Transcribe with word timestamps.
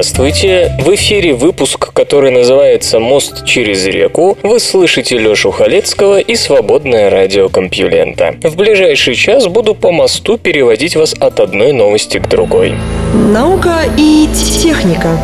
Здравствуйте! 0.00 0.76
В 0.78 0.94
эфире 0.94 1.34
выпуск, 1.34 1.92
который 1.92 2.30
называется 2.30 3.00
«Мост 3.00 3.44
через 3.44 3.84
реку». 3.84 4.38
Вы 4.44 4.60
слышите 4.60 5.18
Лёшу 5.18 5.50
Халецкого 5.50 6.20
и 6.20 6.36
«Свободное 6.36 7.10
радио 7.10 7.48
Компьюлента». 7.48 8.36
В 8.44 8.54
ближайший 8.54 9.16
час 9.16 9.48
буду 9.48 9.74
по 9.74 9.90
мосту 9.90 10.38
переводить 10.38 10.94
вас 10.94 11.14
от 11.18 11.40
одной 11.40 11.72
новости 11.72 12.18
к 12.18 12.28
другой. 12.28 12.74
Наука 13.12 13.86
и 13.96 14.28
техника. 14.62 15.18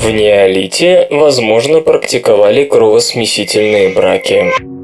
В 0.00 0.10
неолите, 0.10 1.06
возможно, 1.12 1.80
практиковали 1.80 2.64
кровосмесительные 2.64 3.90
браки. 3.90 4.75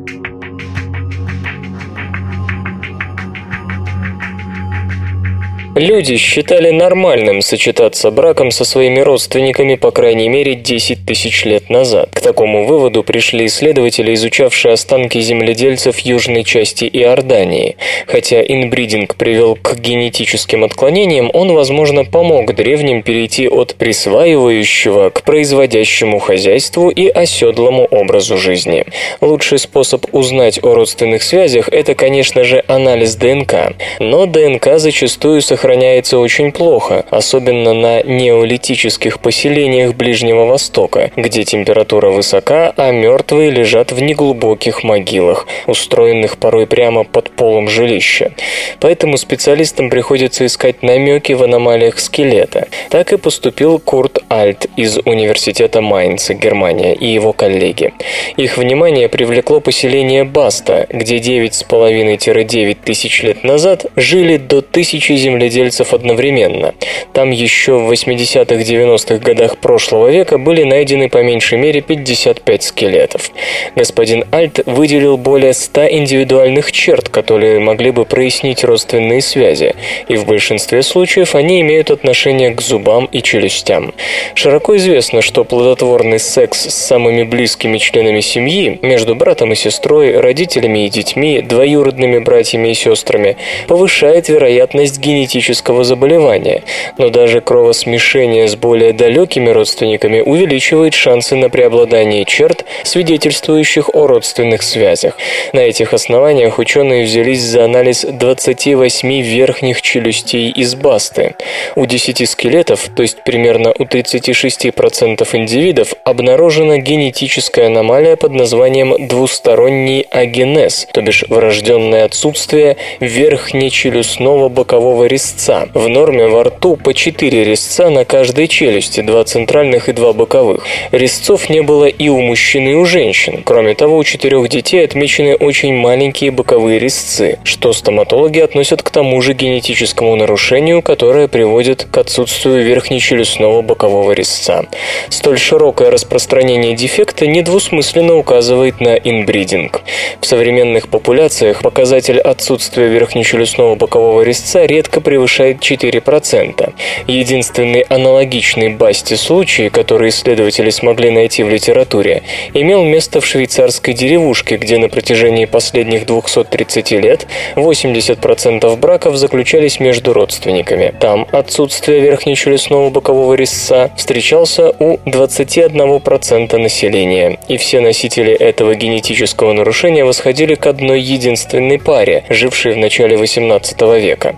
Люди 5.75 6.19
считали 6.19 6.69
нормальным 6.69 7.41
сочетаться 7.41 8.11
браком 8.11 8.51
со 8.51 8.67
своими 8.67 9.01
родственниками 9.01 9.77
по 9.77 9.91
крайней 9.91 10.29
мере 10.29 10.55
10 10.55 11.07
тысяч 11.07 11.47
лет 11.47 11.71
назад. 11.71 12.11
К 12.13 12.21
такому 12.21 12.67
выводу 12.67 13.03
пришли 13.03 13.47
исследователи, 13.47 14.13
изучавшие 14.13 14.75
останки 14.75 15.19
земледельцев 15.19 15.99
южной 16.01 16.45
части 16.45 16.85
Иордании. 16.85 17.77
Хотя 18.07 18.43
инбридинг 18.43 19.17
привел 19.17 19.57
к 19.57 19.77
генетическим 19.77 20.63
отклонениям, 20.63 21.31
он, 21.33 21.55
возможно, 21.55 22.05
помог 22.05 22.55
древним 22.55 23.03
перейти 23.03 23.49
от 23.49 23.75
присваивающего 23.77 25.09
к 25.09 25.23
производящему 25.23 26.19
хозяйству 26.19 26.91
и 26.91 27.09
оседлому 27.09 27.87
образу 27.87 28.37
жизни. 28.37 28.85
Лучший 29.23 29.59
способ 29.59 30.05
узнать 30.13 30.63
о 30.63 30.75
родственных 30.75 31.23
связях– 31.23 31.69
это, 31.73 31.95
конечно 31.95 32.45
же, 32.45 32.63
анализ 32.69 33.15
ДНК. 33.17 33.73
Но 34.01 34.27
ДНК 34.27 34.77
зачастую 34.77 35.41
сохраняется 35.41 35.62
сохраняется 35.63 36.19
очень 36.19 36.51
плохо, 36.51 37.05
особенно 37.11 37.73
на 37.73 38.03
неолитических 38.03 39.21
поселениях 39.21 39.95
Ближнего 39.95 40.45
Востока, 40.45 41.13
где 41.15 41.45
температура 41.45 42.11
высока, 42.11 42.75
а 42.77 42.91
мертвые 42.91 43.53
лежат 43.53 43.93
в 43.93 44.03
неглубоких 44.03 44.83
могилах, 44.83 45.47
устроенных 45.69 46.39
порой 46.39 46.67
прямо 46.67 47.05
под 47.05 47.31
полом 47.31 47.69
жилища. 47.69 48.33
Поэтому 48.81 49.17
специалистам 49.17 49.89
приходится 49.89 50.45
искать 50.47 50.83
намеки 50.83 51.33
в 51.33 51.45
аномалиях 51.45 52.01
скелета. 52.01 52.67
Так 52.91 53.13
и 53.13 53.17
поступил 53.17 53.79
Курт 53.79 54.19
Альт 54.29 54.67
из 54.77 54.99
Университета 55.05 55.81
Майнца, 55.81 56.35
Германия, 56.35 56.93
и 56.95 57.07
его 57.07 57.33
коллеги. 57.33 57.95
Их 58.37 58.59
внимание 58.59 59.09
привлекло 59.09 59.61
поселение 59.61 60.25
Баста, 60.25 60.89
где 60.91 61.19
9,5-9 61.19 62.79
тысяч 62.85 63.23
лет 63.23 63.45
назад 63.45 63.87
жили 63.95 64.39
до 64.39 64.61
тысячи 64.61 65.13
земледельцев 65.13 65.52
владельцев 65.53 65.93
одновременно. 65.93 66.75
Там 67.13 67.31
еще 67.31 67.75
в 67.79 67.91
80-х-90-х 67.91 69.19
годах 69.19 69.59
прошлого 69.59 70.09
века 70.09 70.39
были 70.39 70.63
найдены 70.63 71.09
по 71.09 71.23
меньшей 71.23 71.59
мере 71.59 71.83
55 71.83 72.63
скелетов. 72.63 73.31
Господин 73.77 74.25
Альт 74.33 74.61
выделил 74.67 75.19
более 75.19 75.53
100 75.53 75.89
индивидуальных 75.91 76.73
черт, 76.73 77.09
которые 77.11 77.61
могли 77.61 77.91
бы 77.91 78.07
прояснить 78.07 78.65
родственные 78.65 79.21
связи, 79.21 79.75
и 80.09 80.17
в 80.17 80.25
большинстве 80.25 80.83
случаев 80.83 81.35
они 81.35 81.61
имеют 81.61 81.91
отношение 81.91 82.51
к 82.55 82.63
зубам 82.63 83.05
и 83.13 83.21
челюстям. 83.23 83.93
Широко 84.35 84.77
известно, 84.77 85.21
что 85.21 85.45
плодотворный 85.45 86.19
секс 86.19 86.67
с 86.67 86.75
самыми 86.75 87.25
близкими 87.25 87.77
членами 87.79 88.21
семьи, 88.21 88.79
между 88.83 89.15
братом 89.15 89.53
и 89.53 89.55
сестрой, 89.55 90.19
родителями 90.19 90.87
и 90.87 90.89
детьми, 90.89 91.43
двоюродными 91.43 92.21
братьями 92.21 92.69
и 92.69 92.75
сестрами, 92.75 93.37
повышает 93.69 94.29
вероятность 94.29 94.99
генетического 94.99 95.42
генетического 95.43 95.85
заболевания, 95.85 96.63
но 96.99 97.11
даже 97.11 97.41
кровосмешение 97.41 98.47
с 98.49 98.55
более 98.55 98.93
далекими 98.93 99.51
родственниками 99.51 100.21
увеличивает 100.21 100.95
шансы 100.95 101.37
на 101.37 101.51
преобладание 101.51 102.25
черт, 102.25 102.65
свидетельствующих 102.85 103.95
о 103.95 104.07
родственных 104.07 104.63
связях. 104.63 105.17
На 105.53 105.61
этих 105.61 105.95
основаниях 105.95 106.59
ученые 106.59 107.05
взялись 107.05 107.41
за 107.41 107.65
анализ 107.65 108.05
28 108.09 109.21
верхних 109.23 109.83
челюстей 109.83 110.51
из 110.51 110.75
басты. 110.75 111.35
У 111.75 111.87
10 111.87 112.29
скелетов, 112.29 112.89
то 112.95 113.03
есть 113.03 113.23
примерно 113.25 113.73
у 113.77 113.85
36% 113.85 115.29
индивидов, 115.33 115.95
обнаружена 116.05 116.79
генетическая 116.79 117.67
аномалия 117.67 118.17
под 118.17 118.33
названием 118.33 119.09
двусторонний 119.09 120.07
агенез, 120.11 120.87
то 120.93 121.03
бишь 121.03 121.25
врожденное 121.29 122.05
отсутствие 122.05 122.77
верхнечелюстного 123.01 124.49
бокового 124.49 125.07
резца 125.07 125.32
резца. 125.33 125.69
В 125.75 125.89
норме 125.89 126.27
во 126.27 126.45
рту 126.45 126.77
по 126.77 126.95
4 126.95 127.45
резца 127.45 127.91
на 127.91 128.05
каждой 128.05 128.49
челюсти, 128.49 129.01
два 129.01 129.25
центральных 129.25 129.89
и 129.89 129.93
два 129.93 130.13
боковых. 130.13 130.65
Резцов 130.93 131.49
не 131.49 131.63
было 131.63 131.87
и 131.87 132.09
у 132.09 132.21
мужчин, 132.21 132.69
и 132.69 132.75
у 132.75 132.85
женщин. 132.85 133.43
Кроме 133.45 133.75
того, 133.75 133.97
у 133.97 134.05
четырех 134.05 134.49
детей 134.49 134.85
отмечены 134.85 135.35
очень 135.35 135.75
маленькие 135.75 136.31
боковые 136.31 136.79
резцы, 136.79 137.39
что 137.45 137.73
стоматологи 137.73 138.41
относят 138.41 138.83
к 138.83 138.91
тому 138.91 139.21
же 139.23 139.33
генетическому 139.35 140.17
нарушению, 140.17 140.83
которое 140.83 141.29
приводит 141.29 141.85
к 141.91 141.99
отсутствию 141.99 142.63
верхнечелюстного 142.65 143.63
бокового 143.63 144.13
резца. 144.13 144.67
Столь 145.09 145.39
широкое 145.39 145.91
распространение 145.91 146.75
дефекта 146.75 147.27
недвусмысленно 147.27 148.17
указывает 148.17 148.81
на 148.81 148.95
инбридинг. 148.97 149.83
В 150.21 150.27
современных 150.27 150.89
популяциях 150.89 151.63
показатель 151.63 152.21
отсутствия 152.21 152.89
верхнечелюстного 152.89 153.75
бокового 153.75 154.23
резца 154.23 154.65
редко 154.65 155.01
превышает 155.01 155.22
превышает 155.23 155.59
4%. 155.59 156.73
Единственный 157.07 157.83
аналогичный 157.83 158.71
Басти 158.71 159.15
случай, 159.15 159.69
который 159.69 160.09
исследователи 160.09 160.71
смогли 160.71 161.11
найти 161.11 161.45
в 161.45 161.49
литературе, 161.49 162.23
имел 162.55 162.85
место 162.85 163.21
в 163.21 163.27
швейцарской 163.27 163.95
деревушке, 163.95 164.57
где 164.57 164.79
на 164.79 164.89
протяжении 164.89 165.45
последних 165.45 166.07
230 166.07 166.91
лет 166.93 167.27
80% 167.55 168.77
браков 168.77 169.17
заключались 169.17 169.79
между 169.79 170.13
родственниками. 170.13 170.93
Там 170.99 171.29
отсутствие 171.31 172.01
верхнечелюстного 172.01 172.91
бокового 172.91 173.35
резца 173.35 173.93
встречался 173.97 174.75
у 174.81 174.97
21% 175.07 176.57
населения, 176.59 177.39
и 177.47 177.57
все 177.59 177.81
носители 177.81 178.33
этого 178.33 178.75
генетического 178.75 179.53
нарушения 179.53 180.05
восходили 180.05 180.57
к 180.57 180.67
одной 180.67 181.01
единственной 181.01 181.79
паре, 181.79 182.25
жившей 182.29 182.73
в 182.75 182.79
начале 182.79 183.17
18 183.17 183.81
века. 184.01 184.35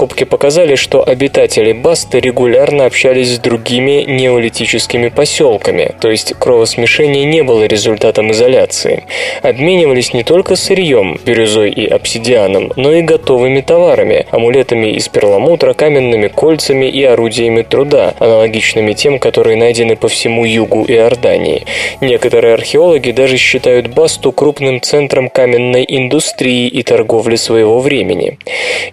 Раскопки 0.00 0.24
показали, 0.24 0.76
что 0.76 1.06
обитатели 1.06 1.72
Басты 1.72 2.20
регулярно 2.20 2.86
общались 2.86 3.34
с 3.34 3.38
другими 3.38 4.06
неолитическими 4.08 5.10
поселками, 5.10 5.94
то 6.00 6.10
есть 6.10 6.32
кровосмешение 6.38 7.26
не 7.26 7.42
было 7.42 7.66
результатом 7.66 8.30
изоляции. 8.30 9.04
Обменивались 9.42 10.14
не 10.14 10.24
только 10.24 10.56
сырьем, 10.56 11.20
бирюзой 11.22 11.70
и 11.70 11.86
обсидианом, 11.86 12.72
но 12.76 12.94
и 12.94 13.02
готовыми 13.02 13.60
товарами, 13.60 14.24
амулетами 14.30 14.86
из 14.86 15.06
перламутра, 15.08 15.74
каменными 15.74 16.28
кольцами 16.28 16.86
и 16.86 17.04
орудиями 17.04 17.60
труда, 17.60 18.14
аналогичными 18.20 18.94
тем, 18.94 19.18
которые 19.18 19.58
найдены 19.58 19.96
по 19.96 20.08
всему 20.08 20.46
югу 20.46 20.86
Иордании. 20.88 21.66
Некоторые 22.00 22.54
археологи 22.54 23.10
даже 23.10 23.36
считают 23.36 23.88
Басту 23.88 24.32
крупным 24.32 24.80
центром 24.80 25.28
каменной 25.28 25.84
индустрии 25.86 26.68
и 26.68 26.82
торговли 26.82 27.36
своего 27.36 27.80
времени. 27.80 28.38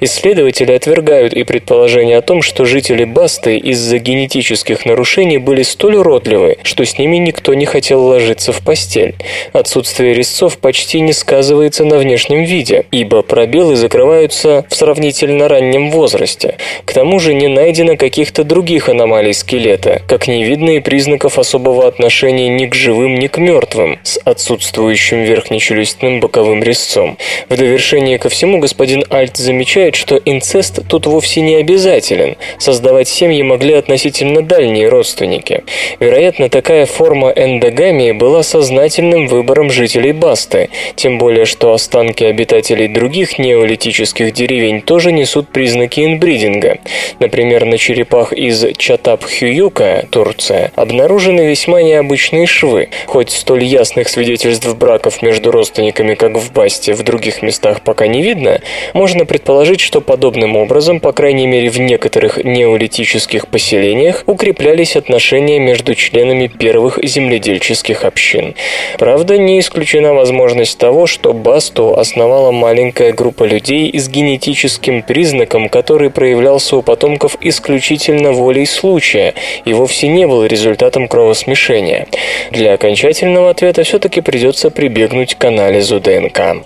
Исследователи 0.01 0.73
отвергают 0.73 0.96
и 0.97 1.43
предположение 1.43 2.17
о 2.17 2.21
том, 2.21 2.41
что 2.41 2.65
жители 2.65 3.03
Басты 3.03 3.57
из-за 3.57 3.99
генетических 3.99 4.85
нарушений 4.85 5.37
были 5.37 5.63
столь 5.63 5.97
уродливы, 5.97 6.57
что 6.63 6.85
с 6.85 6.97
ними 6.97 7.17
никто 7.17 7.53
не 7.53 7.65
хотел 7.65 8.03
ложиться 8.03 8.51
в 8.51 8.61
постель. 8.61 9.15
Отсутствие 9.53 10.13
резцов 10.13 10.57
почти 10.57 10.99
не 11.01 11.13
сказывается 11.13 11.85
на 11.85 11.97
внешнем 11.97 12.43
виде, 12.43 12.85
ибо 12.91 13.21
пробелы 13.21 13.75
закрываются 13.75 14.65
в 14.69 14.75
сравнительно 14.75 15.47
раннем 15.47 15.91
возрасте. 15.91 16.57
К 16.85 16.93
тому 16.93 17.19
же 17.19 17.33
не 17.33 17.47
найдено 17.47 17.95
каких-то 17.95 18.43
других 18.43 18.89
аномалий 18.89 19.33
скелета, 19.33 20.01
как 20.07 20.27
не 20.27 20.43
видно 20.43 20.71
и 20.71 20.79
признаков 20.79 21.37
особого 21.37 21.87
отношения 21.87 22.49
ни 22.49 22.65
к 22.65 22.73
живым, 22.73 23.15
ни 23.15 23.27
к 23.27 23.37
мертвым, 23.37 23.99
с 24.03 24.19
отсутствующим 24.25 25.23
верхнечелюстным 25.23 26.19
боковым 26.19 26.63
резцом. 26.63 27.17
В 27.49 27.55
довершение 27.55 28.17
ко 28.17 28.29
всему 28.29 28.59
господин 28.59 29.03
Альт 29.11 29.37
замечает, 29.37 29.95
что 29.95 30.19
инцест 30.25 30.86
тут 30.87 31.05
вовсе 31.05 31.41
не 31.41 31.55
обязателен. 31.55 32.35
Создавать 32.57 33.07
семьи 33.07 33.41
могли 33.41 33.73
относительно 33.73 34.41
дальние 34.41 34.89
родственники. 34.89 35.63
Вероятно, 35.99 36.49
такая 36.49 36.85
форма 36.85 37.29
эндогамии 37.29 38.11
была 38.11 38.43
сознательным 38.43 39.27
выбором 39.27 39.69
жителей 39.69 40.13
Басты, 40.13 40.69
тем 40.95 41.17
более, 41.17 41.45
что 41.45 41.73
останки 41.73 42.23
обитателей 42.23 42.87
других 42.87 43.39
неолитических 43.39 44.33
деревень 44.33 44.81
тоже 44.81 45.11
несут 45.11 45.49
признаки 45.49 46.01
инбридинга. 46.01 46.79
Например, 47.19 47.65
на 47.65 47.77
черепах 47.77 48.33
из 48.33 48.63
Чатап-Хююка, 48.63 50.07
Турция, 50.09 50.71
обнаружены 50.75 51.41
весьма 51.41 51.81
необычные 51.81 52.45
швы. 52.45 52.89
Хоть 53.05 53.31
столь 53.31 53.63
ясных 53.63 54.09
свидетельств 54.09 54.73
браков 54.75 55.21
между 55.21 55.51
родственниками, 55.51 56.15
как 56.15 56.37
в 56.37 56.51
Басте, 56.51 56.93
в 56.93 57.03
других 57.03 57.41
местах 57.41 57.81
пока 57.81 58.07
не 58.07 58.21
видно, 58.21 58.61
можно 58.93 59.25
предположить, 59.25 59.79
что 59.79 60.01
подобным 60.01 60.55
образом, 60.55 60.66
по 60.99 61.11
крайней 61.11 61.47
мере 61.47 61.69
в 61.69 61.79
некоторых 61.79 62.43
неолитических 62.43 63.47
поселениях, 63.47 64.23
укреплялись 64.25 64.95
отношения 64.95 65.59
между 65.59 65.95
членами 65.95 66.47
первых 66.47 66.99
земледельческих 67.03 68.03
общин. 68.03 68.55
Правда, 68.97 69.37
не 69.37 69.59
исключена 69.59 70.13
возможность 70.13 70.77
того, 70.77 71.07
что 71.07 71.33
Басту 71.33 71.97
основала 71.97 72.51
маленькая 72.51 73.13
группа 73.13 73.43
людей 73.43 73.91
с 73.97 74.09
генетическим 74.09 75.01
признаком, 75.03 75.69
который 75.69 76.09
проявлялся 76.09 76.77
у 76.77 76.81
потомков 76.81 77.37
исключительно 77.41 78.31
волей 78.31 78.65
случая 78.65 79.33
и 79.65 79.73
вовсе 79.73 80.07
не 80.07 80.27
был 80.27 80.45
результатом 80.45 81.07
кровосмешения. 81.07 82.07
Для 82.51 82.73
окончательного 82.73 83.49
ответа 83.49 83.83
все-таки 83.83 84.21
придется 84.21 84.69
прибегнуть 84.69 85.35
к 85.35 85.45
анализу 85.45 85.99
ДНК. 85.99 86.63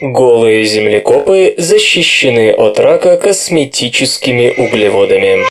Голые 0.00 0.64
землекопы 0.64 1.52
защищены 1.58 2.54
от 2.54 2.78
рака 2.78 3.18
косметическими 3.18 4.48
углеводами. 4.56 5.44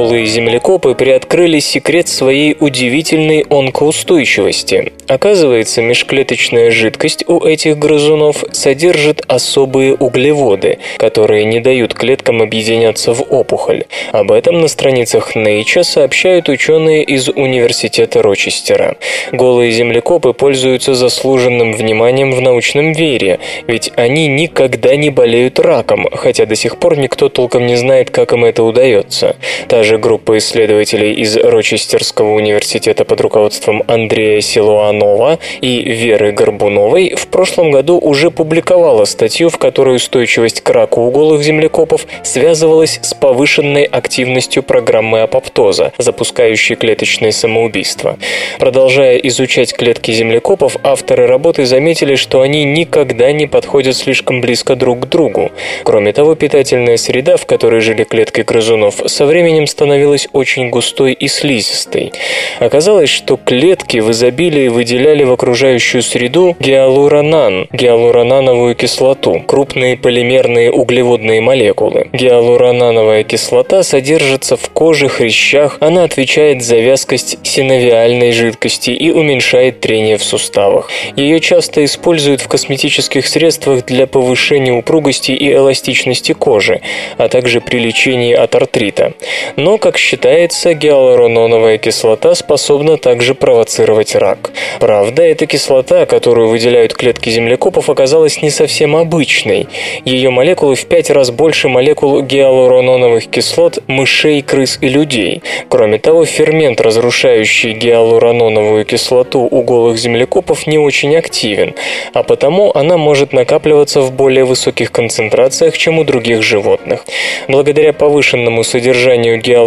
Голые 0.00 0.24
землекопы 0.24 0.94
приоткрыли 0.94 1.58
секрет 1.58 2.08
своей 2.08 2.56
удивительной 2.58 3.44
онкоустойчивости. 3.50 4.94
Оказывается, 5.08 5.82
межклеточная 5.82 6.70
жидкость 6.70 7.28
у 7.28 7.44
этих 7.44 7.78
грызунов 7.78 8.44
содержит 8.52 9.22
особые 9.28 9.94
углеводы, 9.94 10.78
которые 10.96 11.44
не 11.44 11.60
дают 11.60 11.92
клеткам 11.92 12.40
объединяться 12.40 13.12
в 13.12 13.22
опухоль. 13.28 13.84
Об 14.12 14.32
этом 14.32 14.60
на 14.60 14.68
страницах 14.68 15.36
Nature 15.36 15.82
сообщают 15.82 16.48
ученые 16.48 17.02
из 17.02 17.28
Университета 17.28 18.22
Рочестера. 18.22 18.96
Голые 19.32 19.70
землекопы 19.70 20.32
пользуются 20.32 20.94
заслуженным 20.94 21.74
вниманием 21.74 22.32
в 22.32 22.40
научном 22.40 22.92
вере, 22.92 23.40
ведь 23.66 23.92
они 23.96 24.28
никогда 24.28 24.96
не 24.96 25.10
болеют 25.10 25.58
раком, 25.58 26.06
хотя 26.10 26.46
до 26.46 26.54
сих 26.54 26.78
пор 26.78 26.96
никто 26.96 27.28
толком 27.28 27.66
не 27.66 27.76
знает, 27.76 28.10
как 28.10 28.32
им 28.32 28.46
это 28.46 28.62
удается. 28.62 29.36
Та 29.68 29.82
же 29.82 29.89
группа 29.98 30.38
исследователей 30.38 31.14
из 31.14 31.36
Рочестерского 31.36 32.34
университета 32.34 33.04
под 33.04 33.20
руководством 33.20 33.82
Андрея 33.86 34.40
Силуанова 34.40 35.38
и 35.60 35.82
Веры 35.82 36.32
Горбуновой 36.32 37.14
в 37.14 37.26
прошлом 37.28 37.70
году 37.70 37.98
уже 37.98 38.30
публиковала 38.30 39.04
статью, 39.04 39.48
в 39.50 39.58
которой 39.58 39.96
устойчивость 39.96 40.60
к 40.60 40.70
раку 40.70 41.02
у 41.02 41.10
голых 41.10 41.42
землекопов 41.42 42.06
связывалась 42.22 42.98
с 43.02 43.14
повышенной 43.14 43.84
активностью 43.84 44.62
программы 44.62 45.22
апоптоза, 45.22 45.92
запускающей 45.98 46.76
клеточное 46.76 47.32
самоубийство. 47.32 48.18
Продолжая 48.58 49.16
изучать 49.18 49.74
клетки 49.74 50.10
землекопов, 50.10 50.76
авторы 50.82 51.26
работы 51.26 51.66
заметили, 51.66 52.14
что 52.14 52.40
они 52.40 52.64
никогда 52.64 53.32
не 53.32 53.46
подходят 53.46 53.96
слишком 53.96 54.40
близко 54.40 54.76
друг 54.76 55.00
к 55.00 55.06
другу. 55.06 55.50
Кроме 55.84 56.12
того, 56.12 56.34
питательная 56.34 56.96
среда, 56.96 57.36
в 57.36 57.46
которой 57.46 57.80
жили 57.80 58.04
клетки 58.04 58.42
грызунов, 58.42 59.00
со 59.06 59.26
временем 59.26 59.66
становилась 59.80 60.28
очень 60.34 60.68
густой 60.68 61.14
и 61.14 61.26
слизистой. 61.26 62.12
Оказалось, 62.58 63.08
что 63.08 63.38
клетки 63.38 63.96
в 63.96 64.10
изобилии 64.10 64.68
выделяли 64.68 65.24
в 65.24 65.32
окружающую 65.32 66.02
среду 66.02 66.54
гиалуронан, 66.60 67.66
гиалуронановую 67.72 68.74
кислоту, 68.74 69.42
крупные 69.46 69.96
полимерные 69.96 70.70
углеводные 70.70 71.40
молекулы. 71.40 72.10
Гиалуронановая 72.12 73.24
кислота 73.24 73.82
содержится 73.82 74.58
в 74.58 74.68
коже, 74.68 75.08
хрящах, 75.08 75.78
она 75.80 76.04
отвечает 76.04 76.62
за 76.62 76.76
вязкость 76.76 77.38
синовиальной 77.42 78.32
жидкости 78.32 78.90
и 78.90 79.10
уменьшает 79.10 79.80
трение 79.80 80.18
в 80.18 80.22
суставах. 80.22 80.90
Ее 81.16 81.40
часто 81.40 81.82
используют 81.86 82.42
в 82.42 82.48
косметических 82.48 83.26
средствах 83.26 83.86
для 83.86 84.06
повышения 84.06 84.74
упругости 84.74 85.32
и 85.32 85.50
эластичности 85.50 86.34
кожи, 86.34 86.82
а 87.16 87.30
также 87.30 87.62
при 87.62 87.78
лечении 87.78 88.34
от 88.34 88.54
артрита. 88.54 89.14
Но, 89.56 89.69
как 89.78 89.98
считается, 89.98 90.74
гиалурононовая 90.74 91.78
кислота 91.78 92.34
способна 92.34 92.96
также 92.96 93.34
провоцировать 93.34 94.14
рак. 94.14 94.50
Правда, 94.80 95.22
эта 95.22 95.46
кислота, 95.46 96.06
которую 96.06 96.48
выделяют 96.48 96.94
клетки 96.94 97.30
землекопов, 97.30 97.90
оказалась 97.90 98.42
не 98.42 98.50
совсем 98.50 98.96
обычной. 98.96 99.68
Ее 100.04 100.30
молекулы 100.30 100.74
в 100.74 100.86
пять 100.86 101.10
раз 101.10 101.30
больше 101.30 101.68
молекул 101.68 102.22
гиалурононовых 102.22 103.26
кислот 103.28 103.78
мышей, 103.86 104.42
крыс 104.42 104.78
и 104.80 104.88
людей. 104.88 105.42
Кроме 105.68 105.98
того, 105.98 106.24
фермент, 106.24 106.80
разрушающий 106.80 107.72
гиалурононовую 107.72 108.84
кислоту 108.84 109.40
у 109.40 109.62
голых 109.62 109.98
землекопов, 109.98 110.66
не 110.66 110.78
очень 110.78 111.16
активен, 111.16 111.74
а 112.12 112.22
потому 112.22 112.72
она 112.74 112.96
может 112.96 113.32
накапливаться 113.32 114.00
в 114.00 114.12
более 114.12 114.44
высоких 114.44 114.92
концентрациях, 114.92 115.76
чем 115.76 115.98
у 115.98 116.04
других 116.04 116.42
животных. 116.42 117.04
Благодаря 117.48 117.92
повышенному 117.92 118.64
содержанию 118.64 119.38
гиалурононовой 119.38 119.59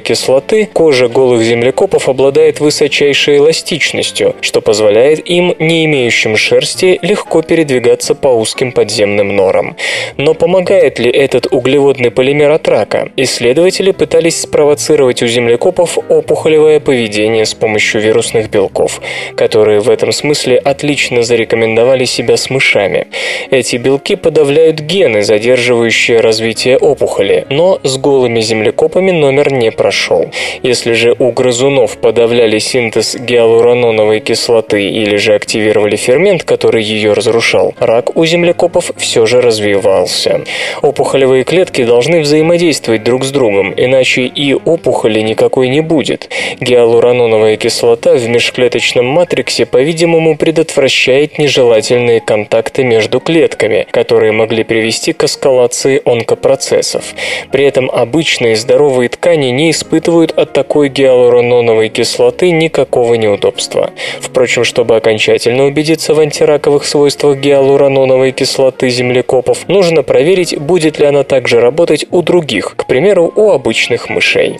кислоты 0.00 0.68
кожа 0.72 1.08
голых 1.08 1.42
землекопов 1.42 2.08
обладает 2.08 2.60
высочайшей 2.60 3.38
эластичностью, 3.38 4.34
что 4.40 4.60
позволяет 4.60 5.28
им, 5.28 5.54
не 5.58 5.84
имеющим 5.84 6.36
шерсти, 6.36 6.98
легко 7.02 7.42
передвигаться 7.42 8.14
по 8.14 8.28
узким 8.28 8.72
подземным 8.72 9.34
норам. 9.34 9.76
Но 10.16 10.34
помогает 10.34 10.98
ли 10.98 11.10
этот 11.10 11.46
углеводный 11.50 12.10
полимер 12.10 12.50
от 12.50 12.68
рака? 12.68 13.10
Исследователи 13.16 13.90
пытались 13.92 14.42
спровоцировать 14.42 15.22
у 15.22 15.26
землекопов 15.26 15.98
опухолевое 16.08 16.80
поведение 16.80 17.44
с 17.44 17.54
помощью 17.54 18.00
вирусных 18.00 18.50
белков, 18.50 19.00
которые 19.36 19.80
в 19.80 19.90
этом 19.90 20.12
смысле 20.12 20.58
отлично 20.58 21.22
зарекомендовали 21.22 22.04
себя 22.04 22.36
с 22.36 22.50
мышами. 22.50 23.08
Эти 23.50 23.76
белки 23.76 24.16
подавляют 24.16 24.80
гены, 24.80 25.22
задерживающие 25.22 26.20
развитие 26.20 26.78
опухоли, 26.78 27.46
но 27.50 27.80
с 27.82 27.96
голыми 27.96 28.40
землекопами 28.40 29.01
этапами 29.02 29.10
номер 29.10 29.52
не 29.52 29.70
прошел. 29.70 30.30
Если 30.62 30.92
же 30.92 31.14
у 31.18 31.32
грызунов 31.32 31.98
подавляли 31.98 32.58
синтез 32.58 33.16
гиалурононовой 33.16 34.20
кислоты 34.20 34.88
или 34.88 35.16
же 35.16 35.34
активировали 35.34 35.96
фермент, 35.96 36.44
который 36.44 36.82
ее 36.82 37.12
разрушал, 37.12 37.74
рак 37.78 38.16
у 38.16 38.24
землекопов 38.24 38.92
все 38.96 39.26
же 39.26 39.40
развивался. 39.40 40.42
Опухолевые 40.82 41.44
клетки 41.44 41.84
должны 41.84 42.20
взаимодействовать 42.20 43.02
друг 43.02 43.24
с 43.24 43.30
другом, 43.30 43.74
иначе 43.76 44.22
и 44.22 44.54
опухоли 44.54 45.20
никакой 45.20 45.68
не 45.68 45.80
будет. 45.80 46.30
Гиалурононовая 46.60 47.56
кислота 47.56 48.14
в 48.14 48.28
межклеточном 48.28 49.06
матриксе, 49.06 49.66
по-видимому, 49.66 50.36
предотвращает 50.36 51.38
нежелательные 51.38 52.20
контакты 52.20 52.84
между 52.84 53.20
клетками, 53.20 53.86
которые 53.90 54.32
могли 54.32 54.64
привести 54.64 55.12
к 55.12 55.24
эскалации 55.24 56.00
онкопроцессов. 56.04 57.14
При 57.50 57.64
этом 57.64 57.90
обычные 57.90 58.56
здоровые 58.56 58.91
здоровые 58.92 59.08
ткани 59.08 59.46
не 59.46 59.70
испытывают 59.70 60.32
от 60.32 60.52
такой 60.52 60.90
гиалурононовой 60.90 61.88
кислоты 61.88 62.50
никакого 62.50 63.14
неудобства. 63.14 63.90
Впрочем, 64.20 64.64
чтобы 64.64 64.96
окончательно 64.96 65.64
убедиться 65.64 66.12
в 66.12 66.20
антираковых 66.20 66.84
свойствах 66.84 67.38
гиалурононовой 67.38 68.32
кислоты 68.32 68.90
землекопов, 68.90 69.66
нужно 69.66 70.02
проверить, 70.02 70.58
будет 70.58 70.98
ли 70.98 71.06
она 71.06 71.22
также 71.22 71.60
работать 71.60 72.04
у 72.10 72.20
других, 72.20 72.74
к 72.76 72.84
примеру, 72.86 73.32
у 73.34 73.50
обычных 73.50 74.10
мышей. 74.10 74.58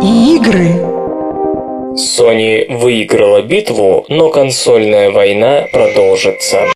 Игры 0.00 0.68
Sony 1.96 2.78
выиграла 2.78 3.42
битву, 3.42 4.04
но 4.08 4.30
консольная 4.30 5.10
война 5.10 5.66
продолжится. 5.72 6.68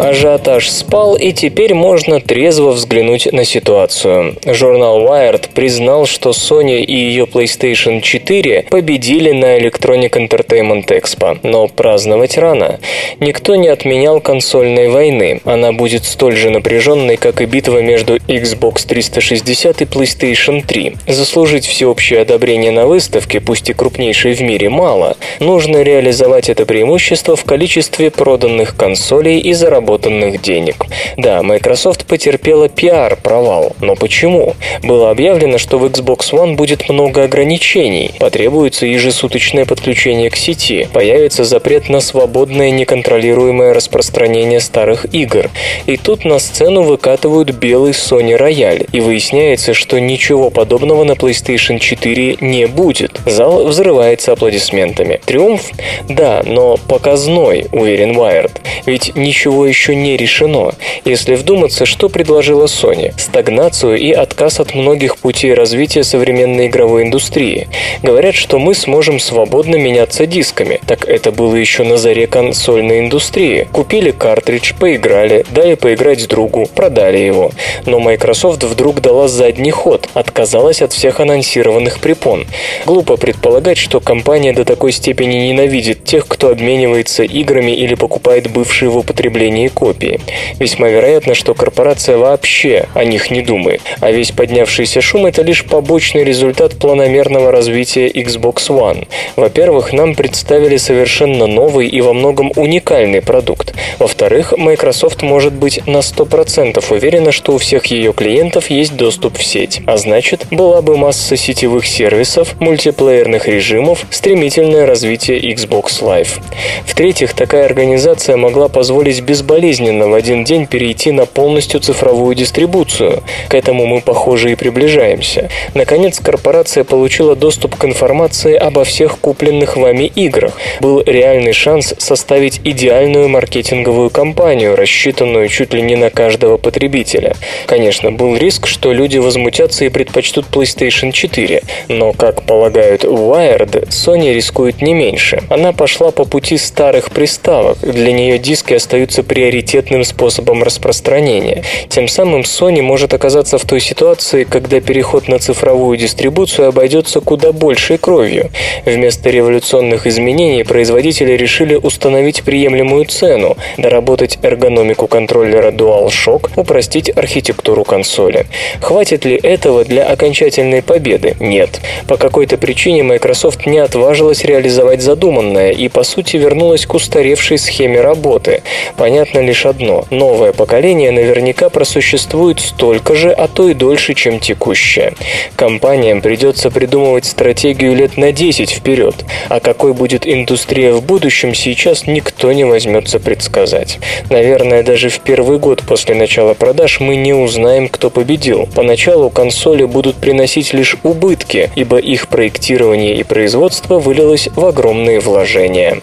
Ажиотаж 0.00 0.70
спал, 0.70 1.14
и 1.14 1.32
теперь 1.32 1.74
можно 1.74 2.20
трезво 2.20 2.70
взглянуть 2.70 3.30
на 3.32 3.44
ситуацию. 3.44 4.34
Журнал 4.46 5.02
Wired 5.02 5.50
признал, 5.54 6.06
что 6.06 6.30
Sony 6.30 6.80
и 6.80 6.94
ее 6.94 7.24
PlayStation 7.24 8.00
4 8.00 8.68
победили 8.70 9.32
на 9.32 9.58
Electronic 9.58 10.12
Entertainment 10.12 10.86
Expo, 10.86 11.38
но 11.42 11.68
праздновать 11.68 12.38
рано. 12.38 12.80
Никто 13.20 13.56
не 13.56 13.68
отменял 13.68 14.22
консольной 14.22 14.88
войны. 14.88 15.42
Она 15.44 15.72
будет 15.72 16.06
столь 16.06 16.36
же 16.36 16.48
напряженной, 16.48 17.18
как 17.18 17.42
и 17.42 17.44
битва 17.44 17.82
между 17.82 18.16
Xbox 18.16 18.86
360 18.86 19.82
и 19.82 19.84
PlayStation 19.84 20.64
3. 20.66 20.94
Заслужить 21.08 21.66
всеобщее 21.66 22.22
одобрение 22.22 22.70
на 22.70 22.86
выставке, 22.86 23.40
пусть 23.40 23.68
и 23.68 23.74
крупнейшей 23.74 24.32
в 24.32 24.40
мире, 24.40 24.70
мало. 24.70 25.18
Нужно 25.40 25.82
реализовать 25.82 26.48
это 26.48 26.64
преимущество 26.64 27.36
в 27.36 27.44
количестве 27.44 28.10
проданных 28.10 28.74
консолей 28.74 29.40
и 29.40 29.52
заработанных 29.90 30.40
денег. 30.40 30.86
Да, 31.16 31.42
Microsoft 31.42 32.06
потерпела 32.06 32.68
пиар-провал, 32.68 33.74
но 33.80 33.96
почему? 33.96 34.54
Было 34.82 35.10
объявлено, 35.10 35.58
что 35.58 35.78
в 35.78 35.84
Xbox 35.84 36.32
One 36.32 36.54
будет 36.54 36.88
много 36.88 37.24
ограничений, 37.24 38.12
потребуется 38.18 38.86
ежесуточное 38.86 39.64
подключение 39.64 40.30
к 40.30 40.36
сети, 40.36 40.88
появится 40.92 41.44
запрет 41.44 41.88
на 41.88 42.00
свободное 42.00 42.70
неконтролируемое 42.70 43.74
распространение 43.74 44.60
старых 44.60 45.12
игр. 45.12 45.50
И 45.86 45.96
тут 45.96 46.24
на 46.24 46.38
сцену 46.38 46.82
выкатывают 46.82 47.50
белый 47.50 47.92
Sony 47.92 48.38
Royale, 48.38 48.88
и 48.92 49.00
выясняется, 49.00 49.74
что 49.74 49.98
ничего 50.00 50.50
подобного 50.50 51.04
на 51.04 51.12
PlayStation 51.12 51.78
4 51.78 52.38
не 52.40 52.66
будет. 52.66 53.20
Зал 53.26 53.66
взрывается 53.66 54.32
аплодисментами. 54.32 55.20
Триумф? 55.24 55.62
Да, 56.08 56.42
но 56.44 56.76
показной, 56.76 57.66
уверен 57.72 58.12
Wired. 58.12 58.52
Ведь 58.86 59.16
ничего 59.16 59.66
еще 59.66 59.79
не 59.88 60.16
решено. 60.16 60.72
Если 61.04 61.34
вдуматься, 61.34 61.86
что 61.86 62.08
предложила 62.08 62.66
Sony? 62.66 63.12
Стагнацию 63.18 63.96
и 63.98 64.12
отказ 64.12 64.60
от 64.60 64.74
многих 64.74 65.16
путей 65.16 65.54
развития 65.54 66.04
современной 66.04 66.66
игровой 66.66 67.04
индустрии. 67.04 67.68
Говорят, 68.02 68.34
что 68.34 68.58
мы 68.58 68.74
сможем 68.74 69.18
свободно 69.18 69.76
меняться 69.76 70.26
дисками. 70.26 70.80
Так 70.86 71.08
это 71.08 71.32
было 71.32 71.54
еще 71.54 71.84
на 71.84 71.96
заре 71.96 72.26
консольной 72.26 73.00
индустрии. 73.00 73.68
Купили 73.72 74.10
картридж, 74.10 74.74
поиграли, 74.78 75.44
дали 75.50 75.74
поиграть 75.74 76.28
другу, 76.28 76.68
продали 76.74 77.18
его. 77.18 77.50
Но 77.86 77.98
Microsoft 77.98 78.62
вдруг 78.62 79.00
дала 79.00 79.28
задний 79.28 79.70
ход, 79.70 80.08
отказалась 80.14 80.82
от 80.82 80.92
всех 80.92 81.20
анонсированных 81.20 82.00
препон. 82.00 82.46
Глупо 82.86 83.16
предполагать, 83.16 83.78
что 83.78 84.00
компания 84.00 84.52
до 84.52 84.64
такой 84.64 84.92
степени 84.92 85.48
ненавидит 85.48 86.04
тех, 86.04 86.26
кто 86.26 86.50
обменивается 86.50 87.22
играми 87.22 87.72
или 87.72 87.94
покупает 87.94 88.50
бывшие 88.50 88.90
в 88.90 88.98
употреблении 88.98 89.69
копии. 89.70 90.20
Весьма 90.58 90.88
вероятно, 90.88 91.34
что 91.34 91.54
корпорация 91.54 92.18
вообще 92.18 92.86
о 92.94 93.04
них 93.04 93.30
не 93.30 93.42
думает, 93.42 93.80
а 94.00 94.10
весь 94.10 94.32
поднявшийся 94.32 95.00
шум– 95.00 95.26
это 95.26 95.42
лишь 95.42 95.64
побочный 95.64 96.24
результат 96.24 96.78
планомерного 96.78 97.50
развития 97.50 98.08
Xbox 98.08 98.68
One. 98.68 99.06
Во-первых, 99.36 99.92
нам 99.92 100.14
представили 100.14 100.76
совершенно 100.76 101.46
новый 101.46 101.88
и 101.88 102.00
во 102.00 102.12
многом 102.12 102.52
уникальный 102.56 103.22
продукт. 103.22 103.74
Во-вторых, 103.98 104.54
Microsoft 104.56 105.22
может 105.22 105.52
быть 105.52 105.86
на 105.86 105.98
100% 105.98 106.84
уверена, 106.92 107.32
что 107.32 107.52
у 107.52 107.58
всех 107.58 107.86
ее 107.86 108.12
клиентов 108.12 108.70
есть 108.70 108.96
доступ 108.96 109.38
в 109.38 109.44
сеть, 109.44 109.80
а 109.86 109.96
значит, 109.96 110.46
была 110.50 110.82
бы 110.82 110.96
масса 110.96 111.36
сетевых 111.36 111.86
сервисов, 111.86 112.60
мультиплеерных 112.60 113.48
режимов, 113.48 114.06
стремительное 114.10 114.86
развитие 114.86 115.40
Xbox 115.52 116.02
Live. 116.02 116.40
В-третьих, 116.86 117.34
такая 117.34 117.64
организация 117.64 118.36
могла 118.36 118.68
позволить 118.68 119.20
безболезненно 119.60 120.08
в 120.08 120.14
один 120.14 120.44
день 120.44 120.66
перейти 120.66 121.12
на 121.12 121.26
полностью 121.26 121.80
цифровую 121.80 122.34
дистрибуцию. 122.34 123.22
К 123.48 123.54
этому 123.54 123.86
мы, 123.86 124.00
похоже, 124.00 124.52
и 124.52 124.54
приближаемся. 124.54 125.50
Наконец, 125.74 126.18
корпорация 126.20 126.84
получила 126.84 127.36
доступ 127.36 127.76
к 127.76 127.84
информации 127.84 128.54
обо 128.54 128.84
всех 128.84 129.18
купленных 129.18 129.76
вами 129.76 130.04
играх. 130.04 130.58
Был 130.80 131.02
реальный 131.04 131.52
шанс 131.52 131.94
составить 131.98 132.60
идеальную 132.64 133.28
маркетинговую 133.28 134.10
кампанию, 134.10 134.76
рассчитанную 134.76 135.48
чуть 135.48 135.74
ли 135.74 135.82
не 135.82 135.96
на 135.96 136.10
каждого 136.10 136.56
потребителя. 136.56 137.34
Конечно, 137.66 138.10
был 138.10 138.36
риск, 138.36 138.66
что 138.66 138.92
люди 138.92 139.18
возмутятся 139.18 139.84
и 139.84 139.88
предпочтут 139.88 140.46
PlayStation 140.50 141.12
4, 141.12 141.62
но, 141.88 142.12
как 142.12 142.42
полагают 142.42 143.04
Wired, 143.04 143.88
Sony 143.88 144.32
рискует 144.32 144.80
не 144.80 144.94
меньше. 144.94 145.42
Она 145.50 145.72
пошла 145.72 146.10
по 146.10 146.24
пути 146.24 146.56
старых 146.56 147.10
приставок, 147.10 147.78
для 147.82 148.12
нее 148.12 148.38
диски 148.38 148.74
остаются 148.74 149.22
приоритетным 149.40 150.04
способом 150.04 150.62
распространения. 150.62 151.62
Тем 151.88 152.08
самым 152.08 152.42
Sony 152.42 152.82
может 152.82 153.14
оказаться 153.14 153.56
в 153.56 153.64
той 153.64 153.80
ситуации, 153.80 154.44
когда 154.44 154.82
переход 154.82 155.28
на 155.28 155.38
цифровую 155.38 155.96
дистрибуцию 155.96 156.68
обойдется 156.68 157.20
куда 157.20 157.52
большей 157.52 157.96
кровью. 157.96 158.50
Вместо 158.84 159.30
революционных 159.30 160.06
изменений 160.06 160.62
производители 160.62 161.32
решили 161.32 161.74
установить 161.74 162.42
приемлемую 162.42 163.06
цену, 163.06 163.56
доработать 163.78 164.38
эргономику 164.42 165.06
контроллера 165.06 165.70
DualShock, 165.70 166.50
упростить 166.56 167.10
архитектуру 167.16 167.84
консоли. 167.84 168.44
Хватит 168.82 169.24
ли 169.24 169.36
этого 169.36 169.86
для 169.86 170.04
окончательной 170.04 170.82
победы? 170.82 171.34
Нет. 171.40 171.80
По 172.06 172.18
какой-то 172.18 172.58
причине 172.58 173.04
Microsoft 173.04 173.64
не 173.64 173.78
отважилась 173.78 174.44
реализовать 174.44 175.00
задуманное 175.00 175.70
и, 175.70 175.88
по 175.88 176.02
сути, 176.02 176.36
вернулась 176.36 176.84
к 176.84 176.92
устаревшей 176.92 177.56
схеме 177.56 178.02
работы. 178.02 178.62
Понятно 178.98 179.29
лишь 179.38 179.66
одно– 179.66 180.04
новое 180.10 180.52
поколение 180.52 181.12
наверняка 181.12 181.68
просуществует 181.68 182.58
столько 182.58 183.14
же, 183.14 183.30
а 183.30 183.46
то 183.46 183.68
и 183.68 183.74
дольше, 183.74 184.14
чем 184.14 184.40
текущее. 184.40 185.14
Компаниям 185.56 186.20
придется 186.20 186.70
придумывать 186.70 187.24
стратегию 187.24 187.94
лет 187.94 188.16
на 188.16 188.32
10 188.32 188.70
вперед, 188.70 189.14
а 189.48 189.60
какой 189.60 189.92
будет 189.94 190.26
индустрия 190.26 190.92
в 190.92 191.02
будущем, 191.02 191.54
сейчас 191.54 192.06
никто 192.06 192.52
не 192.52 192.64
возьмется 192.64 193.20
предсказать. 193.20 193.98
Наверное, 194.30 194.82
даже 194.82 195.08
в 195.08 195.20
первый 195.20 195.58
год 195.58 195.82
после 195.86 196.14
начала 196.14 196.54
продаж 196.54 197.00
мы 197.00 197.16
не 197.16 197.32
узнаем, 197.32 197.88
кто 197.88 198.10
победил. 198.10 198.68
Поначалу 198.74 199.30
консоли 199.30 199.84
будут 199.84 200.16
приносить 200.16 200.72
лишь 200.72 200.96
убытки, 201.02 201.70
ибо 201.76 201.98
их 201.98 202.28
проектирование 202.28 203.16
и 203.16 203.22
производство 203.22 203.98
вылилось 203.98 204.48
в 204.54 204.64
огромные 204.64 205.20
вложения. 205.20 206.00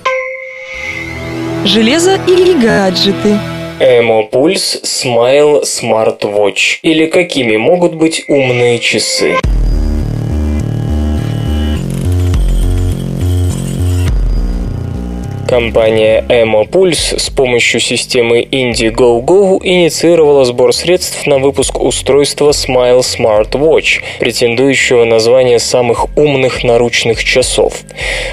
Железо 1.66 2.20
или 2.28 2.54
гаджеты? 2.54 3.38
Эмо 3.80 4.24
Пульс 4.24 4.82
Smile 4.84 5.64
Smart 5.64 6.22
Watch. 6.22 6.80
Или 6.82 7.08
какими 7.08 7.58
могут 7.58 7.96
быть 7.96 8.24
умные 8.28 8.80
часы? 8.80 9.36
Компания 15.48 16.26
Emo 16.28 16.70
Pulse 16.70 17.18
с 17.18 17.30
помощью 17.30 17.80
системы 17.80 18.42
Indiegogo 18.42 19.62
инициировала 19.64 20.44
сбор 20.44 20.74
средств 20.74 21.26
на 21.26 21.38
выпуск 21.38 21.80
устройства 21.80 22.50
Smile 22.50 23.00
Smart 23.00 23.52
Watch, 23.52 24.02
претендующего 24.20 25.06
на 25.06 25.20
звание 25.20 25.60
самых 25.60 26.08
умных 26.18 26.66
наручных 26.66 27.24
часов. 27.24 27.76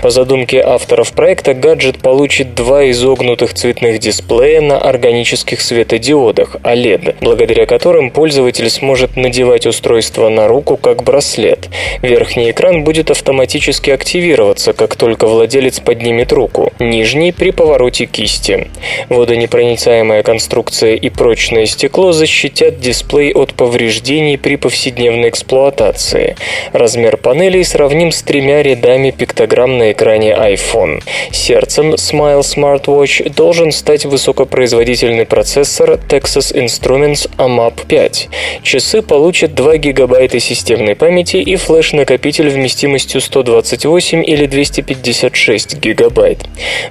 По 0.03 0.11
задумке 0.11 0.61
авторов 0.61 1.13
проекта, 1.13 1.55
гаджет 1.55 1.99
получит 1.99 2.57
два 2.57 2.91
изогнутых 2.91 3.55
цветных 3.55 4.01
дисплея 4.01 4.61
на 4.61 4.79
органических 4.79 5.61
светодиодах 5.61 6.57
OLED, 6.65 7.19
благодаря 7.21 7.67
которым 7.67 8.11
пользователь 8.11 8.69
сможет 8.69 9.17
надевать 9.17 9.67
устройство 9.67 10.29
на 10.31 10.49
руку 10.49 10.77
как 10.77 11.05
браслет. 11.05 11.69
Верхний 12.03 12.51
экран 12.51 12.83
будет 12.83 13.13
автоматически 13.13 13.91
активироваться, 13.91 14.73
как 14.73 14.97
только 14.97 15.29
владелец 15.29 15.79
поднимет 15.79 16.33
руку 16.33 16.73
нижний 16.81 17.04
при 17.05 17.51
повороте 17.51 18.07
кисти. 18.07 18.71
Водонепроницаемая 19.11 20.23
конструкция 20.23 20.95
и 20.95 21.11
прочное 21.11 21.67
стекло 21.67 22.13
защитят 22.13 22.81
дисплей 22.81 23.33
от 23.33 23.53
повреждений 23.53 24.39
при 24.39 24.57
повседневной 24.57 25.29
эксплуатации. 25.29 26.35
Размер 26.73 27.19
панелей 27.19 27.63
сравним 27.63 28.11
с 28.11 28.23
тремя 28.23 28.63
рядами 28.63 29.11
пиктограмм 29.11 29.77
на 29.77 29.93
экране 29.93 30.33
iPhone. 30.33 31.03
Сердцем 31.31 31.93
Smile 31.95 32.41
Smartwatch 32.41 33.35
должен 33.35 33.71
стать 33.71 34.07
высокопроизводительный 34.07 35.27
процессор 35.27 36.01
Texas 36.09 36.55
Instruments 36.55 37.31
AMAP 37.37 37.87
5. 37.87 38.29
Часы 38.63 39.03
получат 39.03 39.55
2 39.55 39.77
гигабайта 39.77 40.41
системной 40.41 40.95
памяти 40.95 41.37
и 41.37 41.57
флеш-накопитель 41.57 42.49
вместимостью 42.49 43.21
128 43.21 44.25
или 44.25 44.47
256 44.47 45.77
гигабайт. 45.77 46.39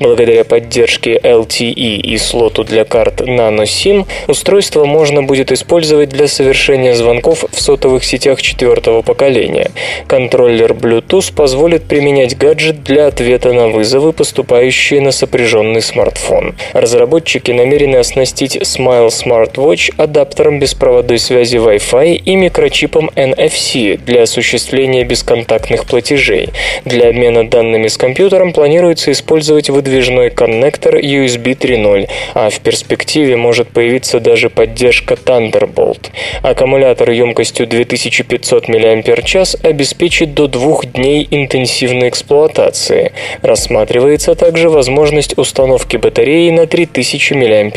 Благодаря 0.03 0.43
поддержке 0.43 1.15
LTE 1.15 1.71
и 2.01 2.17
слоту 2.17 2.65
для 2.65 2.83
карт 2.83 3.21
Nano 3.21 3.63
SIM 3.63 4.05
устройство 4.27 4.83
можно 4.83 5.23
будет 5.23 5.49
использовать 5.53 6.09
для 6.09 6.27
совершения 6.27 6.93
звонков 6.93 7.45
в 7.49 7.61
сотовых 7.61 8.03
сетях 8.03 8.41
четвертого 8.41 9.01
поколения. 9.01 9.71
Контроллер 10.07 10.73
Bluetooth 10.73 11.33
позволит 11.33 11.83
применять 11.83 12.37
гаджет 12.37 12.83
для 12.83 13.07
ответа 13.07 13.53
на 13.53 13.69
вызовы, 13.69 14.11
поступающие 14.11 14.99
на 14.99 15.13
сопряженный 15.13 15.81
смартфон. 15.81 16.53
Разработчики 16.73 17.51
намерены 17.51 17.95
оснастить 17.95 18.57
Smile 18.57 19.07
Smartwatch 19.07 19.93
адаптером 19.95 20.59
беспроводной 20.59 21.17
связи 21.17 21.55
Wi-Fi 21.55 22.15
и 22.15 22.35
микрочипом 22.35 23.09
NFC 23.15 23.97
для 24.05 24.23
осуществления 24.23 25.05
бесконтактных 25.05 25.85
платежей. 25.85 26.49
Для 26.83 27.07
обмена 27.07 27.47
данными 27.47 27.87
с 27.87 27.95
компьютером 27.95 28.51
планируется 28.51 29.09
использовать 29.13 29.69
выдвижной 29.93 30.31
коннектор 30.31 30.95
USB 30.95 31.55
3.0, 31.55 32.09
а 32.33 32.49
в 32.49 32.59
перспективе 32.61 33.37
может 33.37 33.67
появиться 33.69 34.19
даже 34.19 34.49
поддержка 34.49 35.13
Thunderbolt. 35.13 36.07
Аккумулятор 36.41 37.11
емкостью 37.11 37.67
2500 37.67 38.69
мАч 38.69 39.55
обеспечит 39.61 40.33
до 40.33 40.47
двух 40.47 40.85
дней 40.85 41.27
интенсивной 41.29 42.09
эксплуатации. 42.09 43.11
Рассматривается 43.43 44.33
также 44.33 44.69
возможность 44.69 45.37
установки 45.37 45.97
батареи 45.97 46.49
на 46.49 46.65
3000 46.65 47.33
мАч. 47.33 47.73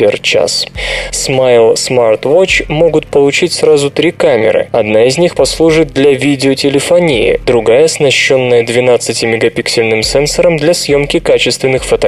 Smile 1.11 1.75
Smartwatch 1.75 2.65
могут 2.67 3.05
получить 3.05 3.53
сразу 3.53 3.91
три 3.91 4.11
камеры. 4.11 4.69
Одна 4.71 5.05
из 5.05 5.19
них 5.19 5.35
послужит 5.35 5.93
для 5.93 6.13
видеотелефонии, 6.13 7.39
другая 7.45 7.85
оснащенная 7.85 8.63
12-мегапиксельным 8.63 10.01
сенсором 10.01 10.57
для 10.57 10.73
съемки 10.73 11.19
качественных 11.19 11.83
фотографий 11.83 12.06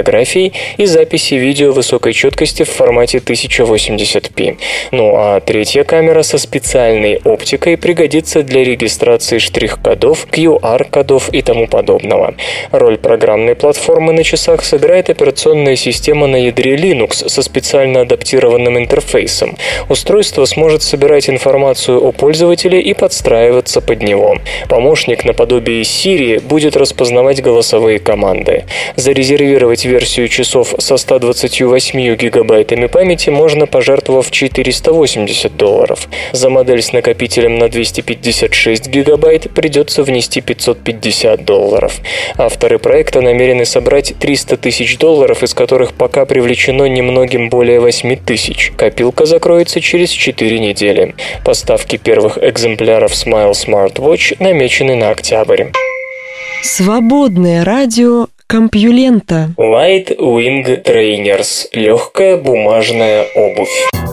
и 0.78 0.86
записи 0.86 1.36
видео 1.36 1.72
высокой 1.72 2.14
четкости 2.14 2.64
в 2.64 2.70
формате 2.70 3.20
1080p. 3.20 4.58
Ну 4.92 5.14
а 5.16 5.40
третья 5.40 5.84
камера 5.84 6.24
со 6.24 6.38
специальной 6.38 7.20
оптикой 7.24 7.78
пригодится 7.78 8.44
для 8.44 8.64
регистрации 8.64 9.38
штрих-кодов, 9.38 10.28
QR-кодов 10.32 11.30
и 11.34 11.42
тому 11.42 11.68
подобного. 11.68 12.36
Роль 12.72 12.98
программной 12.98 13.56
платформы 13.56 14.14
на 14.14 14.24
часах 14.24 14.64
сыграет 14.64 15.10
операционная 15.10 15.76
система 15.76 16.28
на 16.28 16.38
ядре 16.38 16.76
Linux 16.76 17.28
со 17.28 17.42
специально 17.42 18.02
адаптированным 18.02 18.78
интерфейсом. 18.78 19.58
Устройство 19.90 20.46
сможет 20.46 20.84
собирать 20.84 21.30
информацию 21.30 22.00
о 22.02 22.12
пользователе 22.12 22.82
и 22.82 22.94
подстраиваться 22.94 23.82
под 23.82 24.02
него. 24.02 24.38
Помощник 24.68 25.26
наподобие 25.26 25.82
Siri 25.82 26.40
будет 26.42 26.76
распознавать 26.76 27.42
голосовые 27.42 28.00
команды. 28.00 28.66
Зарезервировать 28.96 29.86
версию 29.90 30.30
часов 30.30 30.74
со 30.78 30.98
128 30.98 32.16
гигабайтами 32.16 32.86
памяти 32.86 33.30
можно, 33.30 33.66
пожертвовав 33.66 34.32
480 34.32 35.58
долларов. 35.58 36.08
За 36.32 36.50
модель 36.50 36.82
с 36.82 36.94
накопителем 36.94 37.58
на 37.58 37.68
256 37.68 38.88
гигабайт 38.88 39.52
придется 39.52 40.04
внести 40.04 40.42
550 40.42 41.44
долларов. 41.44 42.00
Авторы 42.38 42.80
проекта 42.80 43.22
намерены 43.22 43.66
собрать 43.66 44.14
300 44.20 44.58
тысяч 44.58 44.98
долларов, 44.98 45.44
из 45.44 45.54
которых 45.54 45.94
пока 45.94 46.26
привлечено 46.26 46.86
немногим 46.86 47.50
более 47.50 47.80
8 47.80 48.16
тысяч. 48.18 48.72
Копилка 48.78 49.26
закроется 49.26 49.82
через 49.82 50.12
4 50.12 50.60
недели. 50.60 51.16
Поставки 51.44 51.98
первых 51.98 52.38
экземпляров 52.38 53.12
Smile 53.12 53.52
Smartwatch 53.52 54.38
намечены 54.40 54.96
на 54.96 55.10
октябрь. 55.10 55.66
Свободное 56.62 57.64
радио 57.64 58.28
Компьюлента. 58.52 59.54
Light 59.60 60.18
Wing 60.18 60.84
Trainers. 60.84 61.68
Легкая 61.72 62.36
бумажная 62.36 63.28
обувь. 63.36 64.09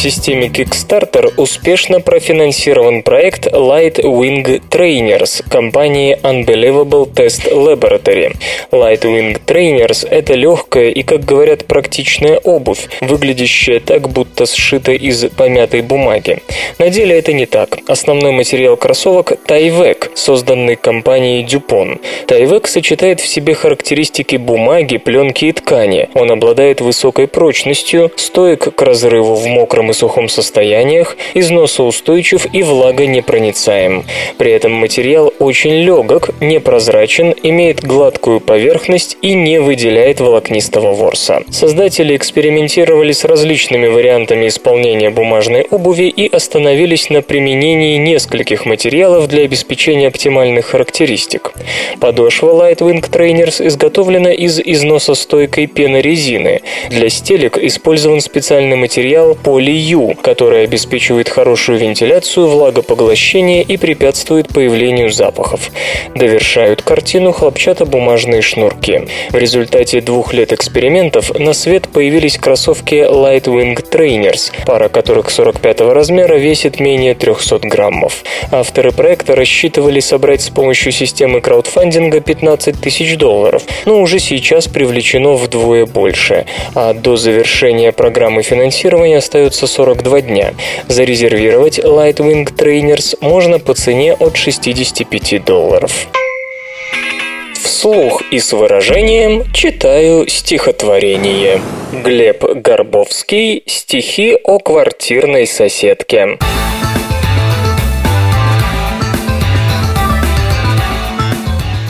Системе 0.00 0.46
Kickstarter 0.46 1.30
успешно 1.36 2.00
профинансирован 2.00 3.02
проект 3.02 3.46
Light 3.48 3.96
Wing 4.02 4.62
Trainers 4.70 5.44
компании 5.46 6.18
Unbelievable 6.22 7.12
Test 7.12 7.52
Laboratory. 7.52 8.34
Light 8.72 9.02
Wing 9.02 9.38
Trainers– 9.44 10.08
это 10.10 10.32
легкая 10.32 10.88
и, 10.88 11.02
как 11.02 11.26
говорят, 11.26 11.66
практичная 11.66 12.38
обувь, 12.38 12.88
выглядящая 13.02 13.78
так, 13.80 14.08
будто 14.08 14.46
сшита 14.46 14.92
из 14.92 15.26
помятой 15.36 15.82
бумаги. 15.82 16.38
На 16.78 16.88
деле 16.88 17.18
это 17.18 17.34
не 17.34 17.44
так. 17.44 17.80
Основной 17.86 18.32
материал 18.32 18.78
кроссовок– 18.78 19.32
Tyvek, 19.46 20.12
созданный 20.14 20.76
компанией 20.76 21.44
Dupont. 21.44 22.00
Tyvek 22.26 22.66
сочетает 22.66 23.20
в 23.20 23.26
себе 23.26 23.52
характеристики 23.52 24.36
бумаги, 24.36 24.96
пленки 24.96 25.44
и 25.44 25.52
ткани. 25.52 26.08
Он 26.14 26.30
обладает 26.30 26.80
высокой 26.80 27.28
прочностью, 27.28 28.10
стоек 28.16 28.74
к 28.74 28.80
разрыву 28.80 29.34
в 29.34 29.46
мокром 29.46 29.89
и 29.90 29.92
сухом 29.92 30.28
состояниях, 30.28 31.16
износоустойчив 31.34 32.46
и 32.52 32.62
влагонепроницаем. 32.62 34.04
При 34.38 34.52
этом 34.52 34.72
материал 34.72 35.32
очень 35.38 35.82
легок, 35.82 36.30
непрозрачен, 36.40 37.34
имеет 37.42 37.84
гладкую 37.84 38.40
поверхность 38.40 39.18
и 39.22 39.34
не 39.34 39.60
выделяет 39.60 40.20
волокнистого 40.20 40.92
ворса. 40.94 41.42
Создатели 41.50 42.16
экспериментировали 42.16 43.12
с 43.12 43.24
различными 43.24 43.86
вариантами 43.86 44.48
исполнения 44.48 45.10
бумажной 45.10 45.66
обуви 45.70 46.04
и 46.04 46.28
остановились 46.28 47.10
на 47.10 47.22
применении 47.22 47.96
нескольких 47.96 48.66
материалов 48.66 49.28
для 49.28 49.42
обеспечения 49.42 50.08
оптимальных 50.08 50.66
характеристик. 50.66 51.52
Подошва 52.00 52.50
Lightwing 52.52 53.08
Trainers 53.10 53.66
изготовлена 53.66 54.32
из 54.32 54.60
износостойкой 54.60 55.66
пенорезины. 55.66 56.62
Для 56.90 57.08
стелек 57.08 57.58
использован 57.58 58.20
специальный 58.20 58.76
материал 58.76 59.34
поли 59.34 59.72
Ю, 59.80 60.14
которая 60.22 60.64
обеспечивает 60.64 61.28
хорошую 61.28 61.78
вентиляцию, 61.78 62.48
влагопоглощение 62.48 63.62
и 63.62 63.76
препятствует 63.76 64.48
появлению 64.48 65.10
запахов. 65.10 65.70
Довершают 66.14 66.82
картину 66.82 67.32
хлопчатобумажные 67.32 68.42
шнурки. 68.42 69.08
В 69.30 69.36
результате 69.36 70.00
двух 70.00 70.34
лет 70.34 70.52
экспериментов 70.52 71.36
на 71.38 71.54
свет 71.54 71.88
появились 71.88 72.36
кроссовки 72.36 72.94
Lightwing 72.94 73.76
Trainers, 73.90 74.52
пара 74.66 74.88
которых 74.88 75.30
45 75.30 75.80
размера 75.80 76.34
весит 76.34 76.78
менее 76.78 77.14
300 77.14 77.60
граммов. 77.60 78.22
Авторы 78.50 78.92
проекта 78.92 79.34
рассчитывали 79.34 80.00
собрать 80.00 80.42
с 80.42 80.50
помощью 80.50 80.92
системы 80.92 81.40
краудфандинга 81.40 82.20
15 82.20 82.80
тысяч 82.80 83.16
долларов, 83.16 83.62
но 83.86 84.00
уже 84.00 84.18
сейчас 84.18 84.68
привлечено 84.68 85.34
вдвое 85.34 85.86
больше, 85.86 86.44
а 86.74 86.92
до 86.92 87.16
завершения 87.16 87.92
программы 87.92 88.42
финансирования 88.42 89.16
остается 89.18 89.69
42 89.70 90.20
дня. 90.22 90.54
Зарезервировать 90.88 91.78
Lightwing 91.78 92.44
Trainers 92.54 93.16
можно 93.20 93.58
по 93.58 93.74
цене 93.74 94.14
от 94.14 94.36
65 94.36 95.44
долларов. 95.44 96.08
Вслух 97.54 98.22
и 98.30 98.38
с 98.38 98.52
выражением 98.52 99.44
читаю 99.52 100.28
стихотворение. 100.28 101.60
Глеб 101.92 102.44
Горбовский. 102.44 103.62
Стихи 103.66 104.36
о 104.44 104.58
квартирной 104.58 105.46
соседке. 105.46 106.36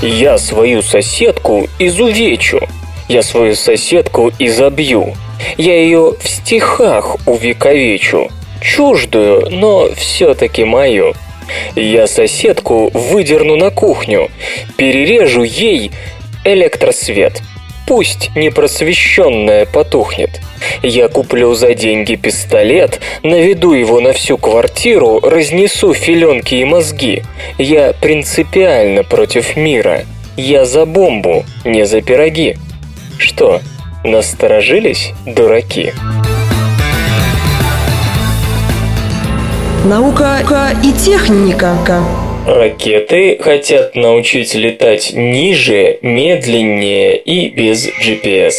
Я 0.02 0.38
свою 0.38 0.80
соседку 0.82 1.68
изувечу, 1.78 2.60
я 3.08 3.22
свою 3.22 3.54
соседку 3.54 4.32
изобью, 4.38 5.14
я 5.56 5.76
ее 5.80 6.14
в 6.20 6.28
стихах 6.28 7.16
увековечу, 7.26 8.30
чуждую, 8.60 9.50
но 9.50 9.88
все-таки 9.94 10.64
мою. 10.64 11.14
Я 11.74 12.06
соседку 12.06 12.90
выдерну 12.92 13.56
на 13.56 13.70
кухню, 13.70 14.30
перережу 14.76 15.42
ей 15.42 15.90
электросвет. 16.44 17.42
Пусть 17.86 18.30
непросвещенная 18.36 19.66
потухнет. 19.66 20.40
Я 20.82 21.08
куплю 21.08 21.54
за 21.54 21.74
деньги 21.74 22.14
пистолет, 22.14 23.00
наведу 23.24 23.72
его 23.72 24.00
на 24.00 24.12
всю 24.12 24.38
квартиру, 24.38 25.18
разнесу 25.20 25.92
филенки 25.92 26.54
и 26.54 26.64
мозги. 26.64 27.24
Я 27.58 27.92
принципиально 28.00 29.02
против 29.02 29.56
мира. 29.56 30.04
Я 30.36 30.64
за 30.64 30.86
бомбу, 30.86 31.44
не 31.64 31.84
за 31.84 32.00
пироги. 32.00 32.56
Что, 33.18 33.60
Насторожились, 34.04 35.12
дураки? 35.26 35.92
Наука 39.84 40.38
и 40.82 40.90
техника. 40.92 41.76
Ракеты 42.46 43.38
хотят 43.38 43.94
научить 43.94 44.54
летать 44.54 45.12
ниже, 45.12 45.98
медленнее 46.00 47.18
и 47.18 47.50
без 47.50 47.88
GPS. 47.88 48.54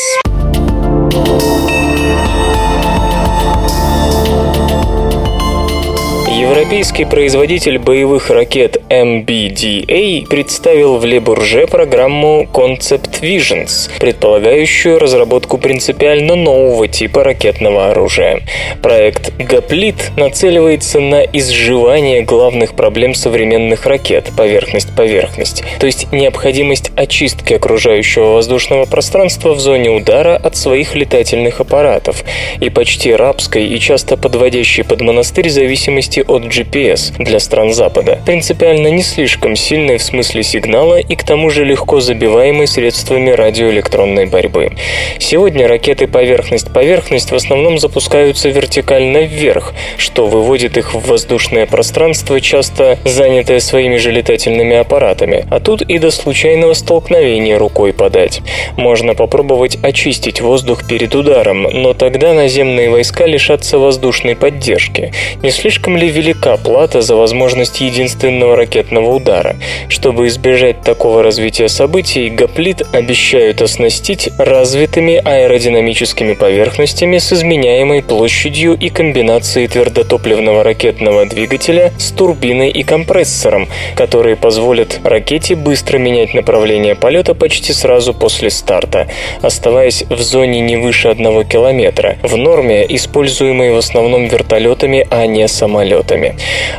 Европейский 6.61 7.05
производитель 7.05 7.79
боевых 7.79 8.29
ракет 8.29 8.77
MBDA 8.87 10.27
представил 10.27 10.99
в 10.99 11.05
Лебурже 11.05 11.65
программу 11.65 12.43
Concept 12.53 13.19
Visions, 13.19 13.89
предполагающую 13.99 14.99
разработку 14.99 15.57
принципиально 15.57 16.35
нового 16.35 16.87
типа 16.87 17.23
ракетного 17.23 17.89
оружия. 17.89 18.41
Проект 18.83 19.33
Гоплит 19.39 20.11
нацеливается 20.17 20.99
на 20.99 21.23
изживание 21.23 22.21
главных 22.21 22.75
проблем 22.75 23.15
современных 23.15 23.87
ракет– 23.87 24.29
поверхность-поверхность, 24.37 25.63
то 25.79 25.87
есть 25.87 26.11
необходимость 26.11 26.91
очистки 26.95 27.55
окружающего 27.55 28.33
воздушного 28.33 28.85
пространства 28.85 29.53
в 29.53 29.59
зоне 29.59 29.89
удара 29.89 30.35
от 30.35 30.55
своих 30.55 30.93
летательных 30.93 31.59
аппаратов 31.59 32.23
и 32.59 32.69
почти 32.69 33.15
рабской 33.15 33.65
и 33.65 33.79
часто 33.79 34.15
подводящей 34.15 34.83
под 34.83 35.01
монастырь 35.01 35.49
зависимости 35.49 36.19
от 36.19 36.50
GPS 36.51 37.13
для 37.17 37.39
стран 37.39 37.73
Запада, 37.73 38.19
принципиально 38.25 38.87
не 38.89 39.01
слишком 39.01 39.55
сильной 39.55 39.97
в 39.97 40.03
смысле 40.03 40.43
сигнала 40.43 40.99
и 40.99 41.15
к 41.15 41.23
тому 41.23 41.49
же 41.49 41.65
легко 41.65 41.99
забиваемой 41.99 42.67
средствами 42.67 43.31
радиоэлектронной 43.31 44.25
борьбы. 44.25 44.71
Сегодня 45.17 45.67
ракеты 45.67 46.07
поверхность-поверхность 46.07 47.31
в 47.31 47.35
основном 47.35 47.79
запускаются 47.79 48.49
вертикально 48.49 49.19
вверх, 49.19 49.73
что 49.97 50.27
выводит 50.27 50.77
их 50.77 50.93
в 50.93 51.07
воздушное 51.07 51.65
пространство, 51.65 52.39
часто 52.41 52.99
занятое 53.05 53.59
своими 53.59 53.97
же 53.97 54.11
летательными 54.11 54.75
аппаратами, 54.75 55.45
а 55.49 55.59
тут 55.59 55.81
и 55.81 55.97
до 55.97 56.11
случайного 56.11 56.73
столкновения 56.73 57.57
рукой 57.57 57.93
подать. 57.93 58.41
Можно 58.77 59.15
попробовать 59.15 59.77
очистить 59.81 60.41
воздух 60.41 60.87
перед 60.87 61.15
ударом, 61.15 61.63
но 61.63 61.93
тогда 61.93 62.33
наземные 62.33 62.89
войска 62.89 63.25
лишатся 63.25 63.79
воздушной 63.79 64.35
поддержки. 64.35 65.13
Не 65.41 65.51
слишком 65.51 65.95
ли 65.97 66.09
велика 66.41 66.57
плата 66.57 67.01
за 67.01 67.15
возможность 67.15 67.81
единственного 67.81 68.55
ракетного 68.55 69.13
удара? 69.13 69.55
Чтобы 69.89 70.27
избежать 70.27 70.81
такого 70.81 71.23
развития 71.23 71.69
событий, 71.69 72.29
Гоплит 72.29 72.81
обещают 72.93 73.61
оснастить 73.61 74.29
развитыми 74.37 75.21
аэродинамическими 75.23 76.33
поверхностями 76.33 77.19
с 77.19 77.33
изменяемой 77.33 78.01
площадью 78.01 78.73
и 78.73 78.89
комбинацией 78.89 79.67
твердотопливного 79.67 80.63
ракетного 80.63 81.25
двигателя 81.25 81.91
с 81.97 82.11
турбиной 82.11 82.69
и 82.69 82.83
компрессором, 82.83 83.67
которые 83.95 84.35
позволят 84.35 84.99
ракете 85.03 85.55
быстро 85.55 85.97
менять 85.97 86.33
направление 86.33 86.95
полета 86.95 87.33
почти 87.35 87.73
сразу 87.73 88.13
после 88.13 88.49
старта, 88.49 89.07
оставаясь 89.41 90.03
в 90.09 90.21
зоне 90.21 90.61
не 90.61 90.77
выше 90.77 91.09
одного 91.09 91.43
километра, 91.43 92.17
в 92.23 92.35
норме, 92.35 92.85
используемой 92.89 93.71
в 93.71 93.77
основном 93.77 94.27
вертолетами, 94.27 95.07
а 95.11 95.27
не 95.27 95.47
самолетами. 95.47 96.30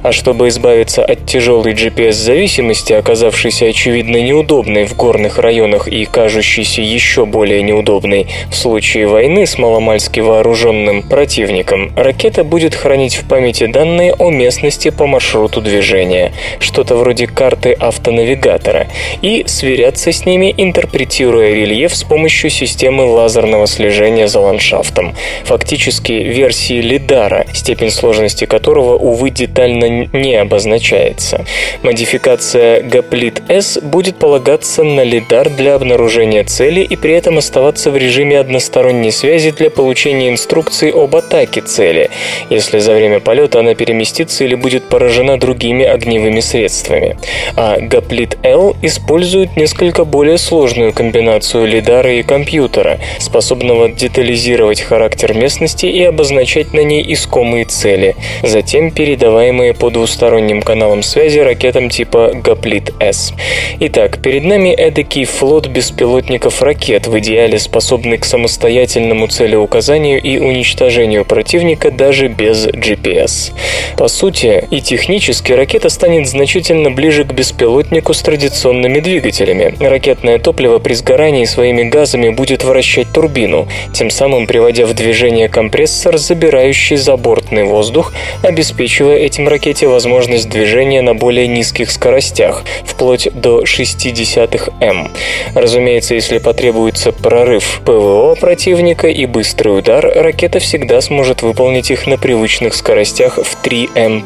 А 0.03 0.13
чтобы 0.13 0.49
избавиться 0.49 1.05
от 1.05 1.27
тяжелой 1.27 1.73
GPS-зависимости, 1.73 2.93
оказавшейся 2.93 3.67
очевидно 3.67 4.17
неудобной 4.17 4.85
в 4.85 4.97
горных 4.97 5.39
районах 5.39 5.89
и 5.89 6.05
кажущейся 6.05 6.83
еще 6.83 7.27
более 7.27 7.63
неудобной 7.63 8.27
в 8.51 8.55
случае 8.55 9.07
войны 9.07 9.47
с 9.47 9.59
маломальски 9.59 10.21
вооруженным 10.21 11.03
противником, 11.03 11.93
ракета 11.97 12.45
будет 12.45 12.75
хранить 12.75 13.15
в 13.17 13.29
памяти 13.29 13.67
данные 13.67 14.15
о 14.15 14.31
местности 14.31 14.91
по 14.91 15.07
маршруту 15.07 15.61
движения, 15.61 16.33
что-то 16.59 16.97
вроде 16.97 17.27
карты 17.27 17.73
автонавигатора, 17.73 18.89
и 19.23 19.45
сверяться 19.47 20.13
с 20.13 20.27
ними, 20.27 20.53
интерпретируя 20.57 21.53
рельеф 21.53 21.95
с 21.95 22.05
помощью 22.05 22.51
системы 22.51 23.05
лазерного 23.05 23.67
слежения 23.67 24.29
за 24.29 24.41
ландшафтом. 24.41 25.15
Фактически 25.45 26.13
версии 26.13 26.81
лидара, 26.81 27.47
степень 27.53 27.91
сложности 27.91 28.45
которого, 28.45 28.97
увы, 28.97 29.31
детально 29.47 30.09
не 30.13 30.35
обозначается. 30.37 31.45
Модификация 31.83 32.83
Гоплит 32.83 33.43
S 33.49 33.79
будет 33.83 34.17
полагаться 34.17 34.85
на 34.85 35.03
лидар 35.03 35.51
для 35.51 35.75
обнаружения 35.75 36.45
цели 36.45 36.81
и 36.81 36.97
при 36.97 37.15
этом 37.15 37.39
оставаться 37.39 37.91
в 37.91 37.97
режиме 37.97 38.39
односторонней 38.39 39.11
связи 39.11 39.51
для 39.51 39.71
получения 39.71 40.29
инструкций 40.29 40.91
об 40.91 41.17
атаке 41.17 41.61
цели, 41.61 42.11
если 42.51 42.79
за 42.79 42.95
время 42.95 43.19
полета 43.19 43.61
она 43.61 43.75
переместится 43.75 44.45
или 44.45 44.55
будет 44.55 44.85
поражена 44.85 45.39
другими 45.41 45.85
огневыми 45.85 46.41
средствами. 46.41 47.17
А 47.57 47.79
Гоплит 47.81 48.39
L 48.45 48.77
использует 48.83 49.57
несколько 49.57 50.05
более 50.05 50.39
сложную 50.39 50.93
комбинацию 50.93 51.67
лидара 51.67 52.13
и 52.13 52.23
компьютера, 52.23 52.99
способного 53.19 53.89
детализировать 53.89 54.81
характер 54.83 55.35
местности 55.35 55.87
и 55.87 56.03
обозначать 56.05 56.73
на 56.73 56.85
ней 56.85 57.05
искомые 57.13 57.65
цели, 57.65 58.15
затем 58.43 58.93
передаваемые 59.33 59.73
по 59.73 59.89
двусторонним 59.89 60.61
каналам 60.61 61.03
связи 61.03 61.39
ракетам 61.39 61.89
типа 61.89 62.33
Гоплит-С. 62.35 63.33
Итак, 63.81 64.21
перед 64.21 64.45
нами 64.45 64.69
эдакий 64.69 65.25
флот 65.25 65.69
беспилотников-ракет, 65.69 67.07
в 67.07 67.19
идеале 67.19 67.59
способный 67.59 68.19
к 68.19 68.27
самостоятельному 68.27 69.29
целеуказанию 69.29 70.21
и 70.21 70.39
уничтожению 70.39 71.25
противника 71.25 71.91
даже 71.91 72.29
без 72.29 72.67
GPS. 72.67 73.53
По 73.97 74.09
сути, 74.09 74.65
и 74.71 74.83
технически 74.83 75.53
ракета 75.53 75.89
станет 75.89 76.29
значительно 76.29 76.91
ближе 76.91 77.25
к 77.25 77.33
беспилотнику 77.33 78.13
с 78.13 78.21
традиционными 78.21 79.01
двигателями. 79.01 79.75
Ракетное 79.81 80.39
топливо 80.41 80.79
при 80.79 80.93
сгорании 80.93 81.47
своими 81.47 81.85
газами 81.85 82.29
будет 82.29 82.65
вращать 82.65 83.11
турбину, 83.15 83.67
тем 83.95 84.11
самым 84.11 84.47
приводя 84.47 84.85
в 84.85 84.93
движение 84.93 85.49
компрессор, 85.49 86.19
забирающий 86.19 86.97
забортный 86.97 87.65
воздух, 87.65 88.13
обеспечивая 88.43 89.22
этим 89.23 89.49
ракете 89.49 89.87
возможность 89.87 90.49
движения 90.49 91.01
на 91.03 91.15
более 91.15 91.47
низких 91.47 91.91
скоростях, 91.91 92.65
вплоть 92.85 93.29
до 93.33 93.65
60 93.65 94.69
М. 94.81 95.11
Разумеется, 95.55 96.15
если 96.15 96.39
потребуется 96.39 97.13
прорыв 97.13 97.81
ПВО 97.85 98.35
противника 98.35 99.09
и 99.09 99.27
быстрый 99.27 99.79
удар, 99.79 100.05
ракета 100.05 100.59
всегда 100.59 101.01
сможет 101.01 101.43
выполнить 101.43 101.91
их 101.91 102.07
на 102.07 102.19
привычных 102.19 102.75
скоростях 102.75 103.39
в 103.39 103.63
3 103.63 103.91
М+. 103.95 104.23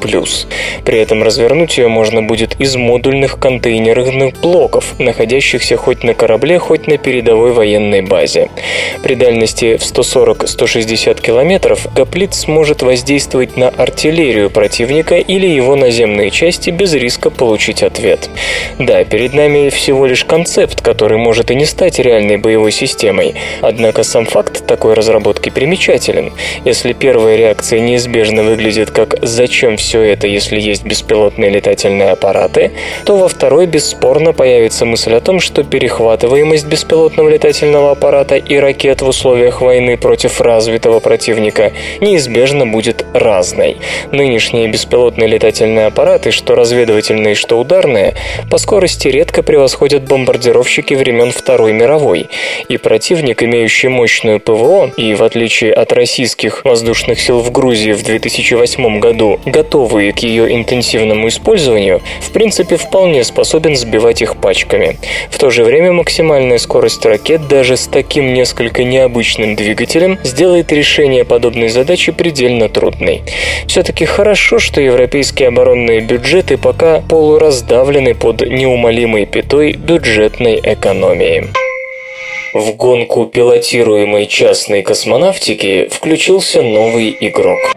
При 0.84 0.98
этом 0.98 1.22
развернуть 1.22 1.76
ее 1.76 1.88
можно 1.88 2.22
будет 2.22 2.58
из 2.58 2.74
модульных 2.76 3.38
контейнерных 3.38 4.40
блоков, 4.40 4.98
находящихся 4.98 5.76
хоть 5.76 6.04
на 6.04 6.14
корабле, 6.14 6.58
хоть 6.58 6.86
на 6.86 6.96
передовой 6.96 7.52
военной 7.52 8.00
базе. 8.00 8.48
При 9.02 9.14
дальности 9.14 9.76
в 9.76 9.82
140-160 9.82 11.20
километров 11.20 11.86
Гоплит 11.94 12.34
сможет 12.34 12.82
воздействовать 12.82 13.56
на 13.56 13.68
артиллерию 13.68 14.48
противника 14.48 14.85
или 14.94 15.46
его 15.46 15.76
наземные 15.76 16.30
части 16.30 16.70
без 16.70 16.94
риска 16.94 17.30
получить 17.30 17.82
ответ. 17.82 18.28
Да, 18.78 19.04
перед 19.04 19.34
нами 19.34 19.68
всего 19.68 20.06
лишь 20.06 20.24
концепт, 20.24 20.80
который 20.80 21.18
может 21.18 21.50
и 21.50 21.54
не 21.54 21.64
стать 21.64 21.98
реальной 21.98 22.36
боевой 22.36 22.72
системой, 22.72 23.34
однако 23.60 24.02
сам 24.02 24.26
факт 24.26 24.66
такой 24.66 24.94
разработки 24.94 25.50
примечателен. 25.50 26.32
Если 26.64 26.92
первая 26.92 27.36
реакция 27.36 27.80
неизбежно 27.80 28.42
выглядит 28.42 28.90
как 28.90 29.16
«зачем 29.22 29.76
все 29.76 30.00
это, 30.02 30.26
если 30.26 30.60
есть 30.60 30.84
беспилотные 30.84 31.50
летательные 31.50 32.10
аппараты?», 32.10 32.72
то 33.04 33.16
во 33.16 33.28
второй 33.28 33.66
бесспорно 33.66 34.32
появится 34.32 34.84
мысль 34.84 35.14
о 35.14 35.20
том, 35.20 35.40
что 35.40 35.62
перехватываемость 35.62 36.66
беспилотного 36.66 37.28
летательного 37.28 37.92
аппарата 37.92 38.36
и 38.36 38.56
ракет 38.56 39.02
в 39.02 39.08
условиях 39.08 39.60
войны 39.60 39.96
против 39.96 40.40
развитого 40.40 41.00
противника 41.00 41.72
неизбежно 42.00 42.66
будет 42.66 43.04
разной. 43.12 43.76
Нынешние 44.12 44.68
беспилотные 44.76 45.26
летательные 45.26 45.86
аппараты, 45.86 46.30
что 46.30 46.54
разведывательные, 46.54 47.34
что 47.34 47.58
ударные, 47.58 48.14
по 48.50 48.58
скорости 48.58 49.08
редко 49.08 49.42
превосходят 49.42 50.04
бомбардировщики 50.04 50.92
времен 50.92 51.30
Второй 51.30 51.72
мировой, 51.72 52.28
и 52.68 52.76
противник, 52.76 53.42
имеющий 53.42 53.88
мощную 53.88 54.38
ПВО 54.38 54.90
и, 54.94 55.14
в 55.14 55.22
отличие 55.22 55.72
от 55.72 55.94
российских 55.94 56.62
воздушных 56.66 57.18
сил 57.18 57.40
в 57.40 57.50
Грузии 57.52 57.92
в 57.92 58.02
2008 58.02 59.00
году, 59.00 59.40
готовые 59.46 60.12
к 60.12 60.18
ее 60.18 60.54
интенсивному 60.54 61.28
использованию, 61.28 62.02
в 62.20 62.30
принципе 62.32 62.76
вполне 62.76 63.24
способен 63.24 63.76
сбивать 63.76 64.20
их 64.20 64.36
пачками. 64.36 64.98
В 65.30 65.38
то 65.38 65.48
же 65.48 65.64
время 65.64 65.92
максимальная 65.92 66.58
скорость 66.58 67.06
ракет 67.06 67.48
даже 67.48 67.78
с 67.78 67.86
таким 67.86 68.34
несколько 68.34 68.84
необычным 68.84 69.56
двигателем 69.56 70.18
сделает 70.22 70.70
решение 70.70 71.24
подобной 71.24 71.70
задачи 71.70 72.12
предельно 72.12 72.68
трудной. 72.68 73.22
Все-таки 73.66 74.04
хорошо, 74.04 74.55
что 74.58 74.80
европейские 74.80 75.48
оборонные 75.48 76.00
бюджеты 76.00 76.56
пока 76.56 77.00
полураздавлены 77.00 78.14
под 78.14 78.40
неумолимой 78.40 79.26
пятой 79.26 79.72
бюджетной 79.72 80.60
экономии. 80.62 81.48
В 82.54 82.74
гонку 82.74 83.26
пилотируемой 83.26 84.26
частной 84.26 84.82
космонавтики 84.82 85.88
включился 85.90 86.62
новый 86.62 87.14
игрок. 87.20 87.74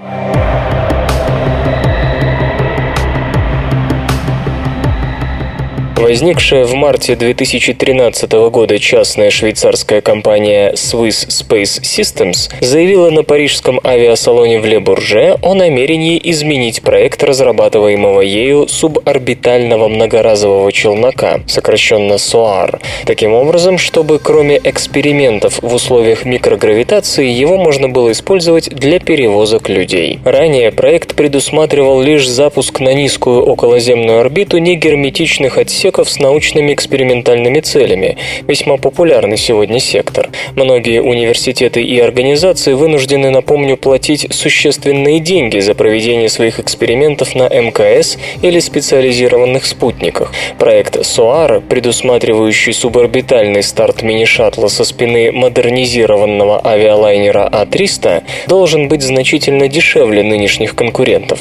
Возникшая 6.10 6.66
в 6.66 6.74
марте 6.74 7.16
2013 7.16 8.32
года 8.50 8.80
частная 8.80 9.30
швейцарская 9.30 10.02
компания 10.02 10.72
Swiss 10.72 11.28
Space 11.28 11.84
Systems 11.84 12.52
заявила 12.62 13.12
на 13.12 13.22
парижском 13.22 13.80
авиасалоне 13.84 14.60
в 14.60 14.66
Ле-Бурже 14.66 15.38
о 15.44 15.54
намерении 15.54 16.20
изменить 16.24 16.82
проект 16.82 17.24
разрабатываемого 17.24 18.22
ею 18.22 18.68
суборбитального 18.68 19.88
многоразового 19.88 20.72
челнока, 20.72 21.42
сокращенно 21.46 22.14
SOAR, 22.14 22.82
таким 23.06 23.34
образом, 23.36 23.78
чтобы 23.78 24.18
кроме 24.18 24.60
экспериментов 24.64 25.62
в 25.62 25.72
условиях 25.72 26.26
микрогравитации 26.26 27.28
его 27.28 27.58
можно 27.58 27.88
было 27.88 28.14
использовать 28.14 28.72
для 28.72 29.00
перевозок 29.00 29.70
людей. 29.70 30.18
Ранее 30.26 30.72
проект 30.72 31.14
предусматривал 31.14 32.02
лишь 32.02 32.28
запуск 32.28 32.80
на 32.80 32.96
низкую 32.96 33.44
околоземную 33.44 34.22
орбиту 34.22 34.58
негерметичных 34.58 35.60
отсеков 35.60 35.99
с 36.08 36.20
научными 36.20 36.74
экспериментальными 36.74 37.60
целями, 37.60 38.18
весьма 38.48 38.78
популярный 38.78 39.38
сегодня 39.38 39.80
сектор. 39.80 40.30
Многие 40.56 41.02
университеты 41.02 41.82
и 41.82 42.00
организации 42.00 42.74
вынуждены, 42.74 43.32
напомню, 43.32 43.76
платить 43.76 44.28
существенные 44.32 45.20
деньги 45.20 45.60
за 45.60 45.74
проведение 45.76 46.30
своих 46.30 46.60
экспериментов 46.60 47.36
на 47.36 47.50
МКС 47.50 48.18
или 48.42 48.60
специализированных 48.60 49.66
спутниках. 49.66 50.32
Проект 50.58 50.96
SOAR, 50.96 51.62
предусматривающий 51.62 52.74
суборбитальный 52.74 53.64
старт 53.64 54.02
мини-шаттла 54.02 54.68
со 54.68 54.84
спины 54.84 55.32
модернизированного 55.32 56.66
авиалайнера 56.66 57.48
А-300, 57.52 58.24
должен 58.48 58.88
быть 58.88 59.02
значительно 59.02 59.68
дешевле 59.68 60.24
нынешних 60.24 60.76
конкурентов. 60.76 61.40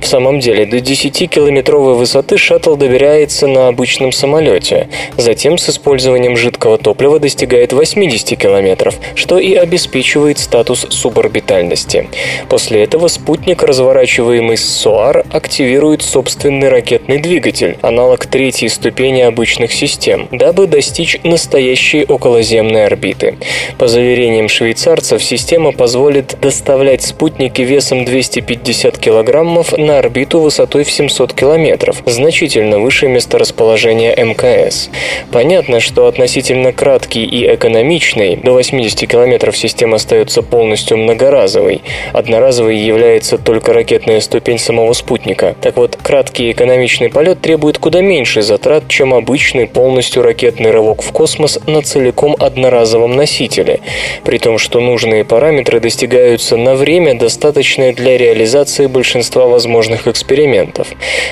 В 0.00 0.06
самом 0.06 0.40
деле, 0.40 0.66
до 0.66 0.78
10-километровой 0.78 1.94
высоты 1.94 2.38
шаттл 2.38 2.74
добирается 2.74 3.46
на 3.46 3.68
обычном 3.68 3.91
самолете. 4.12 4.88
Затем 5.16 5.58
с 5.58 5.68
использованием 5.68 6.36
жидкого 6.36 6.78
топлива 6.78 7.18
достигает 7.18 7.72
80 7.72 8.38
километров, 8.38 8.94
что 9.14 9.38
и 9.38 9.54
обеспечивает 9.54 10.38
статус 10.38 10.86
суборбитальности. 10.90 12.08
После 12.48 12.82
этого 12.82 13.08
спутник, 13.08 13.62
разворачиваемый 13.62 14.56
с 14.56 14.64
СОАР, 14.64 15.26
активирует 15.30 16.02
собственный 16.02 16.68
ракетный 16.68 17.18
двигатель, 17.18 17.76
аналог 17.82 18.26
третьей 18.26 18.68
ступени 18.68 19.20
обычных 19.20 19.72
систем, 19.72 20.28
дабы 20.30 20.66
достичь 20.66 21.18
настоящей 21.22 22.04
околоземной 22.04 22.86
орбиты. 22.86 23.36
По 23.78 23.88
заверениям 23.88 24.48
швейцарцев, 24.48 25.22
система 25.22 25.72
позволит 25.72 26.36
доставлять 26.40 27.02
спутники 27.02 27.62
весом 27.62 28.04
250 28.04 28.98
килограммов 28.98 29.76
на 29.76 29.98
орбиту 29.98 30.40
высотой 30.40 30.84
в 30.84 30.90
700 30.90 31.32
километров, 31.34 32.02
значительно 32.06 32.78
выше 32.78 33.08
месторасположения 33.08 33.81
МКС. 33.90 34.90
Понятно, 35.30 35.80
что 35.80 36.06
относительно 36.06 36.72
краткий 36.72 37.24
и 37.24 37.54
экономичный, 37.54 38.36
до 38.36 38.52
80 38.52 39.08
километров 39.08 39.56
система 39.56 39.96
остается 39.96 40.42
полностью 40.42 40.98
многоразовой. 40.98 41.82
Одноразовой 42.12 42.76
является 42.76 43.38
только 43.38 43.72
ракетная 43.72 44.20
ступень 44.20 44.58
самого 44.58 44.92
спутника. 44.92 45.54
Так 45.60 45.76
вот, 45.76 45.96
краткий 46.02 46.48
и 46.48 46.52
экономичный 46.52 47.10
полет 47.10 47.40
требует 47.40 47.78
куда 47.78 48.00
меньше 48.00 48.42
затрат, 48.42 48.88
чем 48.88 49.14
обычный 49.14 49.66
полностью 49.66 50.22
ракетный 50.22 50.70
рывок 50.70 51.02
в 51.02 51.12
космос 51.12 51.58
на 51.66 51.82
целиком 51.82 52.36
одноразовом 52.38 53.16
носителе, 53.16 53.80
при 54.24 54.38
том, 54.38 54.58
что 54.58 54.80
нужные 54.80 55.24
параметры 55.24 55.80
достигаются 55.80 56.56
на 56.56 56.74
время, 56.74 57.14
достаточное 57.14 57.92
для 57.92 58.18
реализации 58.18 58.86
большинства 58.86 59.46
возможных 59.46 60.06
экспериментов. 60.06 60.88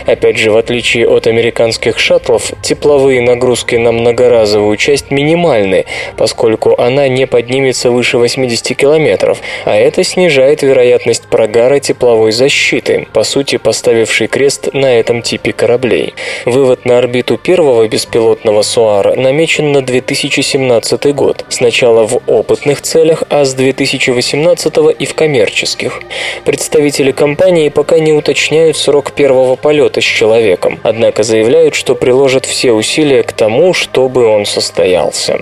Опять 0.07 0.39
же, 0.39 0.51
в 0.51 0.57
отличие 0.57 1.09
от 1.09 1.27
американских 1.27 1.99
шаттлов, 1.99 2.40
тепловые 2.63 3.21
нагрузки 3.21 3.77
на 3.77 3.93
многоразовую 3.93 4.77
часть 4.77 5.11
минимальны, 5.11 5.85
поскольку 6.17 6.75
она 6.81 7.09
не 7.09 7.27
поднимется 7.27 7.91
выше 7.91 8.19
80 8.19 8.77
километров, 8.77 9.41
а 9.65 9.77
это 9.77 10.05
снижает 10.05 10.63
вероятность 10.63 11.27
прогара 11.29 11.79
тепловой 11.81 12.33
защиты, 12.33 13.07
по 13.13 13.23
сути 13.23 13.57
поставивший 13.57 14.27
крест 14.27 14.69
на 14.73 14.87
этом 14.87 15.23
типе 15.23 15.53
кораблей. 15.53 16.15
Вывод 16.45 16.85
на 16.85 16.99
орбиту 16.99 17.37
первого 17.37 17.87
беспилотного 17.89 18.63
СУАР 18.63 19.17
намечен 19.17 19.73
на 19.73 19.83
2017 19.83 21.15
год, 21.15 21.45
сначала 21.49 22.07
в 22.07 22.21
опытных 22.27 22.83
целях, 22.83 23.25
а 23.29 23.45
с 23.45 23.55
2018 23.55 24.75
и 24.99 25.07
в 25.07 25.15
коммерческих. 25.15 26.01
Представители 26.45 27.13
компании 27.13 27.69
пока 27.69 27.99
не 27.99 28.13
уточняют 28.13 28.77
срок 28.77 29.13
первого 29.13 29.57
полета 29.57 30.01
с 30.01 30.05
человеком, 30.05 30.81
однако 30.83 31.23
заявляют, 31.23 31.75
что 31.75 31.95
приложат 32.21 32.45
все 32.45 32.73
усилия 32.73 33.23
к 33.23 33.33
тому, 33.33 33.73
чтобы 33.73 34.27
он 34.27 34.45
состоялся. 34.45 35.39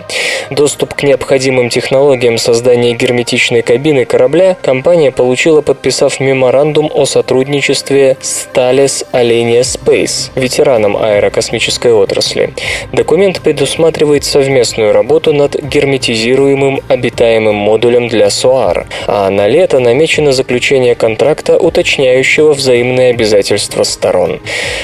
Доступ 0.51 0.95
к 0.95 1.03
необходимым 1.03 1.71
технологиям 1.71 2.39
создания 2.39 2.95
герметичной 2.95 3.63
кабины 3.63 4.05
корабля 4.05 4.57
компания 4.63 5.11
получила, 5.11 5.61
подписав 5.61 6.21
меморандум 6.21 6.89
о 6.95 7.05
сотрудничестве 7.05 8.17
с 8.21 8.47
Thales 8.55 9.05
Alenia 9.13 9.63
Space, 9.63 10.31
ветераном 10.37 10.97
аэрокосмической 10.97 11.93
отрасли. 11.93 12.55
Документ 12.93 13.41
предусматривает 13.41 14.23
совместную 14.23 14.93
работу 14.93 15.33
над 15.33 15.61
герметизируемым 15.61 16.81
обитаемым 16.87 17.57
модулем 17.57 18.07
для 18.07 18.29
SOAR, 18.29 18.87
а 19.09 19.29
на 19.31 19.49
лето 19.49 19.81
намечено 19.81 20.31
заключение 20.31 20.95
контракта, 20.95 21.59
уточняющего 21.59 22.53
взаимные 22.53 23.11
обязательства 23.11 23.83
сторон. 23.83 24.41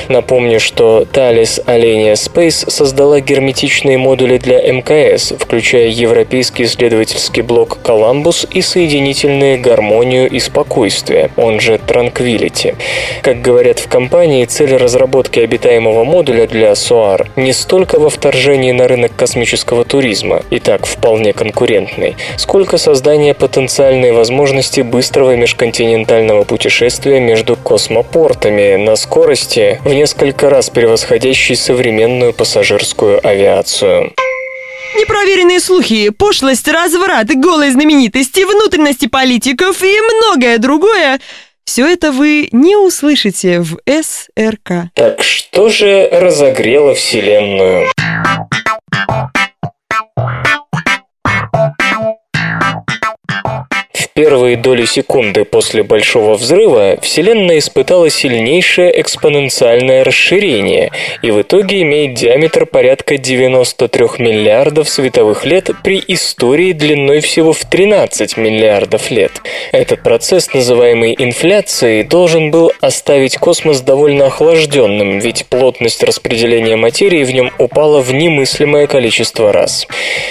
Напомню, 0.09 0.59
что 0.59 1.07
Thales 1.12 1.64
Alenia 1.66 1.84
Space 2.14 2.70
создала 2.70 3.20
герметичные 3.20 3.99
модули 3.99 4.38
для 4.38 4.61
МКС, 4.73 5.35
включая 5.38 5.88
европейский 5.88 6.64
исследовательский 6.64 7.42
блок 7.42 7.79
Columbus 7.83 8.49
и 8.51 8.62
соединительные 8.62 9.59
гармонию 9.59 10.29
и 10.29 10.38
спокойствие, 10.38 11.31
он 11.37 11.61
же 11.61 11.75
Tranquility. 11.75 12.77
Как 13.23 13.42
говорят 13.42 13.79
в 13.79 13.88
компании, 13.88 14.44
цель 14.44 14.77
разработки 14.77 15.40
обитаемого 15.40 16.05
модуля 16.05 16.47
для 16.47 16.73
SOAR 16.73 17.29
не 17.37 17.53
столько 17.53 17.99
во 17.99 18.11
вторжении 18.11 18.73
на 18.73 18.88
рынок 18.88 19.12
космического 19.16 19.85
туризма, 19.85 20.42
и 20.51 20.59
так 20.59 20.87
вполне 20.87 21.33
конкурентный, 21.33 22.16
сколько 22.37 22.79
создание 22.79 23.35
потенциальной 23.35 24.12
возможности 24.12 24.81
быстрого 24.81 25.37
межконтинентального 25.37 26.44
путешествия 26.44 27.20
между 27.20 27.57
космопортами 27.57 28.77
на 28.77 28.97
скорости 28.97 29.81
в 29.85 29.92
несколько 29.92 30.51
раз 30.51 30.70
превосходящей 30.70 31.57
современную 31.74 32.32
пассажирскую 32.32 33.26
авиацию. 33.26 34.12
Непроверенные 34.96 35.58
слухи, 35.58 36.10
пошлость, 36.10 36.68
разврат, 36.68 37.26
голые 37.34 37.72
знаменитости, 37.72 38.44
внутренности 38.44 39.06
политиков 39.06 39.82
и 39.82 40.00
многое 40.00 40.58
другое 40.58 41.18
все 41.64 41.87
это 41.88 42.12
вы 42.12 42.48
не 42.52 42.76
услышите 42.76 43.60
в 43.60 43.78
СРК. 43.88 44.90
Так 44.94 45.24
что 45.24 45.68
же 45.68 46.08
разогрело 46.12 46.94
Вселенную? 46.94 47.88
Первые 54.16 54.57
доли 54.57 54.85
секунды 54.85 55.44
после 55.44 55.83
Большого 55.83 56.35
взрыва 56.35 56.96
Вселенная 57.03 57.59
испытала 57.59 58.09
сильнейшее 58.09 59.00
экспоненциальное 59.00 60.05
расширение 60.05 60.92
и 61.22 61.33
в 61.33 61.42
итоге 61.42 61.83
имеет 61.83 62.14
диаметр 62.14 62.64
порядка 62.64 63.18
93 63.18 64.07
миллиардов 64.18 64.88
световых 64.88 65.44
лет 65.44 65.70
при 65.83 66.00
истории 66.07 66.70
длиной 66.70 67.22
всего 67.22 67.53
в 67.53 67.64
13 67.64 68.37
миллиардов 68.37 69.11
лет. 69.11 69.33
Этот 69.72 70.05
процесс, 70.05 70.55
называемый 70.55 71.16
инфляцией, 71.18 72.05
должен 72.05 72.53
был 72.53 72.70
оставить 72.81 73.37
космос 73.38 73.81
довольно 73.81 74.27
охлажденным, 74.27 75.18
ведь 75.18 75.46
плотность 75.46 76.05
распределения 76.05 76.77
материи 76.77 77.24
в 77.24 77.33
нем 77.33 77.50
упала 77.59 78.00
в 78.00 78.14
немыслимое 78.14 78.87
количество 78.87 79.53
раз. 79.53 79.88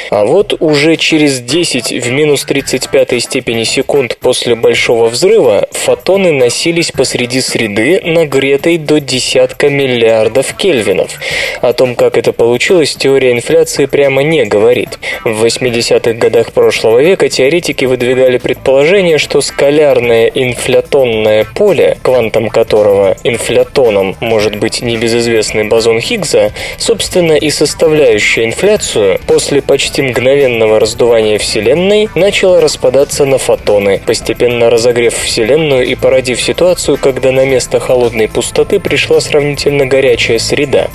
А 0.09 0.23
вот 0.23 0.53
уже 0.61 0.95
через 0.95 1.41
10 1.41 1.91
в 1.91 2.11
минус 2.11 2.45
35 2.45 3.21
степени 3.21 3.65
секунд 3.73 4.17
после 4.19 4.53
Большого 4.53 5.09
взрыва 5.09 5.67
фотоны 5.71 6.31
носились 6.31 6.91
посреди 6.91 7.41
среды, 7.41 8.01
нагретой 8.03 8.77
до 8.77 8.99
десятка 8.99 9.69
миллиардов 9.69 10.53
кельвинов. 10.53 11.19
О 11.61 11.73
том, 11.73 11.95
как 11.95 12.17
это 12.17 12.33
получилось, 12.33 12.95
теория 12.95 13.31
инфляции 13.31 13.87
прямо 13.87 14.21
не 14.21 14.45
говорит. 14.45 14.99
В 15.23 15.43
80-х 15.43 16.13
годах 16.13 16.53
прошлого 16.53 16.99
века 16.99 17.29
теоретики 17.29 17.85
выдвигали 17.85 18.37
предположение, 18.37 19.17
что 19.17 19.41
скалярное 19.41 20.27
инфлятонное 20.27 21.45
поле, 21.55 21.97
квантом 22.03 22.49
которого 22.49 23.17
инфлятоном 23.23 24.15
может 24.19 24.55
быть 24.57 24.83
небезызвестный 24.83 25.63
бозон 25.63 25.99
Хиггса, 25.99 26.51
собственно 26.77 27.33
и 27.33 27.49
составляющая 27.49 28.45
инфляцию, 28.45 29.19
после 29.25 29.63
почти 29.63 30.03
мгновенного 30.03 30.79
раздувания 30.79 31.39
Вселенной 31.39 32.09
начало 32.13 32.61
распадаться 32.61 33.25
на 33.25 33.39
фотоны 33.39 33.62
фотоны, 33.63 34.01
постепенно 34.05 34.69
разогрев 34.69 35.13
Вселенную 35.15 35.85
и 35.85 35.95
породив 35.95 36.41
ситуацию, 36.41 36.97
когда 36.97 37.31
на 37.31 37.45
место 37.45 37.79
холодной 37.79 38.27
пустоты 38.27 38.79
пришла 38.79 39.21
сравнительно 39.21 39.85
горячая 39.85 40.39
среда. 40.39 40.87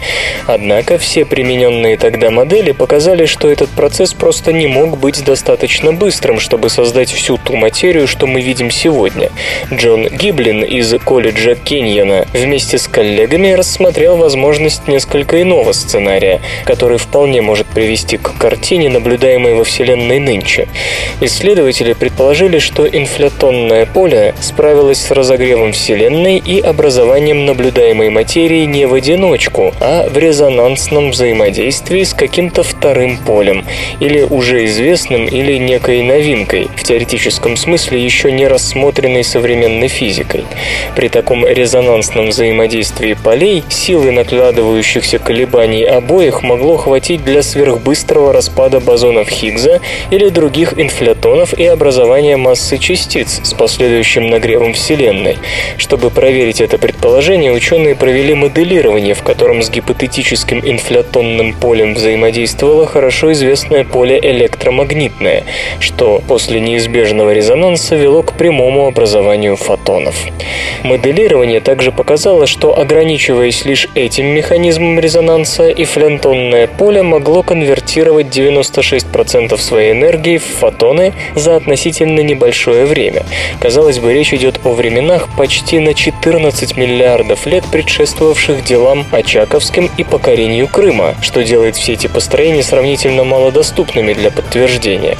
Однако 0.47 0.99
все 0.99 1.25
примененные 1.25 1.97
тогда 1.97 2.31
модели 2.31 2.73
показали, 2.73 3.27
что 3.27 3.49
этот 3.49 3.71
процесс 3.71 4.15
просто 4.15 4.53
не 4.53 4.67
мог 4.67 4.99
быть 4.99 5.25
достаточно 5.25 5.93
быстрым, 5.93 6.41
чтобы 6.41 6.69
создать 6.69 7.11
всю 7.11 7.39
ту 7.39 7.57
материю, 7.57 8.07
что 8.07 8.27
мы 8.27 8.41
видим 8.41 8.71
сегодня. 8.71 9.31
Джон 9.73 10.09
Гиблин 10.09 10.63
из 10.63 10.95
колледжа 11.05 11.55
Кеньона 11.55 12.27
вместе 12.33 12.79
с 12.79 12.87
коллегами 12.87 13.53
рассмотрел 13.53 14.17
возможность 14.17 14.89
несколько 14.89 15.41
иного 15.43 15.73
сценария, 15.73 16.41
который 16.65 16.99
вполне 16.99 17.41
может 17.43 17.67
привести 17.67 18.17
к 18.19 18.37
картине, 18.39 18.89
наблюдаемой 18.89 19.55
во 19.55 19.65
Вселенной 19.65 20.19
нынче. 20.19 20.69
Исследователи 21.21 21.93
предположили, 21.93 22.58
что 22.59 22.87
инфлятонное 22.87 23.87
поле 23.87 24.35
справилось 24.41 25.01
с 25.01 25.11
разогревом 25.11 25.73
Вселенной 25.73 26.39
и 26.39 26.61
образованием 26.61 27.47
наблюдаемой 27.47 28.11
материи 28.11 28.65
не 28.65 28.87
в 28.87 28.95
одиночку, 28.95 29.75
а 29.81 30.09
в 30.09 30.17
резонансном 30.17 31.11
взаимодействии 31.11 32.03
с 32.03 32.15
каким-то 32.15 32.63
вторым 32.63 33.19
полем, 33.19 33.65
или 34.01 34.23
уже 34.23 34.65
известным, 34.67 35.27
или 35.27 35.59
некой 35.59 36.03
новинкой, 36.03 36.69
в 36.77 36.83
теоретическом 36.83 37.57
смысле 37.57 38.03
еще 38.03 38.33
не 38.33 38.47
рассмотренной 38.47 39.25
современной 39.25 39.89
физикой. 39.89 40.45
При 40.97 41.09
таком 41.09 41.47
резонансном 41.47 42.29
взаимодействии 42.29 43.15
полей 43.15 43.65
силы 43.69 44.11
накладывающихся 44.11 45.19
колебаний 45.19 45.85
обоих 45.85 46.43
могло 46.43 46.77
хватить 46.77 47.25
для 47.25 47.43
сверхбыстрого 47.43 48.33
распада 48.33 48.81
бозонов 48.81 49.29
Хиггса 49.29 49.81
или 50.11 50.29
других 50.29 50.79
инфлятонов 50.79 51.55
и 51.55 51.65
образования 51.65 52.37
массы 52.49 52.79
частиц 52.79 53.41
с 53.43 53.53
последующим 53.53 54.31
нагревом 54.31 54.73
Вселенной. 54.73 55.37
Чтобы 55.77 56.09
проверить 56.09 56.63
это 56.63 56.79
предположение, 56.79 57.53
ученые 57.53 57.95
провели 57.95 58.33
моделирование, 58.33 59.13
в 59.13 59.23
котором 59.23 59.61
с 59.61 59.69
гипотетическим 59.69 60.61
инфлятонным 60.65 61.53
полем 61.53 61.93
взаимодействовало 61.93 62.87
хорошо 62.87 63.33
известное 63.33 63.85
поле 63.85 64.19
электромагнитное, 64.19 65.45
что 65.79 66.23
после 66.27 66.61
неизбежного 66.61 67.35
резонанса 67.35 67.97
вело 67.97 68.23
к 68.23 68.33
прямому 68.33 68.87
образованию 68.87 69.57
фотонов. 69.57 70.15
Моделирование 70.85 71.61
также 71.61 71.93
показало, 71.93 72.47
что 72.47 72.79
ограничиваясь 72.79 73.67
лишь 73.67 73.89
этим 73.95 74.25
механизмом 74.25 74.99
резонанса, 74.99 75.71
инфлятонное 75.71 76.67
поле 76.67 77.03
могло 77.03 77.43
конвертировать 77.43 78.29
96% 78.29 79.59
своей 79.59 79.93
энергии 79.93 80.39
в 80.39 80.45
фотоны 80.45 81.13
за 81.35 81.57
относительно 81.57 82.21
небольшое 82.21 82.38
время. 82.39 83.25
Казалось 83.61 83.99
бы, 83.99 84.13
речь 84.13 84.33
идет 84.33 84.61
о 84.65 84.73
временах 84.73 85.29
почти 85.37 85.79
на 85.79 85.95
14 85.95 86.77
миллиардов 86.77 87.47
лет, 87.47 87.65
предшествовавших 87.71 88.65
делам 88.65 89.05
Очаковским 89.11 89.91
и 89.97 90.05
покорению 90.05 90.69
Крыма, 90.69 91.15
что 91.21 91.43
делает 91.43 91.77
все 91.77 91.95
эти 91.95 92.07
построения 92.07 92.63
сравнительно 92.63 93.25
малодоступными 93.25 94.13
для 94.13 94.31
подтверждения. 94.31 95.17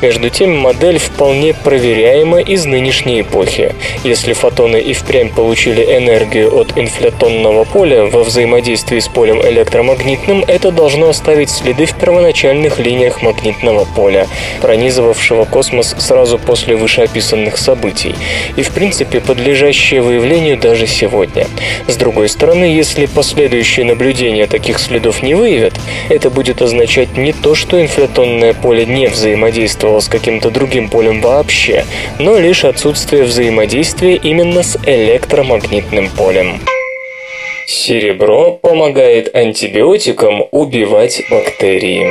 Между 0.00 0.30
тем, 0.30 0.56
модель 0.56 0.98
вполне 0.98 1.54
проверяема 1.54 2.40
из 2.40 2.64
нынешней 2.64 3.20
эпохи. 3.20 3.74
Если 4.04 4.32
фотоны 4.32 4.80
и 4.80 4.92
впрямь 4.92 5.28
получили 5.28 5.82
энергию 5.82 6.54
от 6.56 6.78
инфлятонного 6.78 7.64
поля 7.64 8.06
во 8.06 8.22
взаимодействии 8.22 8.98
с 8.98 9.08
полем 9.08 9.40
электромагнитным, 9.42 10.44
это 10.46 10.70
должно 10.70 11.08
оставить 11.08 11.50
следы 11.50 11.86
в 11.86 11.94
первоначальных 11.94 12.78
линиях 12.78 13.22
магнитного 13.22 13.84
поля, 13.84 14.26
пронизывавшего 14.60 15.44
космос 15.44 15.94
сразу 15.98 16.38
после 16.38 16.51
вышеописанных 16.74 17.56
событий, 17.56 18.14
и 18.56 18.62
в 18.62 18.70
принципе 18.70 19.20
подлежащее 19.20 20.02
выявлению 20.02 20.58
даже 20.58 20.86
сегодня. 20.86 21.46
С 21.88 21.96
другой 21.96 22.28
стороны, 22.28 22.64
если 22.64 23.06
последующие 23.06 23.86
наблюдения 23.86 24.46
таких 24.46 24.78
следов 24.78 25.22
не 25.22 25.34
выявят, 25.34 25.74
это 26.08 26.30
будет 26.30 26.62
означать 26.62 27.16
не 27.16 27.32
то, 27.32 27.54
что 27.54 27.80
инфлятонное 27.80 28.54
поле 28.54 28.84
не 28.86 29.08
взаимодействовало 29.08 30.00
с 30.00 30.08
каким-то 30.08 30.50
другим 30.50 30.88
полем 30.88 31.20
вообще, 31.20 31.84
но 32.18 32.38
лишь 32.38 32.64
отсутствие 32.64 33.24
взаимодействия 33.24 34.16
именно 34.16 34.62
с 34.62 34.78
электромагнитным 34.86 36.10
полем. 36.10 36.60
Серебро 37.66 38.52
помогает 38.52 39.34
антибиотикам 39.34 40.44
убивать 40.50 41.22
бактерии. 41.30 42.10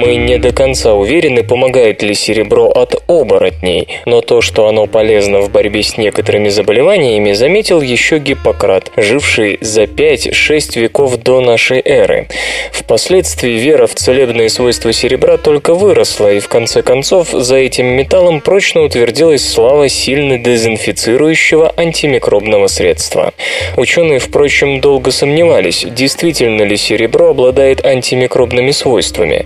Мы 0.00 0.16
не 0.16 0.38
до 0.38 0.50
конца 0.50 0.94
уверены, 0.94 1.42
помогает 1.42 2.02
ли 2.02 2.14
серебро 2.14 2.70
от 2.70 3.02
оборотней, 3.06 3.86
но 4.06 4.22
то, 4.22 4.40
что 4.40 4.66
оно 4.66 4.86
полезно 4.86 5.42
в 5.42 5.50
борьбе 5.50 5.82
с 5.82 5.98
некоторыми 5.98 6.48
заболеваниями, 6.48 7.32
заметил 7.32 7.82
еще 7.82 8.16
Гиппократ, 8.18 8.90
живший 8.96 9.58
за 9.60 9.82
5-6 9.82 10.80
веков 10.80 11.18
до 11.18 11.42
нашей 11.42 11.82
эры. 11.84 12.28
Впоследствии 12.72 13.58
вера 13.58 13.86
в 13.86 13.94
целебные 13.94 14.48
свойства 14.48 14.90
серебра 14.90 15.36
только 15.36 15.74
выросла, 15.74 16.32
и 16.32 16.40
в 16.40 16.48
конце 16.48 16.80
концов 16.80 17.28
за 17.32 17.56
этим 17.56 17.84
металлом 17.84 18.40
прочно 18.40 18.80
утвердилась 18.80 19.46
слава 19.46 19.90
сильно 19.90 20.38
дезинфицирующего 20.38 21.74
антимикробного 21.76 22.68
средства. 22.68 23.34
Ученые, 23.76 24.18
впрочем, 24.18 24.80
долго 24.80 25.10
сомневались, 25.10 25.84
действительно 25.86 26.62
ли 26.62 26.78
серебро 26.78 27.32
обладает 27.32 27.84
антимикробными 27.84 28.70
свойствами. 28.70 29.44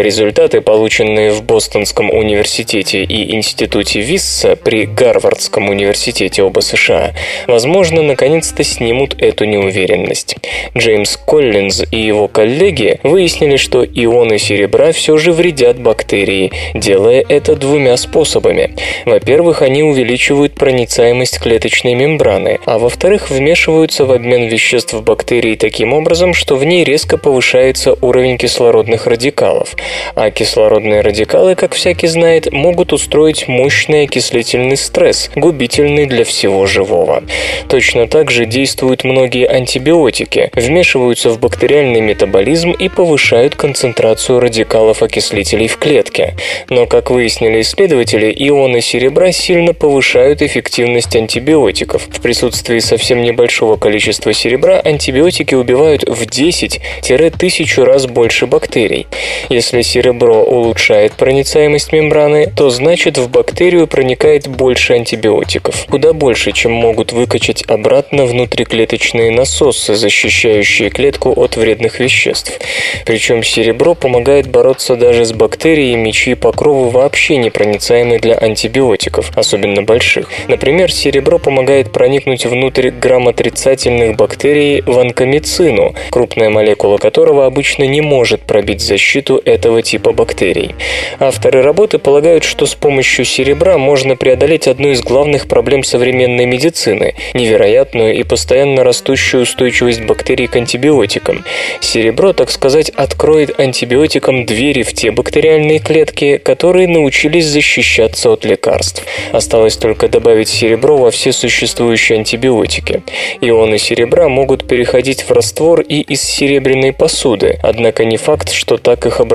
Результаты, 0.00 0.60
полученные 0.60 1.32
в 1.32 1.42
Бостонском 1.42 2.10
университете 2.10 3.04
и 3.04 3.34
институте 3.34 4.00
Висса 4.00 4.56
при 4.56 4.86
Гарвардском 4.86 5.68
университете 5.68 6.42
оба 6.42 6.60
США, 6.60 7.14
возможно, 7.46 8.02
наконец-то 8.02 8.64
снимут 8.64 9.20
эту 9.20 9.44
неуверенность. 9.44 10.36
Джеймс 10.76 11.16
Коллинз 11.16 11.84
и 11.90 11.98
его 11.98 12.28
коллеги 12.28 13.00
выяснили, 13.02 13.56
что 13.56 13.84
ионы 13.84 14.38
серебра 14.38 14.92
все 14.92 15.16
же 15.18 15.32
вредят 15.32 15.80
бактерии, 15.80 16.52
делая 16.74 17.24
это 17.28 17.56
двумя 17.56 17.96
способами. 17.96 18.74
Во-первых, 19.06 19.62
они 19.62 19.82
увеличивают 19.82 20.54
проницаемость 20.54 21.38
клеточной 21.38 21.94
мембраны, 21.94 22.58
а 22.66 22.78
во-вторых, 22.78 23.30
вмешиваются 23.30 24.04
в 24.04 24.12
обмен 24.12 24.48
веществ 24.48 24.94
бактерий 24.94 25.56
таким 25.56 25.92
образом, 25.92 26.34
что 26.34 26.56
в 26.56 26.64
ней 26.64 26.84
резко 26.84 27.16
повышается 27.16 27.96
уровень 28.00 28.38
кислородных 28.38 29.06
радикалов 29.06 29.61
радикалов. 29.62 29.76
А 30.14 30.30
кислородные 30.30 31.00
радикалы, 31.00 31.54
как 31.54 31.74
всякий 31.74 32.06
знает, 32.06 32.52
могут 32.52 32.92
устроить 32.92 33.48
мощный 33.48 34.04
окислительный 34.04 34.76
стресс, 34.76 35.30
губительный 35.34 36.06
для 36.06 36.24
всего 36.24 36.66
живого. 36.66 37.22
Точно 37.68 38.06
так 38.06 38.30
же 38.30 38.44
действуют 38.44 39.04
многие 39.04 39.46
антибиотики, 39.46 40.50
вмешиваются 40.54 41.30
в 41.30 41.38
бактериальный 41.40 42.00
метаболизм 42.00 42.72
и 42.72 42.88
повышают 42.88 43.54
концентрацию 43.54 44.40
радикалов-окислителей 44.40 45.68
в 45.68 45.78
клетке. 45.78 46.34
Но, 46.68 46.86
как 46.86 47.10
выяснили 47.10 47.60
исследователи, 47.60 48.32
ионы 48.36 48.80
серебра 48.80 49.32
сильно 49.32 49.74
повышают 49.74 50.42
эффективность 50.42 51.14
антибиотиков. 51.16 52.02
В 52.08 52.20
присутствии 52.20 52.78
совсем 52.78 53.22
небольшого 53.22 53.76
количества 53.76 54.32
серебра 54.32 54.80
антибиотики 54.80 55.54
убивают 55.54 56.02
в 56.02 56.22
10-1000 56.22 57.84
раз 57.84 58.06
больше 58.06 58.46
бактерий. 58.46 59.06
Если 59.52 59.82
серебро 59.82 60.42
улучшает 60.44 61.12
проницаемость 61.12 61.92
мембраны, 61.92 62.50
то 62.56 62.70
значит 62.70 63.18
в 63.18 63.28
бактерию 63.28 63.86
проникает 63.86 64.48
больше 64.48 64.94
антибиотиков. 64.94 65.84
Куда 65.90 66.14
больше, 66.14 66.52
чем 66.52 66.72
могут 66.72 67.12
выкачать 67.12 67.62
обратно 67.68 68.24
внутриклеточные 68.24 69.30
насосы, 69.30 69.94
защищающие 69.94 70.88
клетку 70.88 71.34
от 71.38 71.58
вредных 71.58 72.00
веществ. 72.00 72.58
Причем 73.04 73.42
серебро 73.42 73.94
помогает 73.94 74.50
бороться 74.50 74.96
даже 74.96 75.26
с 75.26 75.34
бактериями, 75.34 76.12
чьи 76.12 76.32
покровы 76.32 76.88
вообще 76.88 77.36
непроницаемы 77.36 78.20
для 78.20 78.36
антибиотиков, 78.36 79.32
особенно 79.36 79.82
больших. 79.82 80.30
Например, 80.48 80.90
серебро 80.90 81.38
помогает 81.38 81.92
проникнуть 81.92 82.46
внутрь 82.46 82.88
грамотрицательных 82.88 84.16
бактерий 84.16 84.80
ванкомицину, 84.80 85.94
крупная 86.08 86.48
молекула 86.48 86.96
которого 86.96 87.44
обычно 87.44 87.82
не 87.82 88.00
может 88.00 88.40
пробить 88.44 88.80
защиту 88.80 89.41
этого 89.44 89.82
типа 89.82 90.12
бактерий. 90.12 90.74
Авторы 91.18 91.62
работы 91.62 91.98
полагают, 91.98 92.44
что 92.44 92.66
с 92.66 92.74
помощью 92.74 93.24
серебра 93.24 93.78
можно 93.78 94.16
преодолеть 94.16 94.68
одну 94.68 94.90
из 94.90 95.02
главных 95.02 95.48
проблем 95.48 95.82
современной 95.82 96.46
медицины– 96.46 97.14
невероятную 97.34 98.14
и 98.14 98.22
постоянно 98.22 98.84
растущую 98.84 99.42
устойчивость 99.42 100.02
бактерий 100.02 100.46
к 100.46 100.56
антибиотикам. 100.56 101.44
Серебро, 101.80 102.32
так 102.32 102.50
сказать, 102.50 102.90
откроет 102.90 103.58
антибиотикам 103.58 104.46
двери 104.46 104.82
в 104.82 104.92
те 104.92 105.10
бактериальные 105.10 105.78
клетки, 105.78 106.38
которые 106.38 106.88
научились 106.88 107.46
защищаться 107.46 108.30
от 108.30 108.44
лекарств. 108.44 109.04
Осталось 109.32 109.76
только 109.76 110.08
добавить 110.08 110.48
серебро 110.48 110.96
во 110.96 111.10
все 111.10 111.32
существующие 111.32 112.18
антибиотики. 112.18 113.02
Ионы 113.40 113.78
серебра 113.78 114.28
могут 114.28 114.66
переходить 114.66 115.22
в 115.22 115.32
раствор 115.32 115.80
и 115.80 116.00
из 116.00 116.22
серебряной 116.22 116.92
посуды, 116.92 117.58
однако 117.62 118.04
не 118.04 118.16
факт, 118.16 118.50
что 118.52 118.76
так 118.76 119.04
их 119.06 119.20
образуется 119.20 119.31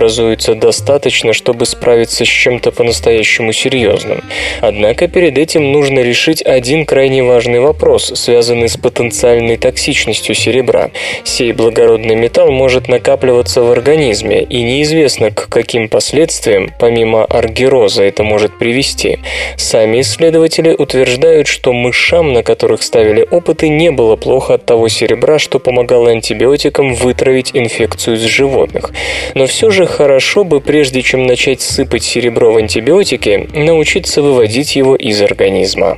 достаточно, 0.55 1.33
чтобы 1.33 1.65
справиться 1.65 2.23
с 2.23 2.27
чем-то 2.27 2.71
по-настоящему 2.71 3.53
серьезным. 3.53 4.23
Однако 4.61 5.07
перед 5.07 5.37
этим 5.37 5.71
нужно 5.71 5.99
решить 5.99 6.41
один 6.41 6.85
крайне 6.85 7.23
важный 7.23 7.59
вопрос, 7.59 8.11
связанный 8.15 8.69
с 8.69 8.77
потенциальной 8.77 9.57
токсичностью 9.57 10.35
серебра. 10.35 10.91
Сей 11.23 11.51
благородный 11.51 12.15
металл 12.15 12.51
может 12.51 12.87
накапливаться 12.87 13.61
в 13.63 13.71
организме, 13.71 14.43
и 14.43 14.61
неизвестно, 14.61 15.31
к 15.31 15.49
каким 15.49 15.89
последствиям, 15.89 16.71
помимо 16.79 17.25
аргироза, 17.25 18.03
это 18.03 18.23
может 18.23 18.57
привести. 18.59 19.19
Сами 19.57 20.01
исследователи 20.01 20.75
утверждают, 20.77 21.47
что 21.47 21.73
мышам, 21.73 22.33
на 22.33 22.43
которых 22.43 22.83
ставили 22.83 23.27
опыты, 23.29 23.69
не 23.69 23.91
было 23.91 24.15
плохо 24.15 24.55
от 24.55 24.65
того 24.65 24.87
серебра, 24.87 25.39
что 25.39 25.59
помогало 25.59 26.11
антибиотикам 26.11 26.93
вытравить 26.93 27.51
инфекцию 27.53 28.17
из 28.17 28.21
животных. 28.21 28.91
Но 29.33 29.47
все 29.47 29.71
же 29.71 29.86
хорошо 29.87 30.43
бы, 30.43 30.61
прежде 30.61 31.01
чем 31.01 31.25
начать 31.25 31.61
сыпать 31.61 32.03
серебро 32.03 32.51
в 32.51 32.57
антибиотики, 32.57 33.49
научиться 33.53 34.21
выводить 34.21 34.75
его 34.75 34.95
из 34.95 35.21
организма. 35.21 35.97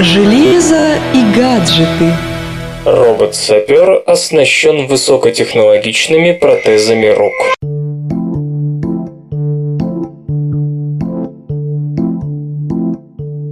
Железо 0.00 0.94
и 1.14 1.38
гаджеты. 1.38 2.12
Робот-сапер 2.84 4.02
оснащен 4.06 4.86
высокотехнологичными 4.86 6.32
протезами 6.32 7.08
рук. 7.08 7.79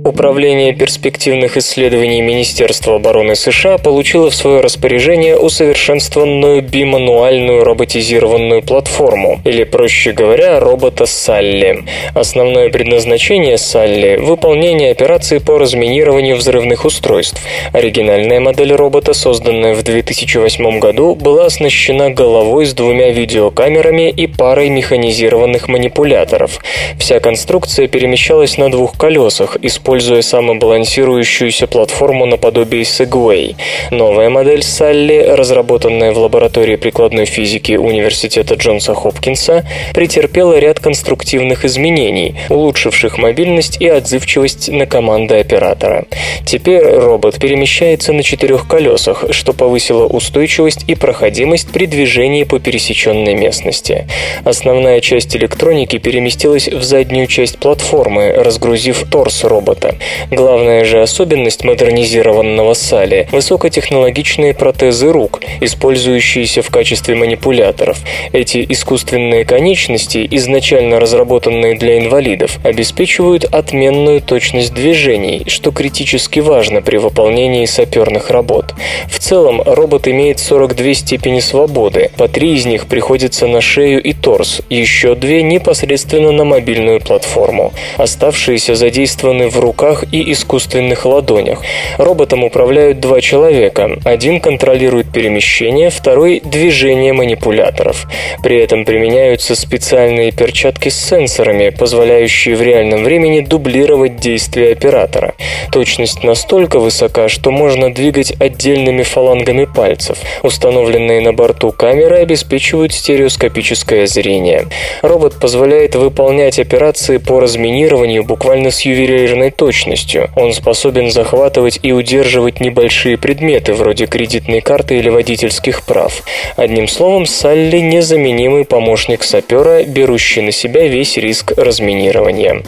Управление 0.09 0.72
перспективных 0.72 1.59
исследований 1.59 2.22
Министерства 2.22 2.96
обороны 2.96 3.36
США 3.36 3.76
получило 3.76 4.30
в 4.30 4.34
свое 4.34 4.61
распоряжение 4.61 5.36
усовершенствованную 5.36 6.62
бимануальную 6.62 7.62
роботизированную 7.62 8.62
платформу, 8.62 9.38
или, 9.44 9.64
проще 9.64 10.12
говоря, 10.12 10.61
робота 10.61 11.04
Салли. 11.04 11.84
Основное 12.14 12.70
предназначение 12.70 13.59
Салли– 13.59 14.16
выполнение 14.18 14.92
операций 14.92 15.42
по 15.42 15.59
разминированию 15.59 16.36
взрывных 16.36 16.86
устройств. 16.86 17.42
Оригинальная 17.74 18.40
модель 18.40 18.72
робота, 18.72 19.12
созданная 19.12 19.74
в 19.74 19.82
2008 19.82 20.78
году, 20.78 21.16
была 21.16 21.44
оснащена 21.44 22.09
головой 22.09 22.64
с 22.64 22.72
двумя 22.72 23.11
видеокамерами 23.11 24.09
и 24.09 24.26
парой 24.26 24.70
механизированных 24.70 25.68
манипуляторов. 25.68 26.61
Вся 26.98 27.20
конструкция 27.20 27.88
перемещалась 27.88 28.56
на 28.56 28.70
двух 28.70 28.96
колесах, 28.96 29.59
используя 29.61 29.97
используя 29.99 30.22
самобалансирующуюся 30.22 31.66
платформу 31.66 32.24
наподобие 32.24 32.82
Segway. 32.82 33.57
Новая 33.90 34.30
модель 34.30 34.62
Салли, 34.62 35.26
разработанная 35.28 36.12
в 36.12 36.18
лаборатории 36.18 36.76
прикладной 36.76 37.24
физики 37.26 37.72
Университета 37.72 38.55
Джонса 38.55 38.94
Хопкинса, 38.94 39.66
претерпела 39.94 40.57
ряд 40.57 40.78
конструктивных 40.78 41.64
изменений, 41.64 42.36
улучшивших 42.49 43.18
мобильность 43.18 43.80
и 43.80 43.88
отзывчивость 43.88 44.68
на 44.68 44.86
команды 44.86 45.34
оператора. 45.40 46.05
Теперь 46.46 46.84
робот 46.84 47.40
перемещается 47.40 48.12
на 48.12 48.22
четырех 48.22 48.68
колесах, 48.68 49.24
что 49.32 49.53
повысило 49.53 50.07
устойчивость 50.07 50.84
и 50.86 50.94
проходимость 50.94 51.72
при 51.72 51.86
движении 51.86 52.44
по 52.44 52.61
пересеченной 52.61 53.34
местности. 53.34 54.07
Основная 54.44 55.01
часть 55.01 55.34
электроники 55.34 55.99
переместилась 55.99 56.68
в 56.68 56.84
заднюю 56.84 57.26
часть 57.26 57.59
платформы, 57.59 58.32
разгрузив 58.32 59.05
торс 59.11 59.42
робота 59.42 59.88
робота. 59.89 59.95
Главная 60.30 60.84
же 60.84 61.01
особенность 61.01 61.64
модернизированного 61.64 62.74
Сали– 62.74 63.28
высокотехнологичные 63.32 64.55
протезы 64.55 65.11
рук, 65.11 65.41
использующиеся 65.61 66.62
в 66.62 66.70
качестве 66.70 67.14
манипуляторов. 67.14 67.99
Эти 68.32 68.64
искусственные 68.68 69.45
конечности, 69.45 70.26
изначально 70.30 71.01
разработанные 71.01 71.76
для 71.76 71.99
инвалидов, 71.99 72.59
обеспечивают 72.64 73.45
отменную 73.45 74.20
точность 74.20 74.74
движений, 74.74 75.45
что 75.47 75.72
критически 75.72 76.41
важно 76.41 76.82
при 76.82 76.99
выполнении 76.99 77.64
саперных 77.64 78.30
работ. 78.30 78.74
В 79.11 79.18
целом, 79.18 79.62
робот 79.64 80.09
имеет 80.09 80.39
42 80.39 80.95
степени 80.95 81.41
свободы, 81.41 82.11
по 82.16 82.28
три 82.28 82.55
из 82.55 82.66
них 82.66 82.86
приходится 82.86 83.47
на 83.47 83.61
шею 83.61 84.03
и 84.03 84.12
торс, 84.12 84.61
еще 84.68 85.14
две 85.14 85.43
непосредственно 85.43 86.32
на 86.32 86.45
мобильную 86.45 87.01
платформу. 87.01 87.72
Оставшиеся 87.97 88.74
задействованы 88.74 89.49
в 89.49 89.59
руках 89.59 89.77
руках 89.78 90.04
и 90.10 90.32
искусственных 90.32 91.06
ладонях. 91.06 91.62
Роботом 91.98 92.42
управляют 92.42 92.98
два 92.98 93.20
человека. 93.20 93.98
Один 94.04 94.40
контролирует 94.40 95.12
перемещение, 95.12 95.90
второй– 95.90 96.40
движение 96.44 97.12
манипуляторов. 97.12 98.08
При 98.42 98.58
этом 98.58 98.84
применяются 98.84 99.54
специальные 99.54 100.32
перчатки 100.32 100.88
с 100.88 100.96
сенсорами, 100.96 101.68
позволяющие 101.68 102.56
в 102.56 102.62
реальном 102.62 103.04
времени 103.04 103.40
дублировать 103.40 104.16
действия 104.16 104.72
оператора. 104.72 105.34
Точность 105.70 106.24
настолько 106.24 106.80
высока, 106.80 107.28
что 107.28 107.52
можно 107.52 107.94
двигать 107.94 108.32
отдельными 108.40 109.04
фалангами 109.04 109.64
пальцев. 109.64 110.18
Установленные 110.42 111.20
на 111.20 111.32
борту 111.32 111.70
камеры 111.70 112.16
обеспечивают 112.16 112.92
стереоскопическое 112.92 114.08
зрение. 114.08 114.66
Робот 115.02 115.38
позволяет 115.38 115.94
выполнять 115.94 116.58
операции 116.58 117.18
по 117.18 117.38
разминированию 117.38 118.24
буквально 118.24 118.72
с 118.72 118.80
ювелирной 118.80 119.52
точностью 119.52 119.67
точностью. 119.68 120.30
Он 120.34 120.54
способен 120.54 121.10
захватывать 121.10 121.78
и 121.82 121.92
удерживать 121.92 122.58
небольшие 122.58 123.18
предметы, 123.18 123.74
вроде 123.74 124.06
кредитной 124.06 124.62
карты 124.62 124.98
или 124.98 125.10
водительских 125.10 125.82
прав. 125.82 126.22
Одним 126.56 126.88
словом, 126.88 127.26
Салли– 127.26 127.80
незаменимый 127.80 128.64
помощник 128.64 129.22
сапера, 129.22 129.84
берущий 129.84 130.40
на 130.40 130.52
себя 130.52 130.88
весь 130.88 131.18
риск 131.18 131.52
разминирования. 131.58 132.62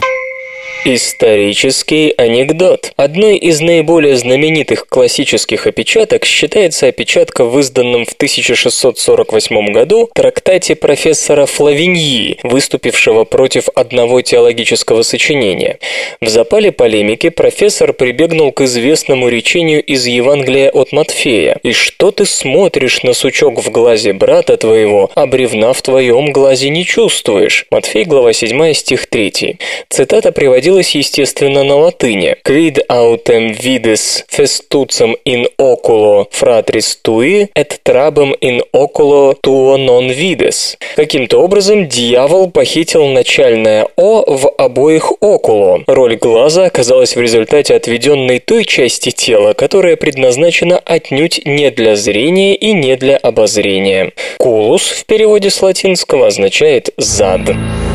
Исторический 0.83 2.11
анекдот. 2.17 2.91
Одной 2.95 3.37
из 3.37 3.61
наиболее 3.61 4.17
знаменитых 4.17 4.87
классических 4.89 5.67
опечаток 5.67 6.25
считается 6.25 6.87
опечатка 6.87 7.45
в 7.45 7.59
изданном 7.59 8.03
в 8.03 8.13
1648 8.13 9.73
году 9.73 10.09
трактате 10.15 10.75
профессора 10.75 11.45
Флавиньи, 11.45 12.39
выступившего 12.41 13.25
против 13.25 13.69
одного 13.75 14.21
теологического 14.21 15.03
сочинения. 15.03 15.77
В 16.19 16.29
запале 16.29 16.71
полемики 16.71 17.29
профессор 17.29 17.93
прибегнул 17.93 18.51
к 18.51 18.61
известному 18.61 19.29
речению 19.29 19.83
из 19.83 20.07
Евангелия 20.07 20.71
от 20.71 20.93
Матфея 20.93 21.59
«И 21.61 21.73
что 21.73 22.09
ты 22.09 22.25
смотришь 22.25 23.03
на 23.03 23.13
сучок 23.13 23.63
в 23.63 23.69
глазе 23.69 24.13
брата 24.13 24.57
твоего, 24.57 25.11
а 25.13 25.27
бревна 25.27 25.73
в 25.73 25.81
твоем 25.83 26.31
глазе 26.31 26.69
не 26.69 26.85
чувствуешь?» 26.85 27.67
Матфей, 27.69 28.05
глава 28.05 28.33
7, 28.33 28.73
стих 28.73 29.05
3. 29.05 29.57
Цитата 29.89 30.31
приводила 30.31 30.70
переводилось, 30.71 30.95
естественно, 30.95 31.63
на 31.63 31.75
латыни. 31.75 32.35
«Quid 32.45 32.79
autem 32.87 33.53
vides 33.53 34.23
festucem 34.29 35.15
in 35.25 35.47
oculo 35.57 36.27
fratris 36.31 36.97
tui, 37.01 37.49
et 37.55 37.79
trabem 37.83 38.33
in 38.41 38.61
oculo 38.71 39.35
tuo 39.41 39.77
non 39.77 40.09
vides». 40.09 40.77
Каким-то 40.95 41.41
образом 41.41 41.87
дьявол 41.87 42.49
похитил 42.51 43.05
начальное 43.07 43.87
«о» 43.95 44.23
в 44.27 44.49
обоих 44.57 45.11
«окуло». 45.21 45.83
Роль 45.87 46.15
глаза 46.15 46.65
оказалась 46.65 47.15
в 47.15 47.21
результате 47.21 47.75
отведенной 47.75 48.39
той 48.39 48.65
части 48.65 49.11
тела, 49.11 49.53
которая 49.53 49.95
предназначена 49.95 50.79
отнюдь 50.79 51.41
не 51.45 51.69
для 51.71 51.95
зрения 51.95 52.55
и 52.55 52.73
не 52.73 52.95
для 52.95 53.17
обозрения. 53.17 54.11
«Кулус» 54.37 54.83
в 54.83 55.05
переводе 55.05 55.49
с 55.49 55.61
латинского 55.61 56.27
означает 56.27 56.89
«зад». 56.97 57.41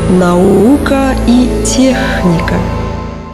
Наука 0.08 1.16
и 1.26 1.48
техника. 1.64 2.54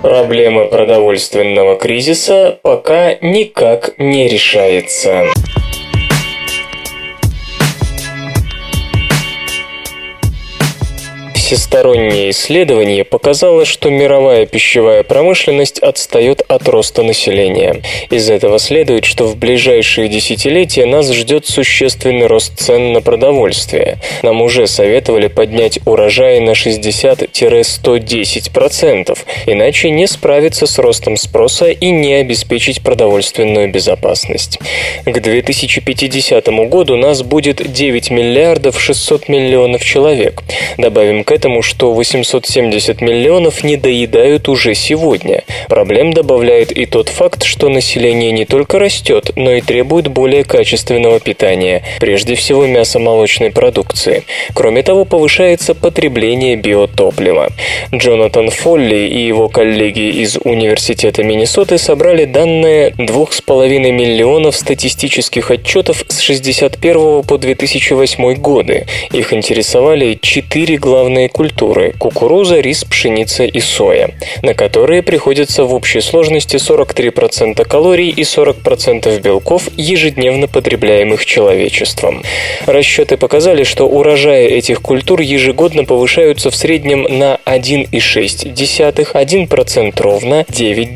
Проблема 0.01 0.65
продовольственного 0.65 1.77
кризиса 1.77 2.59
пока 2.63 3.13
никак 3.21 3.99
не 3.99 4.27
решается. 4.27 5.27
Всестороннее 11.53 12.31
исследование 12.31 13.05
показало, 13.05 13.67
что 13.67 13.91
мировая 13.91 14.47
пищевая 14.47 15.03
промышленность 15.03 15.81
отстает 15.81 16.41
от 16.49 16.67
роста 16.67 17.03
населения. 17.03 17.83
Из 18.09 18.31
этого 18.31 18.59
следует, 18.59 19.05
что 19.05 19.27
в 19.27 19.37
ближайшие 19.37 20.09
десятилетия 20.09 20.87
нас 20.87 21.13
ждет 21.13 21.45
существенный 21.45 22.27
рост 22.27 22.59
цен 22.59 22.95
на 22.95 23.03
продовольствие. 23.03 23.99
Нам 24.23 24.41
уже 24.41 24.67
советовали 24.67 25.27
поднять 25.27 25.79
урожай 25.85 26.41
на 26.41 26.53
60-110%, 26.53 29.19
иначе 29.45 29.91
не 29.91 30.07
справиться 30.07 30.67
с 30.67 30.79
ростом 30.79 31.19
спроса 31.19 31.69
и 31.69 31.91
не 31.91 32.15
обеспечить 32.15 32.81
продовольственную 32.81 33.71
безопасность. 33.71 34.59
К 35.05 35.21
2050 35.21 36.47
году 36.71 36.97
нас 36.97 37.23
будет 37.23 37.71
9 37.71 38.11
миллиардов 38.11 38.81
600 38.81 39.29
миллионов 39.29 39.85
человек. 39.85 40.43
Добавим 40.79 41.25
к 41.25 41.31
этому, 41.31 41.42
что 41.63 41.93
870 41.93 43.01
миллионов 43.01 43.65
не 43.65 43.77
доедают 43.77 44.49
уже 44.49 44.75
сегодня. 44.75 45.45
Проблем 45.69 46.13
добавляет 46.13 46.71
и 46.73 46.87
тот 46.87 47.09
факт, 47.09 47.45
что 47.45 47.69
население 47.69 48.31
не 48.31 48.45
только 48.45 48.79
растет, 48.79 49.33
но 49.37 49.53
и 49.53 49.61
требует 49.61 50.09
более 50.09 50.45
качественного 50.45 51.19
питания, 51.21 51.83
прежде 51.99 52.35
всего 52.35 52.67
мясомолочной 52.67 53.51
продукции. 53.51 54.25
Кроме 54.55 54.83
того, 54.83 55.05
повышается 55.05 55.75
потребление 55.75 56.57
биотоплива. 56.57 57.49
Джонатан 57.93 58.51
Фолли 58.51 59.09
и 59.09 59.27
его 59.27 59.49
коллеги 59.49 60.23
из 60.23 60.39
Университета 60.45 61.23
Миннесоты 61.25 61.79
собрали 61.79 62.25
данные 62.25 62.91
2,5 62.91 63.91
миллионов 63.91 64.57
статистических 64.57 65.51
отчетов 65.51 66.05
с 66.09 66.21
61 66.21 67.23
по 67.23 67.39
2008 67.39 68.35
годы. 68.35 68.87
Их 69.13 69.33
интересовали 69.33 70.19
четыре 70.21 70.77
главные 70.77 71.29
культуры– 71.33 71.95
кукуруза, 71.99 72.61
рис, 72.61 72.85
пшеница 72.85 73.45
и 73.45 73.61
соя, 73.61 74.11
на 74.43 74.55
которые 74.55 75.03
приходится 75.03 75.65
в 75.65 75.75
общей 75.75 76.01
сложности 76.01 76.57
43% 76.57 77.65
калорий 77.65 78.11
и 78.11 78.23
40% 78.23 79.21
белков, 79.21 79.69
ежедневно 79.77 80.47
потребляемых 80.47 81.27
человечеством. 81.27 82.23
Расчеты 82.67 83.17
показали, 83.17 83.65
что 83.65 83.89
урожаи 83.89 84.47
этих 84.47 84.81
культур 84.81 85.21
ежегодно 85.21 85.85
повышаются 85.85 86.51
в 86.51 86.57
среднем 86.57 87.03
на 87.03 87.39
1,6, 87.47 89.13
1% 89.13 90.03
ровно, 90.03 90.45
9 90.49 90.93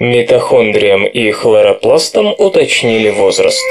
Митохондриям 0.00 1.06
и 1.06 1.30
хлоропластам 1.30 2.34
уточнили 2.36 3.08
возраст. 3.10 3.62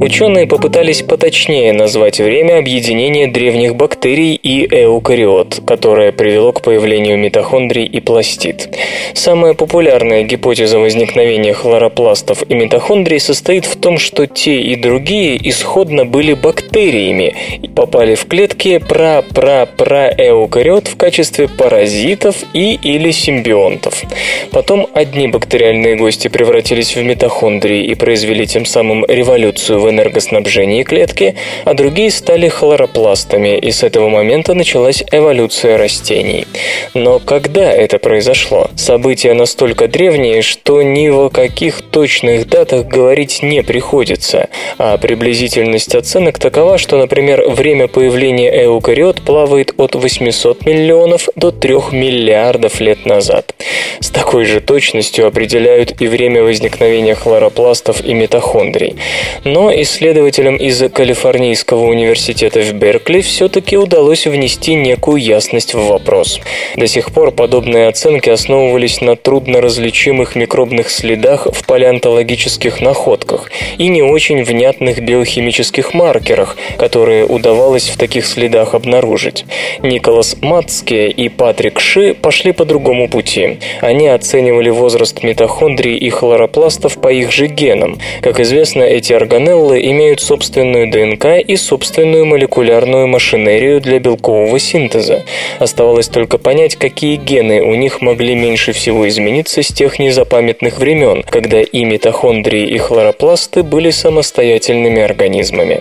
Ученые 0.00 0.46
попытались 0.46 1.02
поточнее 1.02 1.74
назвать 1.74 2.20
время 2.20 2.56
объединения 2.56 3.26
древних 3.26 3.76
бактерий 3.76 4.34
и 4.34 4.64
эукариот, 4.64 5.60
которое 5.66 6.10
привело 6.10 6.52
к 6.52 6.62
появлению 6.62 7.18
митохондрий 7.18 7.84
и 7.84 8.00
пластид. 8.00 8.70
Самая 9.12 9.52
популярная 9.52 10.22
гипотеза 10.22 10.78
возникновения 10.78 11.52
хлоропластов 11.52 12.42
и 12.48 12.54
митохондрий 12.54 13.20
состоит 13.20 13.66
в 13.66 13.76
том, 13.76 13.98
что 13.98 14.26
те 14.26 14.62
и 14.62 14.74
другие 14.74 15.38
исходно 15.50 16.06
были 16.06 16.32
бактериями 16.32 17.34
и 17.60 17.68
попали 17.68 18.14
в 18.14 18.24
клетки 18.24 18.78
пра-пра-пра-эукариот 18.78 20.88
в 20.88 20.96
качестве 20.96 21.46
паразитов 21.46 22.36
и 22.54 22.78
или 22.82 23.10
симбионтов. 23.10 24.02
Потом 24.50 24.86
одни 24.94 25.28
бактериальные 25.28 25.96
гости 25.96 26.28
превратились 26.28 26.96
в 26.96 27.02
митохондрии 27.02 27.84
и 27.84 27.94
произвели 27.94 28.46
тем 28.46 28.64
самым 28.64 29.04
революцию 29.06 29.80
в 29.80 29.89
энергоснабжении 29.90 30.82
клетки, 30.82 31.36
а 31.64 31.74
другие 31.74 32.10
стали 32.10 32.48
хлоропластами, 32.48 33.58
и 33.58 33.70
с 33.70 33.82
этого 33.82 34.08
момента 34.08 34.54
началась 34.54 35.04
эволюция 35.12 35.76
растений. 35.76 36.46
Но 36.94 37.18
когда 37.18 37.72
это 37.72 37.98
произошло? 37.98 38.70
События 38.76 39.34
настолько 39.34 39.88
древние, 39.88 40.42
что 40.42 40.82
ни 40.82 41.08
о 41.08 41.28
каких 41.28 41.82
точных 41.82 42.48
датах 42.48 42.86
говорить 42.86 43.42
не 43.42 43.62
приходится, 43.62 44.48
а 44.78 44.96
приблизительность 44.96 45.94
оценок 45.94 46.38
такова, 46.38 46.78
что, 46.78 46.96
например, 46.96 47.48
время 47.48 47.88
появления 47.88 48.64
эукариот 48.64 49.22
плавает 49.22 49.74
от 49.76 49.94
800 49.94 50.64
миллионов 50.66 51.28
до 51.36 51.50
3 51.50 51.74
миллиардов 51.92 52.80
лет 52.80 53.06
назад. 53.06 53.54
С 54.00 54.10
такой 54.10 54.44
же 54.44 54.60
точностью 54.60 55.26
определяют 55.26 56.00
и 56.00 56.06
время 56.06 56.42
возникновения 56.42 57.14
хлоропластов 57.14 58.04
и 58.04 58.14
митохондрий. 58.14 58.96
Но 59.44 59.70
исследователям 59.82 60.56
из 60.56 60.82
Калифорнийского 60.90 61.86
университета 61.86 62.60
в 62.60 62.72
Беркли 62.72 63.20
все-таки 63.20 63.76
удалось 63.76 64.26
внести 64.26 64.74
некую 64.74 65.18
ясность 65.18 65.74
в 65.74 65.86
вопрос. 65.86 66.40
До 66.76 66.86
сих 66.86 67.12
пор 67.12 67.30
подобные 67.30 67.88
оценки 67.88 68.30
основывались 68.30 69.00
на 69.00 69.16
трудно 69.16 69.60
различимых 69.60 70.36
микробных 70.36 70.90
следах 70.90 71.46
в 71.50 71.64
палеонтологических 71.64 72.80
находках 72.80 73.50
и 73.78 73.88
не 73.88 74.02
очень 74.02 74.42
внятных 74.44 75.00
биохимических 75.00 75.94
маркерах, 75.94 76.56
которые 76.76 77.24
удавалось 77.24 77.88
в 77.88 77.96
таких 77.96 78.26
следах 78.26 78.74
обнаружить. 78.74 79.44
Николас 79.82 80.36
Мацке 80.40 81.08
и 81.08 81.28
Патрик 81.28 81.80
Ши 81.80 82.14
пошли 82.14 82.52
по 82.52 82.64
другому 82.64 83.08
пути. 83.08 83.58
Они 83.80 84.08
оценивали 84.08 84.70
возраст 84.70 85.22
митохондрий 85.22 85.96
и 85.96 86.10
хлоропластов 86.10 87.00
по 87.00 87.08
их 87.12 87.32
же 87.32 87.46
генам. 87.46 87.98
Как 88.20 88.40
известно, 88.40 88.82
эти 88.82 89.12
органеллы 89.12 89.69
имеют 89.78 90.20
собственную 90.20 90.90
ДНК 90.90 91.38
и 91.46 91.56
собственную 91.56 92.24
молекулярную 92.26 93.06
машинерию 93.06 93.80
для 93.80 93.98
белкового 93.98 94.58
синтеза. 94.58 95.24
Оставалось 95.58 96.08
только 96.08 96.38
понять, 96.38 96.76
какие 96.76 97.16
гены 97.16 97.62
у 97.62 97.74
них 97.74 98.00
могли 98.00 98.34
меньше 98.34 98.72
всего 98.72 99.08
измениться 99.08 99.62
с 99.62 99.68
тех 99.68 99.98
незапамятных 99.98 100.78
времен, 100.78 101.22
когда 101.28 101.60
и 101.60 101.84
митохондрии, 101.84 102.66
и 102.66 102.78
хлоропласты 102.78 103.62
были 103.62 103.90
самостоятельными 103.90 105.02
организмами. 105.02 105.80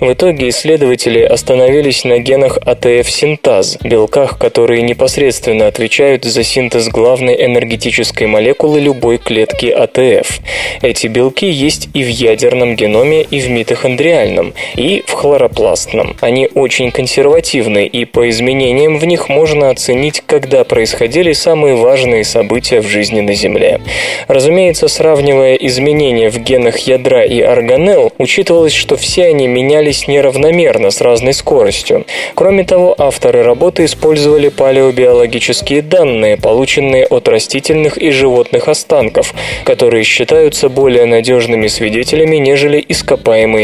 В 0.00 0.12
итоге 0.12 0.48
исследователи 0.48 1.20
остановились 1.20 2.04
на 2.04 2.18
генах 2.18 2.58
АТФ-синтаз, 2.58 3.78
белках, 3.82 4.38
которые 4.38 4.82
непосредственно 4.82 5.66
отвечают 5.66 6.24
за 6.24 6.42
синтез 6.42 6.88
главной 6.88 7.44
энергетической 7.44 8.26
молекулы 8.26 8.80
любой 8.80 9.18
клетки 9.18 9.66
АТФ. 9.66 10.40
Эти 10.82 11.06
белки 11.06 11.46
есть 11.46 11.88
и 11.94 12.02
в 12.02 12.08
ядерном 12.08 12.76
геноме, 12.76 13.22
и 13.30 13.40
в 13.40 13.50
митохондриальном, 13.50 14.54
и 14.76 15.02
в 15.06 15.12
хлоропластном. 15.12 16.16
Они 16.20 16.48
очень 16.54 16.90
консервативны, 16.90 17.86
и 17.86 18.04
по 18.04 18.28
изменениям 18.28 18.98
в 18.98 19.04
них 19.04 19.28
можно 19.28 19.70
оценить, 19.70 20.22
когда 20.26 20.64
происходили 20.64 21.32
самые 21.32 21.76
важные 21.76 22.24
события 22.24 22.80
в 22.80 22.86
жизни 22.86 23.20
на 23.20 23.34
Земле. 23.34 23.80
Разумеется, 24.28 24.88
сравнивая 24.88 25.54
изменения 25.54 26.30
в 26.30 26.38
генах 26.38 26.78
ядра 26.78 27.24
и 27.24 27.40
органелл, 27.40 28.12
учитывалось, 28.18 28.74
что 28.74 28.96
все 28.96 29.26
они 29.26 29.46
менялись 29.46 30.08
неравномерно 30.08 30.90
с 30.90 31.00
разной 31.00 31.34
скоростью. 31.34 32.06
Кроме 32.34 32.64
того, 32.64 32.94
авторы 32.98 33.42
работы 33.42 33.84
использовали 33.84 34.48
палеобиологические 34.48 35.82
данные, 35.82 36.36
полученные 36.36 37.06
от 37.06 37.28
растительных 37.28 37.98
и 37.98 38.10
животных 38.10 38.68
останков, 38.68 39.34
которые 39.64 40.04
считаются 40.04 40.68
более 40.68 41.06
надежными 41.06 41.66
свидетелями, 41.66 42.36
нежели 42.36 42.84
ископаемые 42.88 43.17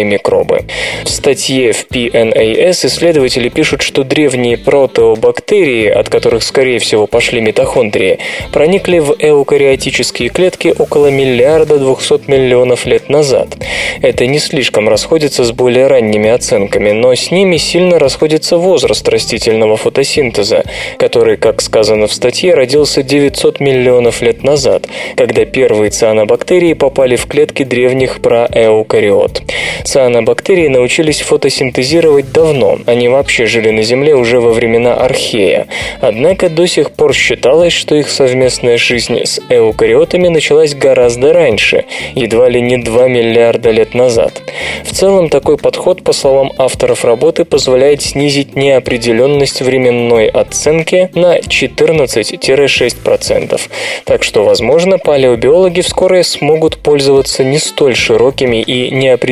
микробы. 0.04 0.64
В 1.04 1.08
статье 1.08 1.72
в 1.72 1.86
PNAS 1.90 2.86
исследователи 2.86 3.48
пишут, 3.48 3.82
что 3.82 4.04
древние 4.04 4.56
протеобактерии, 4.56 5.88
от 5.88 6.08
которых, 6.08 6.42
скорее 6.42 6.78
всего, 6.78 7.06
пошли 7.06 7.40
митохондрии, 7.40 8.18
проникли 8.52 8.98
в 8.98 9.16
эукариотические 9.18 10.28
клетки 10.28 10.74
около 10.78 11.08
миллиарда 11.08 11.78
200 11.78 12.30
миллионов 12.30 12.86
лет 12.86 13.08
назад. 13.08 13.56
Это 14.02 14.26
не 14.26 14.38
слишком 14.38 14.88
расходится 14.88 15.44
с 15.44 15.52
более 15.52 15.86
ранними 15.86 16.30
оценками, 16.30 16.90
но 16.90 17.14
с 17.14 17.30
ними 17.30 17.56
сильно 17.56 17.98
расходится 17.98 18.56
возраст 18.58 19.08
растительного 19.08 19.76
фотосинтеза, 19.76 20.64
который, 20.98 21.36
как 21.36 21.60
сказано 21.60 22.06
в 22.06 22.12
статье, 22.12 22.54
родился 22.54 23.02
900 23.02 23.60
миллионов 23.60 24.22
лет 24.22 24.42
назад, 24.42 24.86
когда 25.16 25.44
первые 25.44 25.90
цианобактерии 25.90 26.74
попали 26.74 27.16
в 27.16 27.26
клетки 27.26 27.62
древних 27.62 28.20
проэукариот. 28.20 29.43
Цианобактерии 29.84 30.68
научились 30.68 31.20
фотосинтезировать 31.20 32.32
давно, 32.32 32.78
они 32.86 33.08
вообще 33.08 33.46
жили 33.46 33.70
на 33.70 33.82
Земле 33.82 34.14
уже 34.14 34.40
во 34.40 34.52
времена 34.52 34.94
архея. 34.94 35.66
Однако 36.00 36.48
до 36.48 36.66
сих 36.66 36.90
пор 36.90 37.12
считалось, 37.12 37.72
что 37.72 37.94
их 37.94 38.08
совместная 38.08 38.78
жизнь 38.78 39.24
с 39.24 39.40
эукариотами 39.48 40.28
началась 40.28 40.74
гораздо 40.74 41.32
раньше, 41.32 41.84
едва 42.14 42.48
ли 42.48 42.60
не 42.60 42.78
2 42.78 43.08
миллиарда 43.08 43.70
лет 43.70 43.94
назад. 43.94 44.42
В 44.84 44.92
целом, 44.92 45.28
такой 45.28 45.58
подход, 45.58 46.02
по 46.02 46.12
словам 46.12 46.52
авторов 46.58 47.04
работы, 47.04 47.44
позволяет 47.44 48.02
снизить 48.02 48.56
неопределенность 48.56 49.60
временной 49.60 50.28
оценки 50.28 51.10
на 51.14 51.38
14-6%. 51.38 53.60
Так 54.04 54.22
что, 54.22 54.44
возможно, 54.44 54.98
палеобиологи 54.98 55.82
вскоре 55.82 56.22
смогут 56.22 56.78
пользоваться 56.78 57.44
не 57.44 57.58
столь 57.58 57.94
широкими 57.94 58.62
и 58.62 58.90
неопределенными 58.90 59.23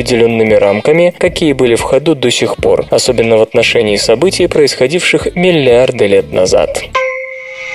рамками, 0.55 1.13
какие 1.17 1.53
были 1.53 1.75
в 1.75 1.81
ходу 1.81 2.15
до 2.15 2.31
сих 2.31 2.55
пор, 2.57 2.85
особенно 2.89 3.37
в 3.37 3.41
отношении 3.41 3.97
событий, 3.97 4.47
происходивших 4.47 5.35
миллиарды 5.35 6.07
лет 6.07 6.31
назад. 6.31 6.83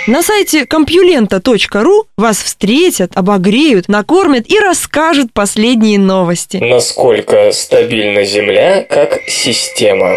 На 0.09 0.23
сайте 0.23 0.65
компьюлента.ру 0.65 2.07
вас 2.17 2.43
встретят, 2.43 3.13
обогреют, 3.15 3.89
накормят 3.89 4.51
и 4.51 4.59
расскажут 4.59 5.35
последние 5.35 5.99
новости. 5.99 6.57
Насколько 6.57 7.53
стабильна 7.53 8.25
Земля 8.25 8.87
как 8.89 9.21
система. 9.29 10.15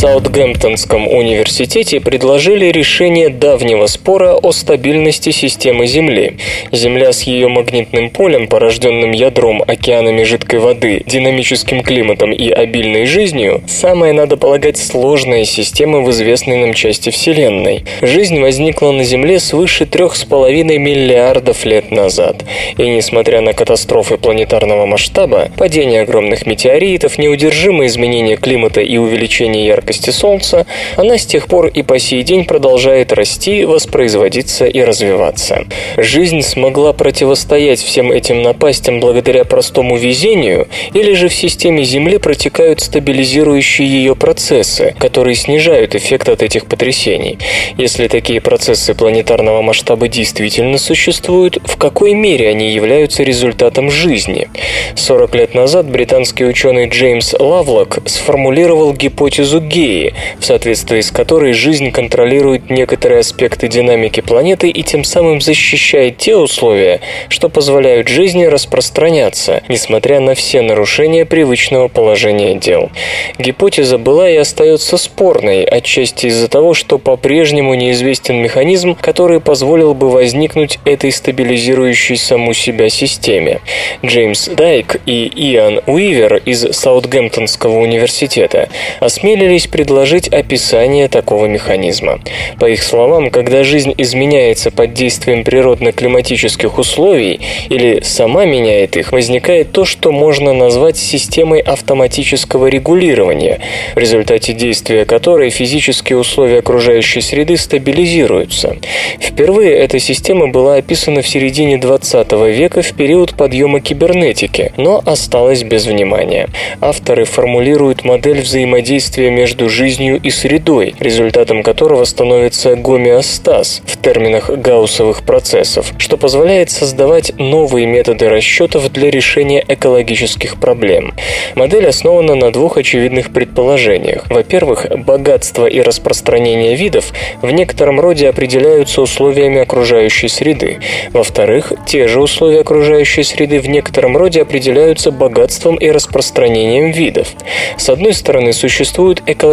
Саутгемптонском 0.00 1.08
университете 1.08 1.98
предложили 1.98 2.66
решение 2.66 3.30
давнего 3.30 3.86
спора 3.86 4.34
о 4.34 4.52
стабильности 4.52 5.30
системы 5.32 5.88
Земли. 5.88 6.36
Земля 6.70 7.12
с 7.12 7.24
ее 7.24 7.48
магнитным 7.48 8.10
полем, 8.10 8.46
порожденным 8.46 9.10
ядром, 9.10 9.60
океанами 9.66 10.22
жидкой 10.22 10.60
воды, 10.60 11.02
динамическим 11.04 11.82
климатом 11.82 12.30
и 12.30 12.48
обильной 12.48 13.06
жизнью– 13.06 13.60
самая, 13.66 14.12
надо 14.12 14.36
полагать, 14.36 14.78
сложная 14.78 15.44
система 15.44 16.00
в 16.02 16.12
известной 16.12 16.58
нам 16.58 16.74
части 16.74 17.10
Вселенной. 17.10 17.84
Жизнь 18.00 18.38
возникла 18.40 18.92
на 18.92 19.02
Земле 19.02 19.40
свыше 19.40 19.84
трех 19.84 20.14
с 20.14 20.24
половиной 20.24 20.78
миллиардов 20.78 21.64
лет 21.64 21.90
назад. 21.90 22.44
И 22.76 22.88
несмотря 22.88 23.40
на 23.40 23.52
катастрофы 23.52 24.16
планетарного 24.16 24.86
масштаба, 24.86 25.50
падение 25.56 26.02
огромных 26.02 26.46
метеоритов, 26.46 27.18
неудержимые 27.18 27.88
изменения 27.88 28.36
климата 28.36 28.80
и 28.80 28.96
увеличение 28.96 29.66
яркости 29.66 29.87
яркости 29.88 30.10
Солнца, 30.10 30.66
она 30.96 31.16
с 31.16 31.24
тех 31.24 31.46
пор 31.46 31.68
и 31.68 31.82
по 31.82 31.98
сей 31.98 32.22
день 32.22 32.44
продолжает 32.44 33.12
расти, 33.12 33.64
воспроизводиться 33.64 34.66
и 34.66 34.82
развиваться. 34.82 35.64
Жизнь 35.96 36.42
смогла 36.42 36.92
противостоять 36.92 37.80
всем 37.80 38.12
этим 38.12 38.42
напастям 38.42 39.00
благодаря 39.00 39.44
простому 39.44 39.96
везению, 39.96 40.68
или 40.92 41.14
же 41.14 41.28
в 41.28 41.34
системе 41.34 41.84
Земли 41.84 42.18
протекают 42.18 42.80
стабилизирующие 42.80 43.88
ее 43.88 44.14
процессы, 44.14 44.94
которые 44.98 45.34
снижают 45.34 45.94
эффект 45.94 46.28
от 46.28 46.42
этих 46.42 46.66
потрясений. 46.66 47.38
Если 47.78 48.08
такие 48.08 48.40
процессы 48.40 48.94
планетарного 48.94 49.62
масштаба 49.62 50.08
действительно 50.08 50.78
существуют, 50.78 51.58
в 51.64 51.76
какой 51.76 52.12
мере 52.12 52.48
они 52.48 52.70
являются 52.70 53.22
результатом 53.22 53.90
жизни? 53.90 54.48
40 54.96 55.34
лет 55.34 55.54
назад 55.54 55.90
британский 55.90 56.44
ученый 56.44 56.88
Джеймс 56.88 57.34
Лавлок 57.38 58.00
сформулировал 58.06 58.92
гипотезу 58.92 59.60
Геи, 59.78 60.12
в 60.40 60.44
соответствии 60.44 61.00
с 61.00 61.12
которой 61.12 61.52
жизнь 61.52 61.92
контролирует 61.92 62.68
некоторые 62.68 63.20
аспекты 63.20 63.68
динамики 63.68 64.20
планеты 64.20 64.70
и 64.70 64.82
тем 64.82 65.04
самым 65.04 65.40
защищает 65.40 66.16
те 66.18 66.34
условия, 66.34 67.00
что 67.28 67.48
позволяют 67.48 68.08
жизни 68.08 68.44
распространяться, 68.44 69.62
несмотря 69.68 70.18
на 70.18 70.34
все 70.34 70.62
нарушения 70.62 71.24
привычного 71.24 71.86
положения 71.86 72.56
дел. 72.56 72.90
Гипотеза 73.38 73.98
была 73.98 74.28
и 74.28 74.34
остается 74.34 74.96
спорной, 74.96 75.62
отчасти 75.62 76.26
из-за 76.26 76.48
того, 76.48 76.74
что 76.74 76.98
по-прежнему 76.98 77.74
неизвестен 77.74 78.42
механизм, 78.42 78.96
который 79.00 79.40
позволил 79.40 79.94
бы 79.94 80.10
возникнуть 80.10 80.80
этой 80.84 81.12
стабилизирующей 81.12 82.16
саму 82.16 82.52
себя 82.52 82.88
системе. 82.88 83.60
Джеймс 84.04 84.48
Дайк 84.48 85.00
и 85.06 85.30
Иоанн 85.52 85.82
Уивер 85.86 86.42
из 86.44 86.66
Саутгемптонского 86.76 87.78
университета 87.78 88.68
осмелились 88.98 89.67
предложить 89.70 90.28
описание 90.28 91.08
такого 91.08 91.46
механизма. 91.46 92.20
По 92.58 92.66
их 92.66 92.82
словам, 92.82 93.30
когда 93.30 93.64
жизнь 93.64 93.94
изменяется 93.96 94.70
под 94.70 94.94
действием 94.94 95.44
природно-климатических 95.44 96.78
условий 96.78 97.40
или 97.68 98.00
сама 98.02 98.44
меняет 98.44 98.96
их, 98.96 99.12
возникает 99.12 99.72
то, 99.72 99.84
что 99.84 100.12
можно 100.12 100.52
назвать 100.52 100.96
системой 100.96 101.60
автоматического 101.60 102.66
регулирования, 102.66 103.60
в 103.94 103.98
результате 103.98 104.52
действия 104.52 105.04
которой 105.04 105.50
физические 105.50 106.18
условия 106.18 106.58
окружающей 106.58 107.20
среды 107.20 107.56
стабилизируются. 107.56 108.76
Впервые 109.20 109.72
эта 109.72 109.98
система 109.98 110.48
была 110.48 110.76
описана 110.76 111.22
в 111.22 111.28
середине 111.28 111.78
20 111.78 112.32
века 112.32 112.82
в 112.82 112.92
период 112.92 113.34
подъема 113.34 113.80
кибернетики, 113.80 114.72
но 114.76 115.02
осталась 115.04 115.62
без 115.62 115.86
внимания. 115.86 116.48
Авторы 116.80 117.24
формулируют 117.24 118.04
модель 118.04 118.40
взаимодействия 118.40 119.30
между 119.30 119.57
жизнью 119.66 120.20
и 120.22 120.30
средой, 120.30 120.94
результатом 121.00 121.62
которого 121.62 122.04
становится 122.04 122.76
гомеостаз 122.76 123.82
в 123.84 124.00
терминах 124.00 124.50
гауссовых 124.50 125.22
процессов, 125.22 125.92
что 125.98 126.16
позволяет 126.16 126.70
создавать 126.70 127.32
новые 127.38 127.86
методы 127.86 128.28
расчетов 128.28 128.92
для 128.92 129.10
решения 129.10 129.64
экологических 129.66 130.60
проблем. 130.60 131.14
Модель 131.54 131.88
основана 131.88 132.34
на 132.34 132.52
двух 132.52 132.76
очевидных 132.76 133.32
предположениях. 133.32 134.26
Во-первых, 134.30 134.86
богатство 135.04 135.66
и 135.66 135.80
распространение 135.80 136.76
видов 136.76 137.12
в 137.42 137.50
некотором 137.50 137.98
роде 138.00 138.28
определяются 138.28 139.02
условиями 139.02 139.60
окружающей 139.60 140.28
среды. 140.28 140.78
Во-вторых, 141.12 141.72
те 141.86 142.06
же 142.06 142.20
условия 142.20 142.60
окружающей 142.60 143.22
среды 143.22 143.60
в 143.60 143.68
некотором 143.68 144.16
роде 144.16 144.42
определяются 144.42 145.10
богатством 145.10 145.76
и 145.76 145.90
распространением 145.90 146.90
видов. 146.90 147.28
С 147.76 147.88
одной 147.88 148.12
стороны, 148.12 148.52
существуют 148.52 149.22
экологические 149.26 149.47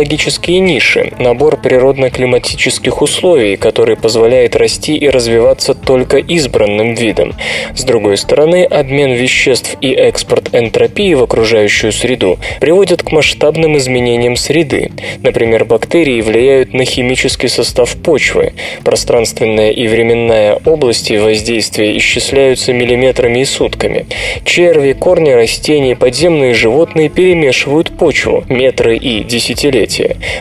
ниши, 0.60 1.14
набор 1.20 1.58
природно-климатических 1.58 3.02
условий, 3.02 3.56
который 3.56 3.96
позволяет 3.96 4.56
расти 4.56 4.96
и 4.98 5.10
развиваться 5.10 5.74
только 5.74 6.18
избранным 6.18 6.96
видам. 6.96 7.34
С 7.76 7.84
другой 7.84 8.18
стороны, 8.18 8.64
обмен 8.64 9.14
веществ 9.14 9.78
и 9.82 9.92
экспорт 9.92 10.54
энтропии 10.54 11.14
в 11.14 11.24
окружающую 11.24 11.92
среду 11.92 12.40
приводят 12.60 13.04
к 13.04 13.12
масштабным 13.12 13.78
изменениям 13.78 14.36
среды. 14.36 14.92
Например, 15.22 15.66
бактерии 15.66 16.22
влияют 16.22 16.74
на 16.74 16.86
химический 16.86 17.50
состав 17.50 17.96
почвы. 17.96 18.54
Пространственная 18.84 19.72
и 19.72 19.88
временная 19.88 20.60
области 20.66 21.14
воздействия 21.14 21.98
исчисляются 21.98 22.74
миллиметрами 22.74 23.40
и 23.40 23.46
сутками. 23.46 24.06
Черви, 24.44 24.94
корни 24.94 25.32
растений, 25.32 25.96
подземные 25.96 26.54
животные 26.54 27.10
перемешивают 27.10 27.98
почву 27.98 28.44
метры 28.50 28.98
и 28.98 29.24
десятилетия. 29.24 29.85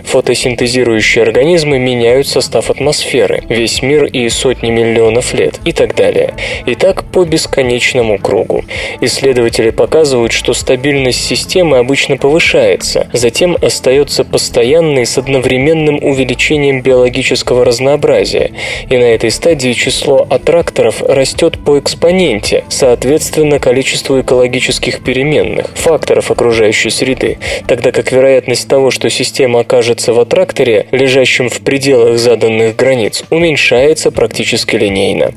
Фотосинтезирующие 0.05 1.23
организмы 1.23 1.79
меняют 1.79 2.27
состав 2.27 2.71
атмосферы, 2.71 3.43
весь 3.49 3.83
мир 3.83 4.05
и 4.05 4.29
сотни 4.29 4.71
миллионов 4.71 5.35
лет 5.35 5.61
и 5.65 5.73
так 5.73 5.95
далее. 5.95 6.35
И 6.67 6.75
так 6.75 7.05
по 7.05 7.25
бесконечному 7.25 8.19
кругу. 8.19 8.65
Исследователи 9.01 9.71
показывают, 9.71 10.33
что 10.33 10.55
стабильность 10.55 11.25
системы 11.25 11.79
обычно 11.79 12.17
повышается, 12.17 13.09
затем 13.13 13.57
остается 13.61 14.25
постоянной 14.25 15.07
с 15.07 15.19
одновременным 15.19 16.03
увеличением 16.03 16.83
биологического 16.83 17.65
разнообразия, 17.65 18.53
и 18.89 18.97
на 18.97 19.05
этой 19.05 19.31
стадии 19.31 19.73
число 19.73 20.27
аттракторов 20.29 21.03
растет 21.03 21.59
по 21.65 21.79
экспоненте, 21.79 22.65
соответственно 22.69 23.59
количеству 23.59 24.21
экологических 24.21 25.03
переменных, 25.03 25.67
факторов 25.75 26.31
окружающей 26.31 26.91
среды, 26.91 27.39
тогда 27.67 27.93
как 27.93 28.13
вероятность 28.13 28.69
того, 28.69 28.91
что 28.91 29.11
система 29.11 29.34
окажется 29.57 30.13
в 30.13 30.21
аттракторе, 30.21 30.87
лежащем 30.91 31.49
в 31.49 31.61
пределах 31.61 32.19
заданных 32.19 32.77
границ, 32.77 33.25
уменьшается 33.31 34.11
практически 34.11 34.77
линейно. 34.77 35.33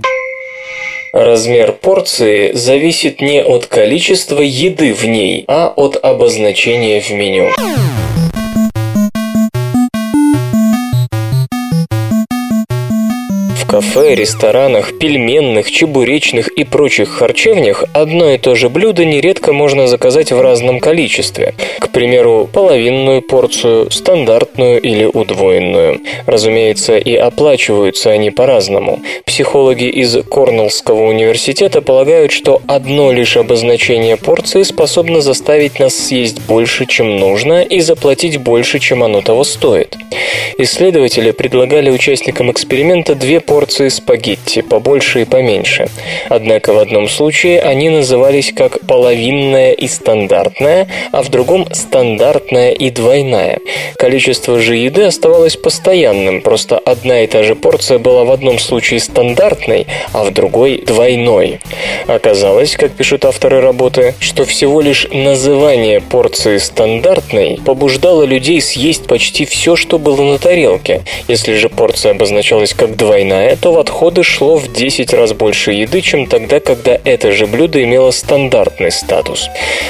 Размер 1.14 1.72
порции 1.72 2.52
зависит 2.54 3.22
не 3.22 3.41
от 3.41 3.66
количества 3.66 4.41
еды 4.41 4.93
в 4.93 5.06
ней, 5.06 5.45
а 5.48 5.74
от 5.76 5.98
обозначения 6.04 7.02
в 7.02 7.10
меню. 7.12 7.50
Кафе, 13.78 14.15
ресторанах, 14.15 14.97
пельменных, 14.97 15.69
чебуречных 15.69 16.47
и 16.47 16.63
прочих 16.63 17.09
харчевнях 17.09 17.84
одно 17.93 18.32
и 18.32 18.39
то 18.39 18.55
же 18.55 18.69
блюдо 18.69 19.05
нередко 19.05 19.53
можно 19.53 19.86
заказать 19.88 20.32
в 20.32 20.41
разном 20.41 20.80
количестве. 20.80 21.53
К 21.78 21.89
примеру, 21.89 22.49
половинную 22.51 23.21
порцию, 23.21 23.91
стандартную 23.91 24.82
или 24.82 25.05
удвоенную. 25.05 25.99
Разумеется, 26.25 26.97
и 26.97 27.15
оплачиваются 27.15 28.09
они 28.09 28.32
по-разному. 28.32 29.01
Психологи 29.25 29.86
из 29.86 30.23
Корнеллского 30.23 31.03
университета 31.03 31.84
полагают, 31.84 32.32
что 32.32 32.63
одно 32.67 33.11
лишь 33.11 33.38
обозначение 33.38 34.17
порции 34.17 34.63
способно 34.63 35.21
заставить 35.21 35.80
нас 35.80 35.93
съесть 35.93 36.41
больше, 36.47 36.88
чем 36.88 37.17
нужно, 37.17 37.61
и 37.61 37.82
заплатить 37.82 38.38
больше, 38.38 38.80
чем 38.80 39.03
оно 39.03 39.21
того 39.21 39.43
стоит. 39.43 39.95
Исследователи 40.57 41.30
предлагали 41.30 41.91
участникам 41.91 42.51
эксперимента 42.51 43.13
две 43.13 43.39
порции 43.39 43.66
порции 43.68 43.89
спагетти, 43.89 44.61
побольше 44.61 45.24
и 45.24 45.26
поменьше. 45.26 45.88
Однако 46.30 46.72
в 46.72 46.78
одном 46.78 47.09
случае 47.09 47.59
они 47.59 47.89
назывались 47.89 48.53
как 48.53 48.80
половинная 48.88 49.74
и 49.74 49.89
стандартная, 49.89 50.88
а 51.11 51.22
в 51.22 51.28
другом 51.28 51.68
стандартная 51.74 52.72
и 52.72 52.89
двойная. 52.89 53.59
Количество 53.97 54.57
же 54.61 54.78
еды 54.78 55.03
оставалось 55.03 55.57
постоянным, 55.57 56.39
просто 56.41 56.78
одна 56.78 57.24
и 57.24 57.28
та 57.28 57.43
же 57.43 57.55
порция 57.55 57.99
была 57.99 58.24
в 58.24 58.32
одном 58.32 58.57
случае 58.57 59.01
стандартной, 59.01 59.86
а 60.13 60.24
в 60.24 60.32
другой 60.32 60.82
двойной. 60.88 61.59
Оказалось, 62.07 62.78
как 62.78 62.91
пишут 62.93 63.26
авторы 63.26 63.59
работы, 63.59 64.15
что 64.22 64.45
всего 64.45 64.80
лишь 64.80 65.07
называние 65.11 65.99
порции 65.99 66.57
стандартной 66.57 67.59
побуждало 67.65 68.24
людей 68.24 68.61
съесть 68.61 69.07
почти 69.07 69.43
все, 69.43 69.76
что 69.76 69.99
было 69.99 70.22
на 70.22 70.38
тарелке. 70.38 71.01
Если 71.28 71.55
же 71.55 71.68
порция 71.68 72.13
обозначалась 72.13 72.74
как 72.74 72.95
двойная, 72.95 73.57
то 73.62 73.74
в 73.74 73.80
отходы 73.80 74.24
шло 74.24 74.58
в 74.58 74.72
10 74.72 75.14
раз 75.14 75.34
больше 75.34 75.72
еды, 75.72 76.01
чем 76.01 76.28
тогда, 76.28 76.60
когда 76.60 76.97
это 77.03 77.32
же 77.32 77.47
блюдо 77.47 77.84
имело 77.84 78.12
стандартный 78.12 78.91
статус. 78.91 79.49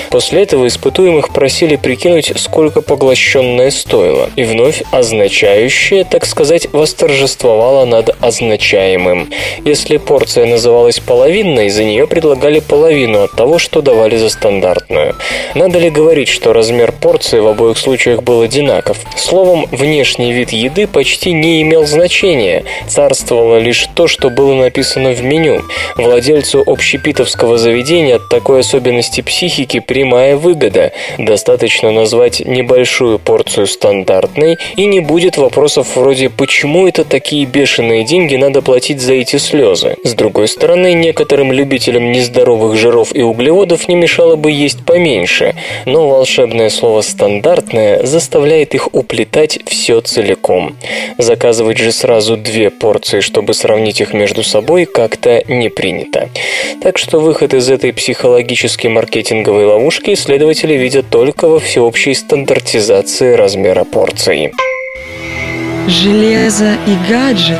После 0.09 0.43
этого 0.43 0.67
испытуемых 0.67 1.33
просили 1.33 1.75
прикинуть, 1.75 2.31
сколько 2.37 2.81
поглощенное 2.81 3.71
стоило, 3.71 4.29
и 4.35 4.43
вновь 4.43 4.83
означающее, 4.91 6.03
так 6.03 6.25
сказать, 6.25 6.67
восторжествовало 6.71 7.85
над 7.85 8.15
означаемым. 8.21 9.29
Если 9.65 9.97
порция 9.97 10.45
называлась 10.45 10.99
половинной, 10.99 11.69
за 11.69 11.83
нее 11.83 12.07
предлагали 12.07 12.59
половину 12.59 13.23
от 13.23 13.33
того, 13.33 13.59
что 13.59 13.81
давали 13.81 14.17
за 14.17 14.29
стандартную. 14.29 15.15
Надо 15.55 15.79
ли 15.79 15.89
говорить, 15.89 16.29
что 16.29 16.53
размер 16.53 16.91
порции 16.91 17.39
в 17.39 17.47
обоих 17.47 17.77
случаях 17.77 18.23
был 18.23 18.41
одинаков? 18.41 18.97
Словом, 19.15 19.65
внешний 19.71 20.31
вид 20.31 20.51
еды 20.51 20.87
почти 20.87 21.33
не 21.33 21.61
имел 21.61 21.85
значения, 21.85 22.63
царствовал 22.87 23.56
устраивало 23.57 23.67
лишь 23.67 23.87
то, 23.95 24.07
что 24.07 24.29
было 24.29 24.53
написано 24.53 25.11
в 25.11 25.23
меню. 25.23 25.61
Владельцу 25.95 26.63
общепитовского 26.65 27.57
заведения 27.57 28.15
от 28.15 28.29
такой 28.29 28.61
особенности 28.61 29.21
психики 29.21 29.79
прямая 29.79 30.35
выгода. 30.35 30.91
Достаточно 31.17 31.91
назвать 31.91 32.39
небольшую 32.45 33.19
порцию 33.19 33.67
стандартной, 33.67 34.57
и 34.77 34.85
не 34.85 34.99
будет 34.99 35.37
вопросов 35.37 35.95
вроде 35.95 36.29
«почему 36.29 36.87
это 36.87 37.03
такие 37.03 37.45
бешеные 37.45 38.05
деньги 38.05 38.35
надо 38.35 38.61
платить 38.61 39.01
за 39.01 39.13
эти 39.13 39.37
слезы?». 39.37 39.95
С 40.03 40.13
другой 40.13 40.47
стороны, 40.47 40.93
некоторым 40.93 41.51
любителям 41.51 42.11
нездоровых 42.11 42.77
жиров 42.77 43.15
и 43.15 43.21
углеводов 43.21 43.87
не 43.87 43.95
мешало 43.95 44.35
бы 44.35 44.51
есть 44.51 44.85
поменьше, 44.85 45.55
но 45.85 46.07
волшебное 46.07 46.69
слово 46.69 47.01
«стандартное» 47.01 48.05
заставляет 48.05 48.75
их 48.75 48.93
уплетать 48.93 49.59
все 49.65 50.01
целиком. 50.01 50.75
Заказывать 51.17 51.77
же 51.77 51.91
сразу 51.91 52.37
две 52.37 52.69
порции, 52.69 53.19
что 53.21 53.36
чтобы 53.37 53.53
сравнить 53.53 54.01
их 54.01 54.15
между 54.15 54.41
собой, 54.41 54.85
как-то 54.85 55.43
не 55.47 55.69
принято. 55.69 56.27
Так 56.81 56.97
что 56.97 57.19
выход 57.19 57.53
из 57.53 57.69
этой 57.69 57.93
психологически 57.93 58.87
маркетинговой 58.87 59.65
ловушки 59.65 60.15
исследователи 60.15 60.73
видят 60.73 61.05
только 61.11 61.47
во 61.47 61.59
всеобщей 61.59 62.15
стандартизации 62.15 63.35
размера 63.35 63.83
порции. 63.83 64.51
Железо 65.87 66.77
и 66.87 66.95
гаджеты 67.07 67.59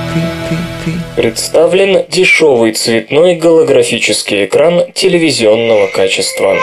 ты, 0.50 0.56
ты. 0.84 1.22
Представлен 1.22 2.06
дешевый 2.10 2.72
цветной 2.72 3.36
голографический 3.36 4.46
экран 4.46 4.86
телевизионного 4.96 5.86
качества. 5.86 6.58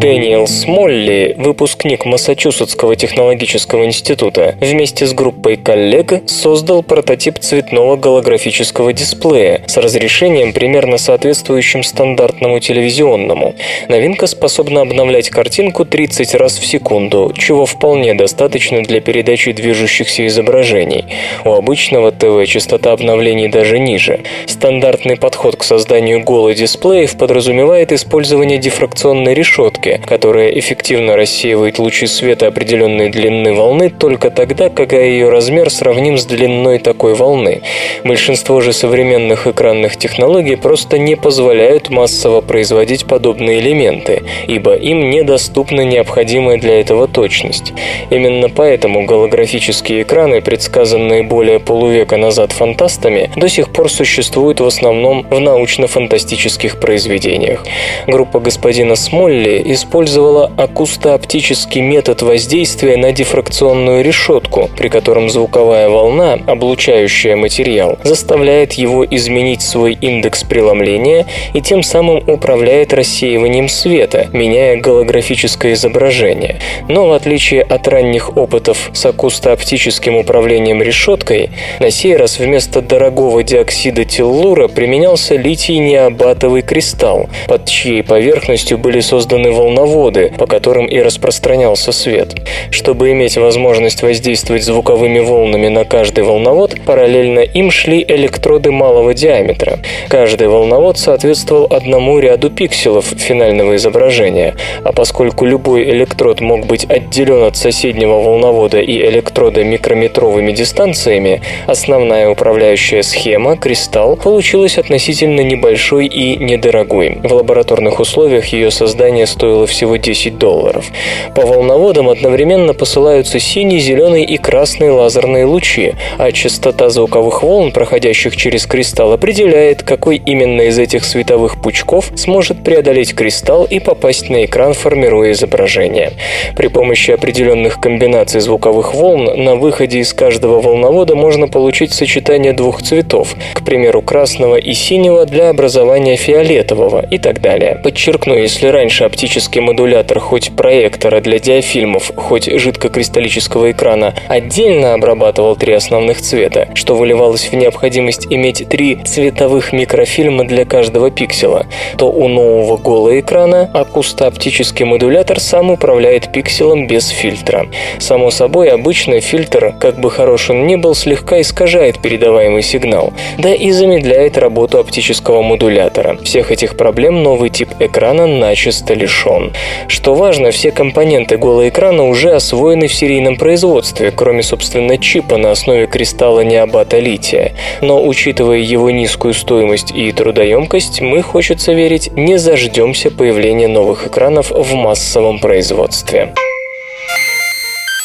Дэниел 0.00 0.46
Смолли, 0.46 1.34
выпускник 1.36 2.06
Массачусетского 2.06 2.96
технологического 2.96 3.84
института, 3.84 4.56
вместе 4.58 5.04
с 5.04 5.12
группой 5.12 5.58
коллег 5.58 6.26
создал 6.26 6.82
прототип 6.82 7.38
цветного 7.38 7.96
голографического 7.96 8.94
дисплея 8.94 9.62
с 9.66 9.76
разрешением 9.76 10.54
примерно 10.54 10.96
соответствующим 10.96 11.82
стандартному 11.82 12.60
телевизионному. 12.60 13.54
Новинка 13.88 14.26
способна 14.26 14.80
обновлять 14.80 15.28
картинку 15.28 15.84
30 15.84 16.34
раз 16.34 16.58
в 16.58 16.64
секунду, 16.64 17.34
чего 17.36 17.66
вполне 17.66 18.14
достаточно 18.14 18.82
для 18.82 19.02
передачи 19.02 19.52
движущихся 19.52 20.26
изображений. 20.26 21.04
У 21.44 21.52
обычного 21.52 22.10
ТВ 22.10 22.46
частота 22.46 22.92
обновлений 22.92 23.48
даже 23.48 23.78
ниже. 23.78 24.20
Стандартный 24.46 25.18
подход 25.18 25.56
к 25.56 25.62
созданию 25.62 26.24
голых 26.24 26.56
дисплеев 26.56 27.18
подразумевает 27.18 27.92
использование 27.92 28.56
дифракционной 28.56 29.34
решетки, 29.34 29.89
которая 29.98 30.50
эффективно 30.50 31.16
рассеивает 31.16 31.78
лучи 31.78 32.06
света 32.06 32.46
определенной 32.46 33.10
длины 33.10 33.52
волны 33.54 33.90
только 33.90 34.30
тогда, 34.30 34.68
когда 34.68 34.98
ее 34.98 35.28
размер 35.28 35.70
сравним 35.70 36.18
с 36.18 36.24
длиной 36.24 36.78
такой 36.78 37.14
волны. 37.14 37.62
Большинство 38.04 38.60
же 38.60 38.72
современных 38.72 39.46
экранных 39.46 39.96
технологий 39.96 40.56
просто 40.56 40.98
не 40.98 41.16
позволяют 41.16 41.90
массово 41.90 42.40
производить 42.40 43.06
подобные 43.06 43.60
элементы, 43.60 44.22
ибо 44.46 44.74
им 44.74 45.10
недоступна 45.10 45.82
необходимая 45.82 46.58
для 46.58 46.80
этого 46.80 47.08
точность. 47.08 47.72
Именно 48.10 48.48
поэтому 48.48 49.04
голографические 49.04 50.02
экраны, 50.02 50.40
предсказанные 50.40 51.22
более 51.22 51.58
полувека 51.58 52.16
назад 52.16 52.52
фантастами, 52.52 53.30
до 53.36 53.48
сих 53.48 53.70
пор 53.70 53.90
существуют 53.90 54.60
в 54.60 54.66
основном 54.66 55.26
в 55.30 55.38
научно-фантастических 55.40 56.78
произведениях. 56.80 57.64
Группа 58.06 58.40
господина 58.40 58.94
Смолли 58.94 59.62
использовала 59.80 60.50
акустооптический 60.58 61.80
метод 61.80 62.20
воздействия 62.20 62.98
на 62.98 63.12
дифракционную 63.12 64.04
решетку, 64.04 64.68
при 64.76 64.88
котором 64.88 65.30
звуковая 65.30 65.88
волна, 65.88 66.38
облучающая 66.46 67.34
материал, 67.34 67.98
заставляет 68.04 68.74
его 68.74 69.06
изменить 69.06 69.62
свой 69.62 69.94
индекс 69.94 70.44
преломления 70.44 71.24
и 71.54 71.62
тем 71.62 71.82
самым 71.82 72.28
управляет 72.28 72.92
рассеиванием 72.92 73.70
света, 73.70 74.28
меняя 74.34 74.78
голографическое 74.78 75.72
изображение. 75.72 76.60
Но 76.88 77.08
в 77.08 77.12
отличие 77.12 77.62
от 77.62 77.88
ранних 77.88 78.36
опытов 78.36 78.90
с 78.92 79.06
акустооптическим 79.06 80.16
управлением 80.16 80.82
решеткой, 80.82 81.50
на 81.78 81.90
сей 81.90 82.16
раз 82.16 82.38
вместо 82.38 82.82
дорогого 82.82 83.42
диоксида 83.42 84.04
теллура 84.04 84.68
применялся 84.68 85.36
литий-необатовый 85.36 86.60
кристалл, 86.60 87.30
под 87.48 87.64
чьей 87.64 88.02
поверхностью 88.02 88.76
были 88.76 89.00
созданы 89.00 89.50
волноводы, 89.70 90.32
по 90.36 90.46
которым 90.46 90.86
и 90.86 91.00
распространялся 91.00 91.92
свет. 91.92 92.34
Чтобы 92.70 93.12
иметь 93.12 93.36
возможность 93.36 94.02
воздействовать 94.02 94.64
звуковыми 94.64 95.20
волнами 95.20 95.68
на 95.68 95.84
каждый 95.84 96.24
волновод, 96.24 96.74
параллельно 96.84 97.40
им 97.40 97.70
шли 97.70 98.04
электроды 98.06 98.72
малого 98.72 99.14
диаметра. 99.14 99.78
Каждый 100.08 100.48
волновод 100.48 100.98
соответствовал 100.98 101.68
одному 101.70 102.18
ряду 102.18 102.50
пикселов 102.50 103.06
финального 103.06 103.76
изображения, 103.76 104.56
а 104.82 104.92
поскольку 104.92 105.44
любой 105.44 105.84
электрод 105.84 106.40
мог 106.40 106.66
быть 106.66 106.84
отделен 106.88 107.44
от 107.44 107.56
соседнего 107.56 108.20
волновода 108.20 108.80
и 108.80 108.96
электрода 109.08 109.62
микрометровыми 109.62 110.52
дистанциями, 110.52 111.42
основная 111.66 112.28
управляющая 112.28 113.02
схема, 113.02 113.56
кристалл, 113.56 114.16
получилась 114.16 114.78
относительно 114.78 115.42
небольшой 115.42 116.06
и 116.06 116.36
недорогой. 116.36 117.18
В 117.22 117.32
лабораторных 117.32 118.00
условиях 118.00 118.46
ее 118.46 118.70
создание 118.70 119.26
стоило 119.26 119.59
всего 119.66 119.96
10 119.96 120.38
долларов. 120.38 120.86
По 121.34 121.42
волноводам 121.42 122.08
одновременно 122.08 122.74
посылаются 122.74 123.38
синий, 123.38 123.78
зеленый 123.78 124.24
и 124.24 124.36
красный 124.36 124.90
лазерные 124.90 125.44
лучи, 125.44 125.94
а 126.18 126.32
частота 126.32 126.90
звуковых 126.90 127.42
волн, 127.42 127.72
проходящих 127.72 128.36
через 128.36 128.66
кристалл, 128.66 129.12
определяет, 129.12 129.82
какой 129.82 130.16
именно 130.16 130.62
из 130.62 130.78
этих 130.78 131.04
световых 131.04 131.60
пучков 131.62 132.10
сможет 132.16 132.62
преодолеть 132.64 133.14
кристалл 133.14 133.64
и 133.64 133.78
попасть 133.80 134.30
на 134.30 134.44
экран, 134.44 134.74
формируя 134.74 135.32
изображение. 135.32 136.12
При 136.56 136.68
помощи 136.68 137.10
определенных 137.10 137.80
комбинаций 137.80 138.40
звуковых 138.40 138.94
волн 138.94 139.44
на 139.44 139.56
выходе 139.56 139.98
из 139.98 140.12
каждого 140.12 140.60
волновода 140.60 141.14
можно 141.14 141.48
получить 141.48 141.92
сочетание 141.92 142.52
двух 142.52 142.82
цветов, 142.82 143.34
к 143.54 143.64
примеру, 143.64 144.02
красного 144.02 144.56
и 144.56 144.72
синего 144.72 145.26
для 145.26 145.50
образования 145.50 146.16
фиолетового 146.16 147.04
и 147.10 147.18
так 147.18 147.40
далее. 147.40 147.80
Подчеркну, 147.82 148.36
если 148.36 148.68
раньше 148.68 149.04
оптический 149.50 149.60
модулятор 149.62 150.20
хоть 150.20 150.54
проектора 150.54 151.20
для 151.20 151.40
диафильмов, 151.40 152.12
хоть 152.14 152.44
жидкокристаллического 152.44 153.72
экрана 153.72 154.14
отдельно 154.28 154.94
обрабатывал 154.94 155.56
три 155.56 155.72
основных 155.72 156.20
цвета, 156.20 156.68
что 156.74 156.94
выливалось 156.94 157.50
в 157.50 157.54
необходимость 157.54 158.28
иметь 158.30 158.68
три 158.68 158.96
цветовых 159.04 159.72
микрофильма 159.72 160.44
для 160.44 160.64
каждого 160.64 161.10
пикселя, 161.10 161.66
то 161.98 162.12
у 162.12 162.28
нового 162.28 162.76
голого 162.76 163.18
экрана 163.18 163.68
акустооптический 163.74 164.84
модулятор 164.84 165.40
сам 165.40 165.70
управляет 165.70 166.32
пикселом 166.32 166.86
без 166.86 167.08
фильтра. 167.08 167.66
Само 167.98 168.30
собой, 168.30 168.68
обычный 168.68 169.20
фильтр, 169.20 169.74
как 169.80 169.98
бы 169.98 170.10
хорош 170.12 170.50
он 170.50 170.68
ни 170.68 170.76
был, 170.76 170.94
слегка 170.94 171.40
искажает 171.40 172.00
передаваемый 172.00 172.62
сигнал, 172.62 173.12
да 173.38 173.52
и 173.52 173.72
замедляет 173.72 174.38
работу 174.38 174.78
оптического 174.78 175.42
модулятора. 175.42 176.18
Всех 176.22 176.52
этих 176.52 176.76
проблем 176.76 177.24
новый 177.24 177.50
тип 177.50 177.70
экрана 177.80 178.26
начисто 178.28 178.94
лишен. 178.94 179.39
Что 179.88 180.14
важно, 180.14 180.50
все 180.50 180.70
компоненты 180.70 181.36
голого 181.36 181.68
экрана 181.68 182.06
уже 182.06 182.32
освоены 182.32 182.88
в 182.88 182.94
серийном 182.94 183.36
производстве, 183.36 184.10
кроме, 184.10 184.42
собственно, 184.42 184.98
чипа 184.98 185.36
на 185.36 185.50
основе 185.50 185.86
кристалла 185.86 186.40
необата 186.40 186.98
лития. 186.98 187.52
Но, 187.80 188.04
учитывая 188.04 188.58
его 188.58 188.90
низкую 188.90 189.34
стоимость 189.34 189.90
и 189.90 190.12
трудоемкость, 190.12 191.00
мы, 191.00 191.22
хочется 191.22 191.72
верить, 191.72 192.10
не 192.16 192.38
заждемся 192.38 193.10
появления 193.10 193.68
новых 193.68 194.06
экранов 194.06 194.50
в 194.50 194.74
массовом 194.74 195.38
производстве. 195.38 196.34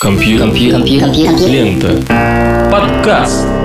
Компьютер. 0.01 0.47
Компьютер. 0.47 0.79
Компьютер. 0.99 1.49
Лента. 1.49 2.69
Подкаст. 2.71 3.64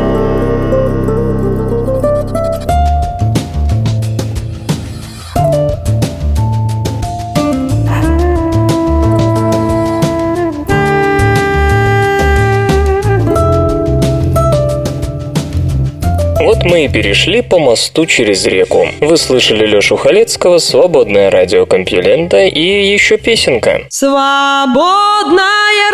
Вот 16.61 16.71
мы 16.71 16.85
и 16.85 16.89
перешли 16.89 17.41
по 17.41 17.59
мосту 17.59 18.05
через 18.05 18.45
реку. 18.45 18.87
Вы 19.01 19.17
слышали 19.17 19.65
Лешу 19.67 19.97
Халецкого, 19.97 20.59
«Свободное 20.59 21.31
радио 21.31 21.65
Компьюлента» 21.65 22.45
и 22.45 22.93
еще 22.93 23.17
песенка. 23.17 23.87
Свободное 23.89 25.41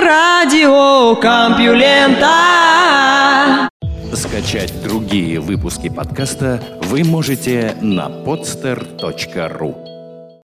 радио 0.03 1.14
Компьюлента. 1.17 2.31
Скачать 4.12 4.73
другие 4.83 5.39
выпуски 5.39 5.89
подкаста 5.89 6.61
вы 6.83 7.05
можете 7.05 7.77
на 7.81 8.09
podster.ru 8.09 9.86